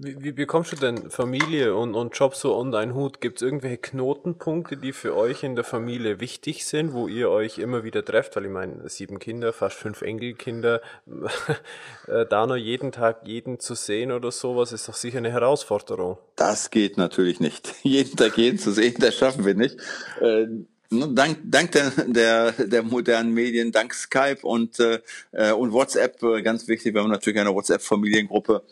Wie, 0.00 0.22
wie 0.22 0.32
bekommst 0.32 0.70
du 0.70 0.76
denn 0.76 1.10
Familie 1.10 1.74
und, 1.74 1.96
und 1.96 2.16
Job 2.16 2.36
so 2.36 2.54
unter 2.54 2.78
einen 2.78 2.94
Hut? 2.94 3.20
Gibt 3.20 3.38
es 3.38 3.42
irgendwelche 3.42 3.78
Knotenpunkte, 3.78 4.76
die 4.76 4.92
für 4.92 5.16
euch 5.16 5.42
in 5.42 5.56
der 5.56 5.64
Familie 5.64 6.20
wichtig 6.20 6.66
sind, 6.66 6.92
wo 6.92 7.08
ihr 7.08 7.30
euch 7.30 7.58
immer 7.58 7.82
wieder 7.82 8.04
trefft? 8.04 8.36
Weil 8.36 8.44
ich 8.44 8.50
meine, 8.50 8.88
sieben 8.88 9.18
Kinder, 9.18 9.52
fast 9.52 9.76
fünf 9.76 10.02
Enkelkinder, 10.02 10.82
äh, 12.06 12.26
da 12.26 12.46
noch 12.46 12.54
jeden 12.54 12.92
Tag 12.92 13.26
jeden 13.26 13.58
zu 13.58 13.74
sehen 13.74 14.12
oder 14.12 14.30
sowas, 14.30 14.70
ist 14.70 14.88
doch 14.88 14.94
sicher 14.94 15.18
eine 15.18 15.32
Herausforderung. 15.32 16.18
Das 16.36 16.70
geht 16.70 16.96
natürlich 16.96 17.40
nicht. 17.40 17.74
jeden 17.82 18.16
Tag 18.16 18.38
jeden 18.38 18.58
zu 18.58 18.70
sehen, 18.70 18.94
das 19.00 19.16
schaffen 19.16 19.44
wir 19.44 19.54
nicht. 19.54 19.78
Äh, 20.20 20.46
Ne, 20.46 20.77
dank, 20.90 21.38
dank 21.44 21.72
der, 21.72 21.90
der, 22.06 22.52
der 22.52 22.82
modernen 22.82 23.32
Medien, 23.32 23.72
dank 23.72 23.94
Skype 23.94 24.38
und, 24.42 24.80
äh, 24.80 25.00
äh, 25.32 25.52
und 25.52 25.72
WhatsApp, 25.72 26.22
äh, 26.22 26.42
ganz 26.42 26.66
wichtig, 26.68 26.94
wir 26.94 27.02
haben 27.02 27.10
natürlich 27.10 27.38
eine 27.38 27.54
WhatsApp-Familiengruppe, 27.54 28.62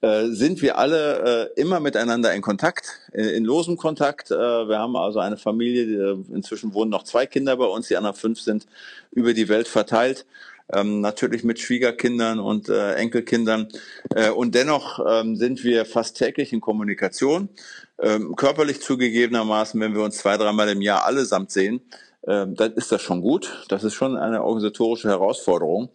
äh, 0.00 0.26
sind 0.28 0.62
wir 0.62 0.78
alle 0.78 1.50
äh, 1.56 1.60
immer 1.60 1.80
miteinander 1.80 2.34
in 2.34 2.42
Kontakt, 2.42 3.00
in, 3.12 3.24
in 3.24 3.44
losem 3.44 3.76
Kontakt. 3.76 4.30
Äh, 4.30 4.34
wir 4.34 4.78
haben 4.78 4.96
also 4.96 5.18
eine 5.20 5.36
Familie, 5.36 5.86
die, 5.86 5.94
äh, 5.94 6.34
inzwischen 6.34 6.72
wohnen 6.72 6.90
noch 6.90 7.02
zwei 7.02 7.26
Kinder 7.26 7.56
bei 7.56 7.66
uns, 7.66 7.88
die 7.88 7.96
anderen 7.96 8.16
fünf 8.16 8.40
sind 8.40 8.66
über 9.10 9.34
die 9.34 9.48
Welt 9.48 9.68
verteilt. 9.68 10.26
Ähm, 10.72 11.00
natürlich 11.00 11.44
mit 11.44 11.60
Schwiegerkindern 11.60 12.40
und 12.40 12.68
äh, 12.68 12.94
Enkelkindern. 12.94 13.68
Äh, 14.14 14.30
und 14.30 14.54
dennoch 14.56 14.98
ähm, 15.08 15.36
sind 15.36 15.62
wir 15.62 15.84
fast 15.84 16.16
täglich 16.16 16.52
in 16.52 16.60
Kommunikation. 16.60 17.50
Ähm, 17.98 18.36
körperlich 18.36 18.80
zugegebenermaßen, 18.82 19.80
wenn 19.80 19.94
wir 19.94 20.02
uns 20.02 20.18
zwei, 20.18 20.36
dreimal 20.36 20.68
im 20.68 20.82
Jahr 20.82 21.04
allesamt 21.06 21.50
sehen, 21.50 21.80
ähm, 22.26 22.54
dann 22.54 22.72
ist 22.72 22.92
das 22.92 23.02
schon 23.02 23.22
gut. 23.22 23.64
Das 23.68 23.84
ist 23.84 23.94
schon 23.94 24.16
eine 24.16 24.42
organisatorische 24.42 25.08
Herausforderung. 25.08 25.90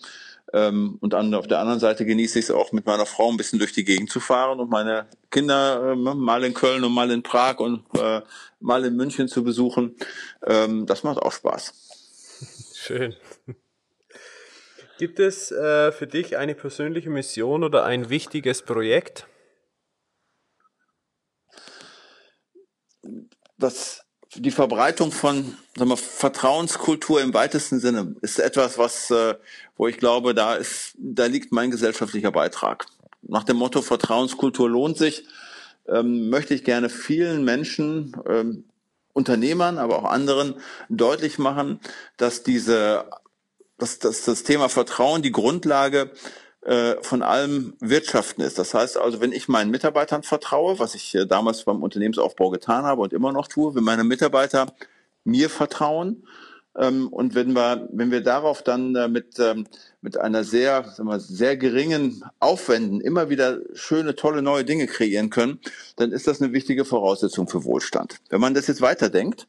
Ähm, 0.53 0.97
und 0.99 1.13
an, 1.13 1.33
auf 1.33 1.47
der 1.47 1.59
anderen 1.59 1.79
Seite 1.79 2.05
genieße 2.05 2.39
ich 2.39 2.45
es 2.45 2.51
auch 2.51 2.71
mit 2.71 2.85
meiner 2.85 3.05
Frau 3.05 3.29
ein 3.29 3.37
bisschen 3.37 3.59
durch 3.59 3.71
die 3.71 3.85
Gegend 3.85 4.09
zu 4.09 4.19
fahren 4.19 4.59
und 4.59 4.69
meine 4.69 5.07
Kinder 5.29 5.91
äh, 5.91 5.95
mal 5.95 6.43
in 6.43 6.53
Köln 6.53 6.83
und 6.83 6.91
mal 6.91 7.09
in 7.11 7.23
Prag 7.23 7.59
und 7.59 7.83
äh, 7.97 8.21
mal 8.59 8.83
in 8.83 8.95
München 8.95 9.27
zu 9.27 9.43
besuchen. 9.43 9.95
Ähm, 10.45 10.85
das 10.85 11.03
macht 11.03 11.19
auch 11.19 11.31
Spaß. 11.31 11.73
Schön. 12.73 13.15
Gibt 14.97 15.19
es 15.19 15.51
äh, 15.51 15.91
für 15.91 16.05
dich 16.05 16.37
eine 16.37 16.53
persönliche 16.53 17.09
Mission 17.09 17.63
oder 17.63 17.85
ein 17.85 18.09
wichtiges 18.09 18.61
Projekt, 18.61 19.27
das, 23.61 24.03
die 24.35 24.51
Verbreitung 24.51 25.11
von 25.11 25.57
sagen 25.77 25.89
wir, 25.89 25.97
Vertrauenskultur 25.97 27.21
im 27.21 27.33
weitesten 27.33 27.79
Sinne 27.79 28.15
ist 28.21 28.39
etwas, 28.39 28.77
was, 28.77 29.09
äh, 29.11 29.35
wo 29.77 29.87
ich 29.87 29.97
glaube, 29.97 30.33
da 30.33 30.55
ist, 30.55 30.95
da 30.97 31.25
liegt 31.25 31.51
mein 31.51 31.71
gesellschaftlicher 31.71 32.31
Beitrag. 32.31 32.85
Nach 33.21 33.43
dem 33.43 33.57
Motto 33.57 33.81
Vertrauenskultur 33.81 34.69
lohnt 34.69 34.97
sich, 34.97 35.25
ähm, 35.87 36.29
möchte 36.29 36.53
ich 36.53 36.63
gerne 36.63 36.89
vielen 36.89 37.43
Menschen, 37.43 38.15
ähm, 38.27 38.65
Unternehmern, 39.13 39.77
aber 39.77 39.99
auch 39.99 40.05
anderen 40.05 40.55
deutlich 40.89 41.37
machen, 41.37 41.79
dass 42.17 42.43
diese, 42.43 43.09
dass, 43.77 43.99
dass 43.99 44.23
das 44.23 44.43
Thema 44.43 44.69
Vertrauen 44.69 45.21
die 45.21 45.31
Grundlage 45.31 46.11
von 47.01 47.23
allem 47.23 47.73
Wirtschaften 47.79 48.41
ist. 48.41 48.59
Das 48.59 48.75
heißt 48.75 48.97
also, 48.97 49.19
wenn 49.19 49.31
ich 49.31 49.47
meinen 49.47 49.71
Mitarbeitern 49.71 50.21
vertraue, 50.21 50.77
was 50.77 50.93
ich 50.93 51.15
äh, 51.15 51.25
damals 51.25 51.63
beim 51.63 51.81
Unternehmensaufbau 51.81 52.51
getan 52.51 52.83
habe 52.83 53.01
und 53.01 53.13
immer 53.13 53.31
noch 53.31 53.47
tue, 53.47 53.73
wenn 53.73 53.83
meine 53.83 54.03
Mitarbeiter 54.03 54.67
mir 55.23 55.49
vertrauen, 55.49 56.23
ähm, 56.77 57.09
und 57.09 57.35
wenn 57.35 57.53
wir, 57.53 57.89
wenn 57.91 58.11
wir 58.11 58.21
darauf 58.21 58.63
dann 58.63 58.95
äh, 58.95 59.07
mit, 59.07 59.39
ähm, 59.39 59.67
mit 60.01 60.17
einer 60.17 60.43
sehr, 60.43 60.85
sagen 60.85 61.09
wir, 61.09 61.19
sehr 61.19 61.57
geringen 61.57 62.23
Aufwänden 62.39 63.01
immer 63.01 63.29
wieder 63.29 63.59
schöne, 63.73 64.15
tolle 64.15 64.41
neue 64.41 64.63
Dinge 64.63 64.87
kreieren 64.87 65.29
können, 65.29 65.59
dann 65.97 66.11
ist 66.11 66.27
das 66.27 66.41
eine 66.41 66.53
wichtige 66.53 66.85
Voraussetzung 66.85 67.47
für 67.47 67.65
Wohlstand. 67.65 68.17
Wenn 68.29 68.39
man 68.39 68.53
das 68.53 68.67
jetzt 68.67 68.81
weiterdenkt, 68.81 69.47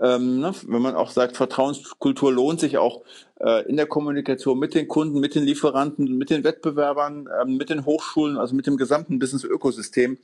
ähm, 0.00 0.40
ne, 0.40 0.52
wenn 0.66 0.82
man 0.82 0.94
auch 0.94 1.10
sagt, 1.10 1.36
Vertrauenskultur 1.36 2.32
lohnt 2.32 2.60
sich 2.60 2.78
auch 2.78 3.02
äh, 3.40 3.66
in 3.68 3.76
der 3.76 3.86
Kommunikation 3.86 4.58
mit 4.58 4.74
den 4.74 4.88
Kunden, 4.88 5.20
mit 5.20 5.34
den 5.34 5.44
Lieferanten, 5.44 6.18
mit 6.18 6.30
den 6.30 6.44
Wettbewerbern, 6.44 7.26
äh, 7.26 7.44
mit 7.44 7.70
den 7.70 7.86
Hochschulen, 7.86 8.36
also 8.36 8.54
mit 8.54 8.66
dem 8.66 8.76
gesamten 8.76 9.18
Business-Ökosystem, 9.18 10.18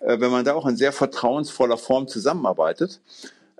äh, 0.00 0.20
wenn 0.20 0.30
man 0.30 0.44
da 0.44 0.54
auch 0.54 0.66
in 0.66 0.76
sehr 0.76 0.92
vertrauensvoller 0.92 1.76
Form 1.76 2.06
zusammenarbeitet, 2.08 3.00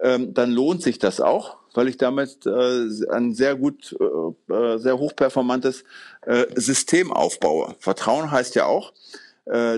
ähm, 0.02 0.34
dann 0.34 0.52
lohnt 0.52 0.82
sich 0.82 0.98
das 0.98 1.20
auch, 1.20 1.56
weil 1.74 1.88
ich 1.88 1.96
damit 1.96 2.46
äh, 2.46 2.88
ein 3.10 3.34
sehr 3.34 3.56
gut, 3.56 3.96
äh, 3.98 4.52
äh, 4.52 4.78
sehr 4.78 4.98
hochperformantes 4.98 5.84
System 6.56 7.12
aufbaue. 7.12 7.76
Vertrauen 7.78 8.32
heißt 8.32 8.56
ja 8.56 8.66
auch, 8.66 8.92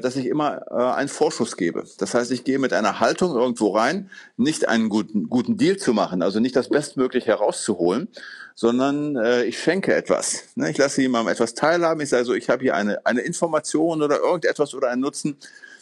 dass 0.01 0.17
ich 0.17 0.27
immer 0.27 0.63
äh, 0.71 0.75
einen 0.75 1.09
Vorschuss 1.09 1.57
gebe. 1.57 1.85
Das 1.99 2.15
heißt, 2.15 2.31
ich 2.33 2.45
gehe 2.45 2.59
mit 2.59 2.73
einer 2.73 3.01
Haltung 3.01 3.35
irgendwo 3.37 3.69
rein, 3.69 4.11
nicht 4.37 4.69
einen 4.69 4.89
guten, 4.89 5.29
guten 5.29 5.59
Deal 5.59 5.77
zu 5.77 5.93
machen, 5.93 6.23
also 6.23 6.41
nicht 6.41 6.57
das 6.57 6.71
Bestmögliche 6.71 7.27
herauszuholen, 7.27 8.09
sondern 8.55 9.17
äh, 9.17 9.45
ich 9.45 9.61
schenke 9.61 9.95
etwas. 9.95 10.45
Ne? 10.55 10.71
Ich 10.71 10.79
lasse 10.79 11.03
jemandem 11.03 11.33
etwas 11.33 11.55
teilhaben. 11.55 12.01
Ich 12.01 12.09
sage 12.09 12.25
so, 12.25 12.35
ich 12.35 12.49
habe 12.49 12.63
hier 12.63 12.75
eine, 12.75 13.05
eine 13.07 13.21
Information 13.21 14.03
oder 14.03 14.19
irgendetwas 14.19 14.75
oder 14.75 14.89
einen 14.89 15.03
Nutzen, 15.03 15.37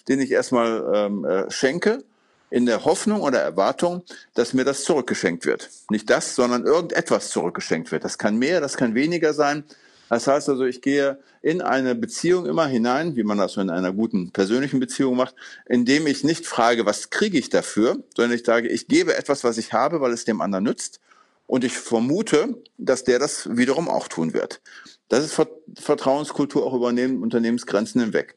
den 0.08 0.20
ich 0.20 0.30
erstmal 0.30 0.84
ähm, 0.94 1.24
äh, 1.24 1.50
schenke 1.50 2.02
in 2.50 2.66
der 2.66 2.84
Hoffnung 2.84 3.22
oder 3.22 3.40
Erwartung, 3.40 4.02
dass 4.34 4.52
mir 4.52 4.64
das 4.64 4.84
zurückgeschenkt 4.84 5.46
wird. 5.46 5.70
Nicht 5.90 6.10
das, 6.10 6.34
sondern 6.34 6.64
irgendetwas 6.64 7.30
zurückgeschenkt 7.30 7.90
wird. 7.92 8.04
Das 8.04 8.18
kann 8.18 8.36
mehr, 8.36 8.60
das 8.60 8.76
kann 8.76 8.94
weniger 8.94 9.32
sein. 9.32 9.64
Das 10.08 10.26
heißt 10.26 10.48
also, 10.48 10.64
ich 10.64 10.82
gehe 10.82 11.18
in 11.42 11.62
eine 11.62 11.94
Beziehung 11.94 12.46
immer 12.46 12.66
hinein, 12.66 13.16
wie 13.16 13.24
man 13.24 13.38
das 13.38 13.52
so 13.52 13.60
in 13.60 13.70
einer 13.70 13.92
guten 13.92 14.30
persönlichen 14.30 14.80
Beziehung 14.80 15.16
macht, 15.16 15.34
indem 15.66 16.06
ich 16.06 16.24
nicht 16.24 16.46
frage, 16.46 16.86
was 16.86 17.10
kriege 17.10 17.38
ich 17.38 17.48
dafür, 17.50 18.02
sondern 18.16 18.36
ich 18.36 18.44
sage, 18.44 18.68
ich 18.68 18.88
gebe 18.88 19.16
etwas, 19.16 19.44
was 19.44 19.58
ich 19.58 19.72
habe, 19.72 20.00
weil 20.00 20.12
es 20.12 20.24
dem 20.24 20.40
anderen 20.40 20.64
nützt. 20.64 21.00
Und 21.46 21.64
ich 21.64 21.74
vermute, 21.78 22.60
dass 22.76 23.04
der 23.04 23.18
das 23.18 23.48
wiederum 23.56 23.88
auch 23.88 24.08
tun 24.08 24.32
wird. 24.32 24.60
Das 25.08 25.24
ist 25.24 25.40
Vertrauenskultur 25.76 26.66
auch 26.66 26.74
über 26.74 26.88
Unternehmensgrenzen 26.88 28.00
hinweg. 28.00 28.34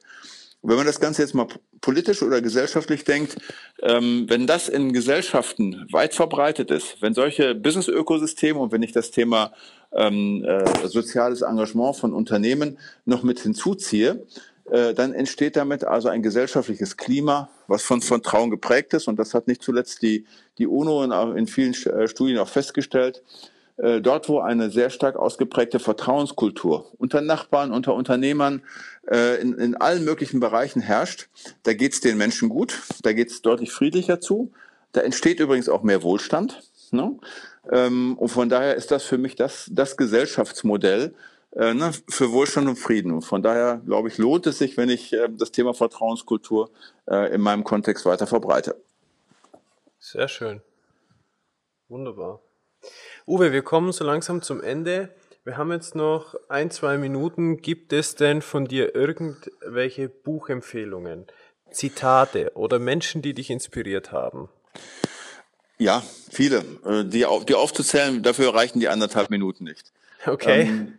Wenn 0.62 0.76
man 0.76 0.86
das 0.86 1.00
Ganze 1.00 1.22
jetzt 1.22 1.34
mal 1.34 1.48
politisch 1.82 2.22
oder 2.22 2.42
gesellschaftlich 2.42 3.06
denkt, 3.06 3.38
ähm, 3.82 4.26
wenn 4.28 4.46
das 4.46 4.68
in 4.68 4.92
Gesellschaften 4.92 5.88
weit 5.92 6.14
verbreitet 6.14 6.70
ist, 6.70 7.02
wenn 7.02 7.14
solche 7.14 7.56
Business-Ökosysteme 7.56 8.60
und 8.60 8.72
wenn 8.72 8.84
ich 8.84 8.92
das 8.92 9.12
Thema 9.12 9.54
ähm, 9.92 10.44
äh, 10.46 10.88
soziales 10.88 11.42
Engagement 11.42 11.96
von 11.96 12.14
Unternehmen 12.14 12.78
noch 13.06 13.24
mit 13.24 13.40
hinzuziehe, 13.40 14.26
äh, 14.72 14.94
dann 14.94 15.14
entsteht 15.14 15.56
damit 15.56 15.84
also 15.84 16.10
ein 16.10 16.22
gesellschaftliches 16.22 16.98
Klima, 16.98 17.50
was 17.68 17.84
von 17.84 18.02
Vertrauen 18.02 18.50
geprägt 18.50 18.94
ist. 18.94 19.08
Und 19.08 19.18
das 19.18 19.34
hat 19.34 19.48
nicht 19.48 19.64
zuletzt 19.64 20.02
die, 20.02 20.26
die 20.58 20.68
UNO 20.68 21.04
in, 21.04 21.38
in 21.38 21.48
vielen 21.48 21.74
äh, 21.74 22.08
Studien 22.08 22.38
auch 22.38 22.50
festgestellt. 22.50 23.24
Äh, 23.78 24.02
dort, 24.02 24.28
wo 24.28 24.40
eine 24.40 24.70
sehr 24.70 24.90
stark 24.90 25.16
ausgeprägte 25.16 25.80
Vertrauenskultur 25.80 26.92
unter 26.98 27.22
Nachbarn, 27.22 27.72
unter 27.72 27.94
Unternehmern 27.96 28.62
äh, 29.10 29.42
in, 29.42 29.54
in 29.54 29.76
allen 29.76 30.04
möglichen 30.04 30.40
Bereichen 30.40 30.82
herrscht, 30.82 31.30
da 31.64 31.74
geht 31.74 31.94
es 31.94 32.02
den 32.02 32.18
Menschen 32.18 32.50
gut, 32.50 32.78
da 33.04 33.14
geht 33.14 33.32
es 33.32 33.42
deutlich 33.42 33.72
friedlicher 33.72 34.20
zu. 34.20 34.52
Da 34.92 35.02
entsteht 35.02 35.40
übrigens 35.40 35.70
auch 35.70 35.84
mehr 35.84 36.04
Wohlstand. 36.04 36.62
Ne? 36.92 37.18
Ähm, 37.72 38.18
und 38.18 38.30
von 38.30 38.50
daher 38.50 38.76
ist 38.76 38.92
das 38.92 39.04
für 39.04 39.18
mich 39.18 39.36
das, 39.36 39.70
das 39.72 39.98
Gesellschaftsmodell, 39.98 41.14
äh, 41.52 41.74
ne, 41.74 41.92
für 42.10 42.32
Wohlstand 42.32 42.68
und 42.68 42.78
Frieden. 42.78 43.12
Und 43.12 43.24
von 43.24 43.42
daher, 43.42 43.82
glaube 43.86 44.08
ich, 44.08 44.18
lohnt 44.18 44.48
es 44.48 44.60
sich, 44.60 44.78
wenn 44.78 44.90
ich 44.90 45.14
äh, 45.14 45.30
das 45.30 45.52
Thema 45.52 45.74
Vertrauenskultur 45.74 46.70
äh, 47.08 47.34
in 47.34 47.42
meinem 47.42 47.64
Kontext 47.64 48.06
weiter 48.06 48.28
verbreite. 48.28 48.76
Sehr 50.00 50.28
schön. 50.28 50.62
Wunderbar. 51.88 52.40
Uwe, 53.28 53.52
wir 53.52 53.64
kommen 53.64 53.92
so 53.92 54.06
langsam 54.06 54.42
zum 54.42 54.62
Ende. 54.62 55.10
Wir 55.44 55.58
haben 55.58 55.72
jetzt 55.72 55.96
noch 55.96 56.36
ein, 56.48 56.70
zwei 56.70 56.98
Minuten. 56.98 57.58
Gibt 57.58 57.94
es 57.94 58.16
denn 58.16 58.42
von 58.42 58.66
dir 58.66 58.96
irgendwelche 58.96 60.08
Buchempfehlungen, 60.08 61.26
Zitate 61.72 62.52
oder 62.56 62.80
Menschen, 62.80 63.22
die 63.22 63.34
dich 63.34 63.50
inspiriert 63.50 64.12
haben? 64.12 64.50
Ja, 65.80 66.04
viele. 66.30 66.58
Äh, 66.86 67.06
die, 67.06 67.26
die 67.48 67.56
aufzuzählen, 67.56 68.22
dafür 68.22 68.54
reichen 68.54 68.80
die 68.80 68.90
anderthalb 68.90 69.30
Minuten 69.30 69.64
nicht. 69.64 69.92
Okay. 70.26 70.64
Ähm, 70.64 70.98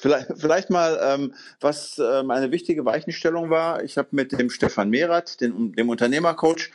vielleicht, 0.00 0.28
vielleicht 0.36 0.70
mal, 0.70 1.00
ähm, 1.02 1.34
was 1.60 1.98
ähm, 1.98 2.30
eine 2.30 2.52
wichtige 2.52 2.84
Weichenstellung 2.84 3.50
war. 3.50 3.82
Ich 3.82 3.98
habe 3.98 4.08
mit 4.12 4.30
dem 4.32 4.48
Stefan 4.48 4.90
Mehrath, 4.90 5.40
dem, 5.40 5.74
dem 5.74 5.88
Unternehmercoach, 5.88 6.70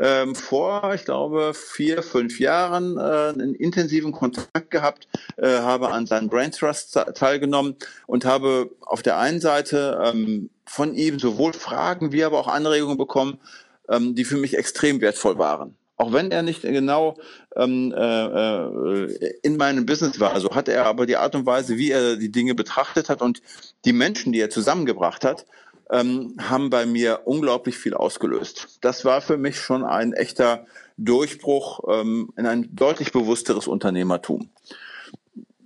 ähm, 0.00 0.36
vor, 0.36 0.94
ich 0.94 1.04
glaube, 1.04 1.52
vier, 1.52 2.04
fünf 2.04 2.38
Jahren 2.38 2.96
äh, 2.96 3.00
einen 3.00 3.56
intensiven 3.56 4.12
Kontakt 4.12 4.70
gehabt, 4.70 5.08
äh, 5.36 5.48
habe 5.48 5.90
an 5.90 6.06
seinen 6.06 6.28
Brain 6.28 6.52
Trust 6.52 6.96
teilgenommen 7.16 7.74
und 8.06 8.24
habe 8.24 8.70
auf 8.82 9.02
der 9.02 9.18
einen 9.18 9.40
Seite 9.40 10.00
ähm, 10.04 10.50
von 10.64 10.94
ihm 10.94 11.18
sowohl 11.18 11.52
Fragen 11.52 12.12
wie 12.12 12.22
aber 12.22 12.38
auch 12.38 12.46
Anregungen 12.46 12.98
bekommen, 12.98 13.40
ähm, 13.88 14.14
die 14.14 14.24
für 14.24 14.36
mich 14.36 14.56
extrem 14.56 15.00
wertvoll 15.00 15.38
waren. 15.38 15.74
Auch 16.00 16.14
wenn 16.14 16.30
er 16.30 16.40
nicht 16.40 16.62
genau 16.62 17.18
ähm, 17.54 17.92
äh, 17.94 18.24
äh 18.24 19.34
in 19.42 19.58
meinem 19.58 19.84
Business 19.84 20.18
war, 20.18 20.30
so 20.30 20.34
also 20.34 20.54
hat 20.54 20.66
er 20.66 20.86
aber 20.86 21.04
die 21.04 21.16
Art 21.16 21.34
und 21.34 21.44
Weise, 21.44 21.76
wie 21.76 21.90
er 21.90 22.16
die 22.16 22.32
Dinge 22.32 22.54
betrachtet 22.54 23.10
hat 23.10 23.20
und 23.20 23.42
die 23.84 23.92
Menschen, 23.92 24.32
die 24.32 24.40
er 24.40 24.48
zusammengebracht 24.48 25.26
hat, 25.26 25.44
ähm, 25.90 26.36
haben 26.40 26.70
bei 26.70 26.86
mir 26.86 27.20
unglaublich 27.26 27.76
viel 27.76 27.92
ausgelöst. 27.92 28.78
Das 28.80 29.04
war 29.04 29.20
für 29.20 29.36
mich 29.36 29.60
schon 29.60 29.84
ein 29.84 30.14
echter 30.14 30.64
Durchbruch 30.96 31.80
ähm, 31.90 32.32
in 32.34 32.46
ein 32.46 32.74
deutlich 32.74 33.12
bewussteres 33.12 33.68
Unternehmertum. 33.68 34.48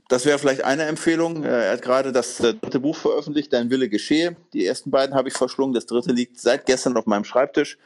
Das 0.09 0.27
wäre 0.27 0.41
vielleicht 0.41 0.65
eine 0.65 0.83
Empfehlung. 0.87 1.45
Äh, 1.45 1.67
er 1.67 1.73
hat 1.75 1.83
gerade 1.83 2.11
das 2.11 2.41
äh, 2.41 2.55
dritte 2.55 2.81
Buch 2.81 2.97
veröffentlicht, 2.97 3.53
Dein 3.53 3.71
Wille 3.71 3.89
geschehe. 3.89 4.35
Die 4.53 4.67
ersten 4.67 4.91
beiden 4.91 5.15
habe 5.15 5.29
ich 5.29 5.35
verschlungen. 5.35 5.75
Das 5.75 5.87
dritte 5.87 6.11
liegt 6.11 6.41
seit 6.41 6.67
gestern 6.67 6.97
auf 6.97 7.07
meinem 7.07 7.25
Schreibtisch. 7.25 7.79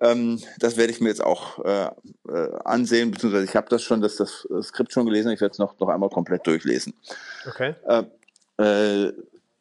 Ähm, 0.00 0.40
das 0.58 0.76
werde 0.76 0.92
ich 0.92 1.00
mir 1.00 1.08
jetzt 1.08 1.24
auch 1.24 1.64
äh, 1.64 1.86
äh, 2.28 2.58
ansehen, 2.64 3.10
beziehungsweise 3.10 3.44
ich 3.44 3.56
habe 3.56 3.68
das 3.70 3.82
schon, 3.82 4.00
das, 4.00 4.16
das 4.16 4.46
Skript 4.62 4.92
schon 4.92 5.06
gelesen. 5.06 5.32
Ich 5.32 5.40
werde 5.40 5.52
es 5.52 5.58
noch, 5.58 5.78
noch 5.78 5.88
einmal 5.88 6.10
komplett 6.10 6.46
durchlesen. 6.46 6.94
Okay. 7.46 7.74
Äh, 7.86 8.02
äh 8.62 9.12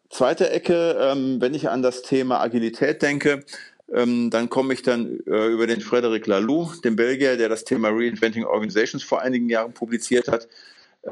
Zweite 0.10 0.50
Ecke, 0.50 0.98
ähm, 0.98 1.42
wenn 1.42 1.54
ich 1.54 1.68
an 1.68 1.82
das 1.82 2.02
Thema 2.02 2.40
Agilität 2.40 3.02
denke, 3.02 3.44
ähm, 3.94 4.30
dann 4.30 4.50
komme 4.50 4.74
ich 4.74 4.82
dann 4.82 5.20
äh, 5.28 5.48
über 5.48 5.68
den 5.68 5.82
Frederic 5.82 6.26
Laloux, 6.26 6.80
den 6.82 6.96
Belgier, 6.96 7.36
der 7.36 7.50
das 7.50 7.66
Thema 7.66 7.90
Reinventing 7.90 8.46
Organizations 8.46 9.04
vor 9.04 9.22
einigen 9.22 9.50
Jahren 9.50 9.74
publiziert 9.74 10.30
hat. 10.30 10.48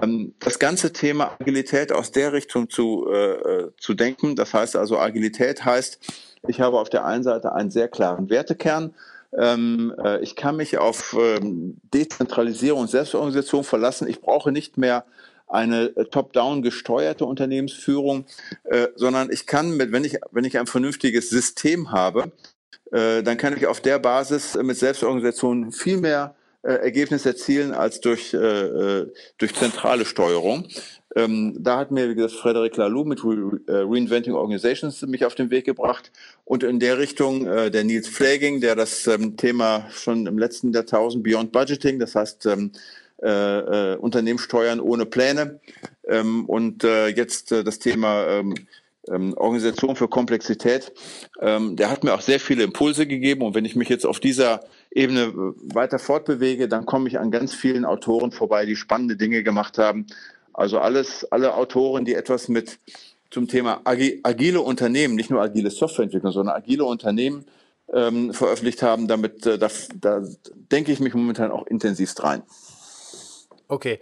Ähm, 0.02 0.34
das 0.40 0.58
ganze 0.58 0.94
Thema 0.94 1.36
Agilität 1.40 1.92
aus 1.92 2.12
der 2.12 2.34
Richtung 2.34 2.70
zu, 2.70 3.08
äh, 3.12 3.32
äh, 3.34 3.72
zu 3.78 3.94
denken, 3.94 4.36
das 4.36 4.54
heißt 4.54 4.76
also 4.76 4.98
Agilität 4.98 5.66
heißt, 5.66 6.00
ich 6.48 6.62
habe 6.62 6.80
auf 6.80 6.90
der 6.90 7.06
einen 7.06 7.24
Seite 7.24 7.54
einen 7.54 7.72
sehr 7.72 7.90
klaren 7.90 8.30
Wertekern, 8.30 8.96
ähm, 9.38 9.94
äh, 10.04 10.22
ich 10.22 10.36
kann 10.36 10.58
mich 10.58 10.78
auf 10.78 11.16
ähm, 11.20 11.78
Dezentralisierung 11.94 12.82
und 12.82 12.90
Selbstorganisation 12.90 13.64
verlassen. 13.64 14.08
Ich 14.08 14.22
brauche 14.22 14.52
nicht 14.52 14.78
mehr 14.78 15.06
eine 15.48 15.96
äh, 15.96 16.06
top-down 16.06 16.62
gesteuerte 16.62 17.26
Unternehmensführung, 17.26 18.26
äh, 18.64 18.88
sondern 18.96 19.32
ich 19.32 19.46
kann 19.46 19.76
mit, 19.78 19.92
wenn 19.92 20.04
ich, 20.04 20.18
wenn 20.32 20.46
ich 20.46 20.58
ein 20.58 20.68
vernünftiges 20.68 21.30
System 21.30 21.92
habe, 21.92 22.32
äh, 22.92 23.24
dann 23.24 23.38
kann 23.38 23.56
ich 23.56 23.68
auf 23.68 23.82
der 23.82 24.00
Basis 24.00 24.56
mit 24.56 24.78
Selbstorganisation 24.78 25.72
viel 25.72 25.98
mehr 25.98 26.36
äh, 26.64 26.76
Ergebnisse 26.76 27.30
erzielen 27.30 27.74
als 27.74 28.00
durch, 28.00 28.34
äh, 28.34 28.38
äh, 28.38 29.12
durch 29.38 29.54
zentrale 29.54 30.06
Steuerung. 30.06 30.68
Ähm, 31.16 31.56
da 31.60 31.78
hat 31.78 31.92
mir, 31.92 32.10
wie 32.10 32.16
gesagt, 32.16 32.34
Frederic 32.34 32.76
Laloux 32.78 33.06
mit 33.06 33.24
Re 33.24 33.60
Reinventing 33.68 34.34
Organizations 34.34 35.02
mich 35.04 35.26
auf 35.26 35.36
den 35.36 35.52
Weg 35.52 35.66
gebracht. 35.66 36.12
Und 36.46 36.64
in 36.64 36.80
der 36.80 36.98
Richtung 36.98 37.46
äh, 37.46 37.70
der 37.70 37.84
Nils 37.84 38.10
Pfleging, 38.10 38.62
der 38.62 38.76
das 38.76 39.08
ähm, 39.08 39.38
Thema 39.38 39.88
schon 39.92 40.26
im 40.26 40.38
letzten 40.38 40.74
Jahrtausend 40.74 41.24
Beyond 41.24 41.52
Budgeting, 41.52 42.00
das 42.00 42.16
heißt 42.16 42.46
ähm, 42.48 42.72
äh, 43.22 43.94
äh, 43.94 43.96
Unternehmen 43.98 44.40
steuern 44.40 44.80
ohne 44.80 45.06
Pläne. 45.06 45.60
Ähm, 46.08 46.46
und 46.46 46.84
äh, 46.84 47.08
jetzt 47.08 47.52
äh, 47.52 47.64
das 47.64 47.80
Thema 47.80 48.28
ähm, 48.28 48.56
ähm, 49.10 49.34
Organisation 49.36 49.96
für 49.96 50.08
Komplexität. 50.08 50.92
Ähm, 51.42 51.76
der 51.76 51.90
hat 51.90 52.04
mir 52.04 52.14
auch 52.14 52.22
sehr 52.22 52.40
viele 52.40 52.64
Impulse 52.64 53.08
gegeben 53.08 53.42
und 53.42 53.56
wenn 53.56 53.66
ich 53.66 53.76
mich 53.76 53.90
jetzt 53.90 54.06
auf 54.06 54.20
dieser 54.20 54.62
Ebene 54.92 55.24
äh, 55.24 55.76
weiter 55.76 56.00
fortbewege, 56.00 56.68
dann 56.68 56.86
komme 56.86 57.08
ich 57.08 57.20
an 57.20 57.32
ganz 57.32 57.54
vielen 57.54 57.86
Autoren 57.86 58.32
vorbei, 58.32 58.66
die 58.66 58.76
spannende 58.76 59.16
Dinge 59.16 59.44
gemacht 59.44 59.78
haben. 59.78 60.08
Also 60.54 60.80
alles, 60.80 61.26
alle 61.32 61.56
Autoren, 61.56 62.06
die 62.06 62.14
etwas 62.14 62.48
mit 62.48 62.80
zum 63.30 63.48
Thema 63.48 63.82
agile 63.84 64.62
Unternehmen, 64.62 65.16
nicht 65.16 65.32
nur 65.32 65.42
agile 65.42 65.72
Softwareentwicklung, 65.72 66.32
sondern 66.32 66.56
agile 66.56 66.86
Unternehmen 66.86 67.46
ähm, 67.92 68.34
veröffentlicht 68.34 68.84
haben, 68.84 69.08
damit 69.08 69.46
äh, 69.46 69.58
da, 69.58 69.70
da 70.00 70.22
denke 70.72 70.92
ich 70.92 71.00
mich 71.00 71.14
momentan 71.14 71.52
auch 71.52 71.66
intensivst 71.68 72.24
rein. 72.24 72.44
Okay. 73.68 74.00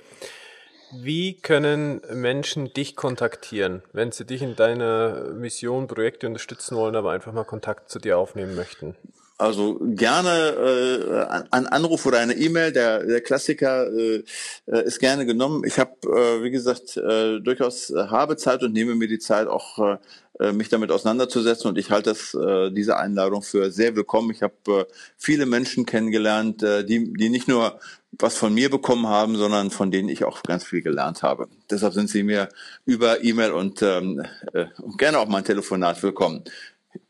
Wie 0.94 1.36
können 1.36 2.02
Menschen 2.14 2.74
dich 2.74 2.98
kontaktieren, 2.98 3.82
wenn 3.94 4.12
sie 4.12 4.26
dich 4.26 4.42
in 4.42 4.58
deiner 4.58 5.30
Mission, 5.34 5.88
Projekte 5.88 6.28
unterstützen 6.28 6.76
wollen, 6.76 6.98
aber 6.98 7.12
einfach 7.12 7.32
mal 7.32 7.46
Kontakt 7.46 7.90
zu 7.90 8.00
dir 8.00 8.18
aufnehmen 8.18 8.56
möchten? 8.56 8.98
Also 9.42 9.80
gerne 9.82 10.30
äh, 10.30 11.46
ein 11.50 11.66
Anruf 11.66 12.06
oder 12.06 12.20
eine 12.20 12.34
E-Mail, 12.34 12.72
der, 12.72 13.04
der 13.04 13.22
Klassiker 13.22 13.92
äh, 13.92 14.24
äh 14.68 14.86
ist 14.86 15.00
gerne 15.00 15.26
genommen. 15.26 15.64
Ich 15.66 15.80
habe, 15.80 15.94
äh, 16.04 16.44
wie 16.44 16.52
gesagt, 16.52 16.96
äh, 16.96 17.40
durchaus 17.40 17.90
äh, 17.90 18.06
habe 18.10 18.38
Zeit 18.38 18.62
und 18.62 18.72
nehme 18.72 18.94
mir 18.94 19.08
die 19.08 19.18
Zeit 19.18 19.48
auch 19.48 19.80
äh, 19.80 19.98
äh, 20.40 20.54
mich 20.54 20.70
damit 20.70 20.92
auseinanderzusetzen 20.92 21.70
und 21.70 21.80
ich 21.80 21.90
halte 21.90 22.12
das, 22.12 22.36
äh, 22.36 22.70
diese 22.72 22.98
Einladung 22.98 23.42
für 23.42 23.72
sehr 23.72 23.96
willkommen. 23.96 24.30
Ich 24.30 24.44
habe 24.44 24.54
äh, 24.68 24.86
viele 25.18 25.48
Menschen 25.48 25.88
kennengelernt, 25.88 26.62
äh, 26.62 26.86
die, 26.86 27.12
die 27.12 27.30
nicht 27.30 27.48
nur 27.48 27.80
was 28.12 28.38
von 28.38 28.54
mir 28.54 28.70
bekommen 28.70 29.08
haben, 29.08 29.38
sondern 29.38 29.72
von 29.72 29.90
denen 29.90 30.10
ich 30.10 30.24
auch 30.24 30.44
ganz 30.44 30.66
viel 30.66 30.82
gelernt 30.82 31.24
habe. 31.24 31.48
Deshalb 31.70 31.94
sind 31.94 32.10
sie 32.10 32.24
mir 32.24 32.50
über 32.86 33.24
E-Mail 33.24 33.52
und 33.52 33.82
ähm, 33.82 34.24
äh, 34.54 34.66
gerne 34.98 35.20
auch 35.20 35.28
mein 35.28 35.46
Telefonat 35.46 36.04
willkommen. 36.04 36.44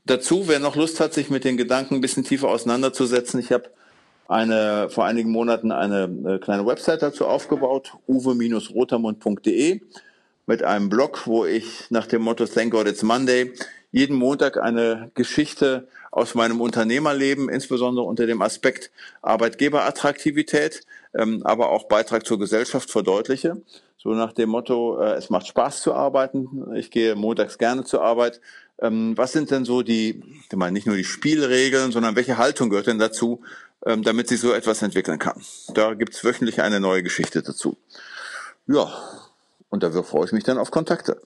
Dazu, 0.06 0.48
wer 0.48 0.60
noch 0.60 0.76
Lust 0.76 1.00
hat, 1.00 1.14
sich 1.14 1.30
mit 1.30 1.44
den 1.44 1.58
Gedanken 1.58 1.96
ein 1.96 2.02
bisschen 2.02 2.24
tiefer 2.24 2.50
auseinanderzusetzen, 2.50 3.40
ich 3.40 3.52
habe 3.52 3.70
eine, 4.28 4.90
vor 4.90 5.06
einigen 5.06 5.32
Monaten 5.32 5.72
eine 5.72 6.04
äh, 6.26 6.40
kleine 6.40 6.66
Website 6.66 7.02
dazu 7.02 7.26
aufgebaut, 7.28 7.94
uwe-rotermund.de 8.08 9.82
mit 10.48 10.64
einem 10.64 10.90
Blog, 10.90 11.28
wo 11.28 11.46
ich 11.46 11.86
nach 11.90 12.08
dem 12.08 12.22
Motto 12.22 12.46
Thank 12.46 12.72
God 12.72 12.88
It's 12.88 13.04
Monday 13.04 13.54
jeden 13.92 14.16
Montag 14.16 14.58
eine 14.58 15.12
Geschichte 15.16 15.88
aus 16.12 16.34
meinem 16.36 16.62
Unternehmerleben, 16.62 17.50
insbesondere 17.50 18.06
unter 18.06 18.26
dem 18.26 18.42
Aspekt 18.42 18.92
Arbeitgeberattraktivität, 19.22 20.86
ähm, 21.14 21.42
aber 21.44 21.70
auch 21.70 21.86
Beitrag 21.86 22.26
zur 22.26 22.40
Gesellschaft 22.40 22.90
verdeutliche. 22.90 23.62
So 23.98 24.14
nach 24.14 24.34
dem 24.34 24.50
Motto, 24.50 25.00
äh, 25.00 25.14
es 25.14 25.30
macht 25.30 25.48
Spaß 25.48 25.82
zu 25.82 25.94
arbeiten, 25.94 26.74
ich 26.76 26.90
gehe 26.90 27.16
montags 27.16 27.58
gerne 27.58 27.84
zur 27.84 28.02
Arbeit. 28.02 28.42
Ähm, 28.82 29.16
was 29.16 29.32
sind 29.32 29.52
denn 29.52 29.64
so 29.64 29.84
die, 29.84 30.24
ich 30.50 30.56
meine 30.56 30.74
nicht 30.74 30.88
nur 30.88 30.96
die 30.96 31.04
Spielregeln, 31.04 31.92
sondern 31.92 32.16
welche 32.16 32.38
Haltung 32.38 32.70
gehört 32.70 32.88
denn 32.88 33.00
dazu, 33.00 33.44
ähm, 33.86 34.04
damit 34.04 34.28
sich 34.28 34.42
so 34.42 34.52
etwas 34.54 34.82
entwickeln 34.82 35.20
kann? 35.20 35.42
Da 35.74 35.94
gibt's 35.94 36.24
wöchentlich 36.24 36.62
eine 36.62 36.80
neue 36.80 37.04
Geschichte 37.04 37.44
dazu. 37.44 37.78
Ja, 38.68 38.92
und 39.70 39.84
dafür 39.84 40.04
freue 40.04 40.26
ich 40.26 40.32
mich 40.32 40.44
dann 40.44 40.58
auf 40.58 40.72
Kontakte. 40.72 41.22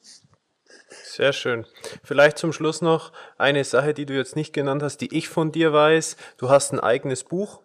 Sehr 0.89 1.31
schön. 1.31 1.65
Vielleicht 2.03 2.37
zum 2.37 2.51
Schluss 2.51 2.81
noch 2.81 3.13
eine 3.37 3.63
Sache, 3.63 3.93
die 3.93 4.05
du 4.05 4.13
jetzt 4.13 4.35
nicht 4.35 4.51
genannt 4.51 4.83
hast, 4.83 4.97
die 4.97 5.15
ich 5.15 5.29
von 5.29 5.51
dir 5.51 5.71
weiß. 5.71 6.17
Du 6.37 6.49
hast 6.49 6.73
ein 6.73 6.79
eigenes 6.81 7.23
Buch. 7.23 7.61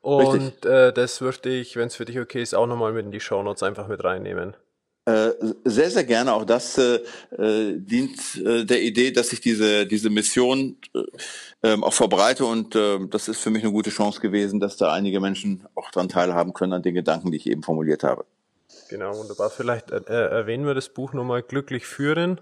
Und 0.00 0.64
äh, 0.64 0.94
das 0.94 1.20
würde 1.20 1.50
ich, 1.50 1.76
wenn 1.76 1.88
es 1.88 1.96
für 1.96 2.06
dich 2.06 2.18
okay 2.18 2.40
ist, 2.40 2.54
auch 2.54 2.66
nochmal 2.66 2.92
mit 2.92 3.04
in 3.04 3.12
die 3.12 3.20
Shownotes 3.20 3.62
einfach 3.62 3.86
mit 3.86 4.02
reinnehmen. 4.02 4.56
Äh, 5.10 5.34
sehr, 5.64 5.90
sehr 5.90 6.04
gerne. 6.04 6.32
Auch 6.34 6.44
das 6.44 6.78
äh, 6.78 7.00
äh, 7.36 7.74
dient 7.76 8.36
äh, 8.36 8.64
der 8.64 8.80
Idee, 8.80 9.10
dass 9.10 9.32
ich 9.32 9.40
diese, 9.40 9.86
diese 9.86 10.08
Mission 10.08 10.76
äh, 10.94 11.00
ähm, 11.62 11.82
auch 11.82 11.94
verbreite 11.94 12.44
und 12.44 12.76
äh, 12.76 12.98
das 13.08 13.26
ist 13.26 13.40
für 13.40 13.50
mich 13.50 13.64
eine 13.64 13.72
gute 13.72 13.90
Chance 13.90 14.20
gewesen, 14.20 14.60
dass 14.60 14.76
da 14.76 14.92
einige 14.92 15.20
Menschen 15.20 15.66
auch 15.74 15.90
daran 15.90 16.08
teilhaben 16.08 16.52
können 16.52 16.74
an 16.74 16.82
den 16.82 16.94
Gedanken, 16.94 17.32
die 17.32 17.38
ich 17.38 17.48
eben 17.48 17.62
formuliert 17.62 18.04
habe. 18.04 18.24
Genau, 18.88 19.16
wunderbar. 19.16 19.50
Vielleicht 19.50 19.90
äh, 19.90 20.00
erwähnen 20.06 20.64
wir 20.64 20.74
das 20.74 20.90
Buch 20.90 21.12
nochmal 21.12 21.42
Glücklich 21.42 21.86
führen. 21.86 22.40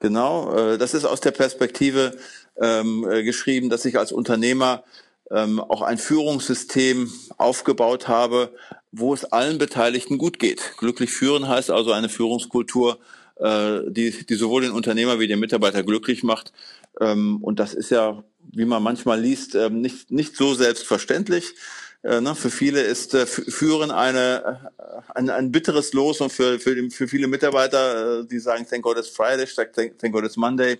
Genau, 0.00 0.54
äh, 0.54 0.78
das 0.78 0.92
ist 0.92 1.06
aus 1.06 1.20
der 1.20 1.32
Perspektive 1.32 2.12
ähm, 2.60 3.08
äh, 3.10 3.22
geschrieben, 3.22 3.70
dass 3.70 3.86
ich 3.86 3.98
als 3.98 4.12
Unternehmer 4.12 4.84
ähm, 5.30 5.60
auch 5.60 5.82
ein 5.82 5.98
Führungssystem 5.98 7.12
aufgebaut 7.36 8.08
habe, 8.08 8.54
wo 8.92 9.12
es 9.12 9.24
allen 9.24 9.58
Beteiligten 9.58 10.18
gut 10.18 10.38
geht. 10.38 10.72
Glücklich 10.78 11.10
führen 11.10 11.48
heißt 11.48 11.70
also 11.70 11.92
eine 11.92 12.08
Führungskultur, 12.08 12.98
äh, 13.36 13.80
die, 13.86 14.26
die 14.26 14.34
sowohl 14.34 14.62
den 14.62 14.72
Unternehmer 14.72 15.18
wie 15.20 15.26
den 15.26 15.40
Mitarbeiter 15.40 15.82
glücklich 15.82 16.22
macht. 16.22 16.52
Ähm, 17.00 17.38
und 17.42 17.58
das 17.60 17.74
ist 17.74 17.90
ja, 17.90 18.24
wie 18.52 18.64
man 18.64 18.82
manchmal 18.82 19.20
liest, 19.20 19.54
ähm, 19.54 19.80
nicht, 19.80 20.10
nicht 20.10 20.36
so 20.36 20.54
selbstverständlich. 20.54 21.54
Äh, 22.02 22.20
ne, 22.20 22.34
für 22.34 22.50
viele 22.50 22.80
ist 22.80 23.12
äh, 23.14 23.26
Führen 23.26 23.90
eine, 23.90 24.70
äh, 24.78 25.12
ein, 25.14 25.30
ein 25.30 25.52
bitteres 25.52 25.92
Los 25.92 26.20
und 26.20 26.32
für, 26.32 26.58
für, 26.58 26.74
die, 26.74 26.90
für 26.90 27.08
viele 27.08 27.26
Mitarbeiter, 27.26 28.20
äh, 28.20 28.26
die 28.26 28.38
sagen, 28.38 28.66
thank 28.68 28.82
God 28.82 28.98
it's 28.98 29.08
Friday, 29.08 29.46
thank 29.46 30.12
God 30.12 30.24
it's 30.24 30.36
Monday. 30.36 30.78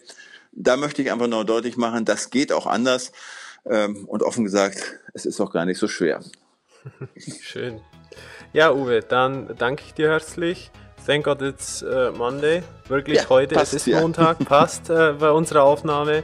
Da 0.53 0.77
möchte 0.77 1.03
ich 1.03 1.13
einfach 1.13 1.27
nur 1.27 1.45
deutlich 1.45 1.77
machen, 1.77 2.05
das 2.05 2.31
geht 2.31 2.53
auch 2.53 2.67
anders. 2.67 3.13
Ähm, 3.71 4.05
und 4.07 4.23
offen 4.23 4.45
gesagt, 4.45 4.99
es 5.15 5.27
ist 5.27 5.41
auch 5.41 5.53
gar 5.53 5.65
nicht 5.65 5.79
so 5.79 5.89
schwer. 5.89 6.21
Schön. 7.43 7.81
Ja, 8.53 8.73
Uwe, 8.73 9.01
dann 9.01 9.55
danke 9.59 9.83
ich 9.87 9.95
dir 9.95 10.11
herzlich. 10.11 10.71
Thank 11.07 11.25
God 11.25 11.43
it's 11.43 11.83
uh, 11.83 12.13
Monday. 12.17 12.63
Wirklich 12.89 13.19
ja, 13.19 13.29
heute, 13.29 13.55
passt, 13.55 13.73
es 13.73 13.87
ist 13.87 13.87
ja. 13.87 14.01
Montag, 14.01 14.39
passt 14.45 14.91
äh, 14.91 15.15
bei 15.19 15.31
unserer 15.31 15.63
Aufnahme. 15.63 16.23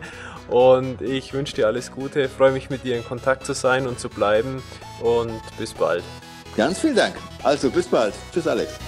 Und 0.48 1.00
ich 1.00 1.32
wünsche 1.32 1.54
dir 1.54 1.66
alles 1.66 1.90
Gute, 1.90 2.28
freue 2.28 2.52
mich 2.52 2.68
mit 2.68 2.84
dir 2.84 2.96
in 2.96 3.04
Kontakt 3.04 3.46
zu 3.46 3.54
sein 3.54 3.86
und 3.86 3.98
zu 3.98 4.10
bleiben 4.10 4.62
und 5.02 5.40
bis 5.58 5.72
bald. 5.72 6.04
Ganz 6.56 6.78
vielen 6.78 6.96
Dank. 6.96 7.16
Also 7.42 7.70
bis 7.70 7.86
bald. 7.86 8.14
Tschüss 8.32 8.46
Alex. 8.46 8.78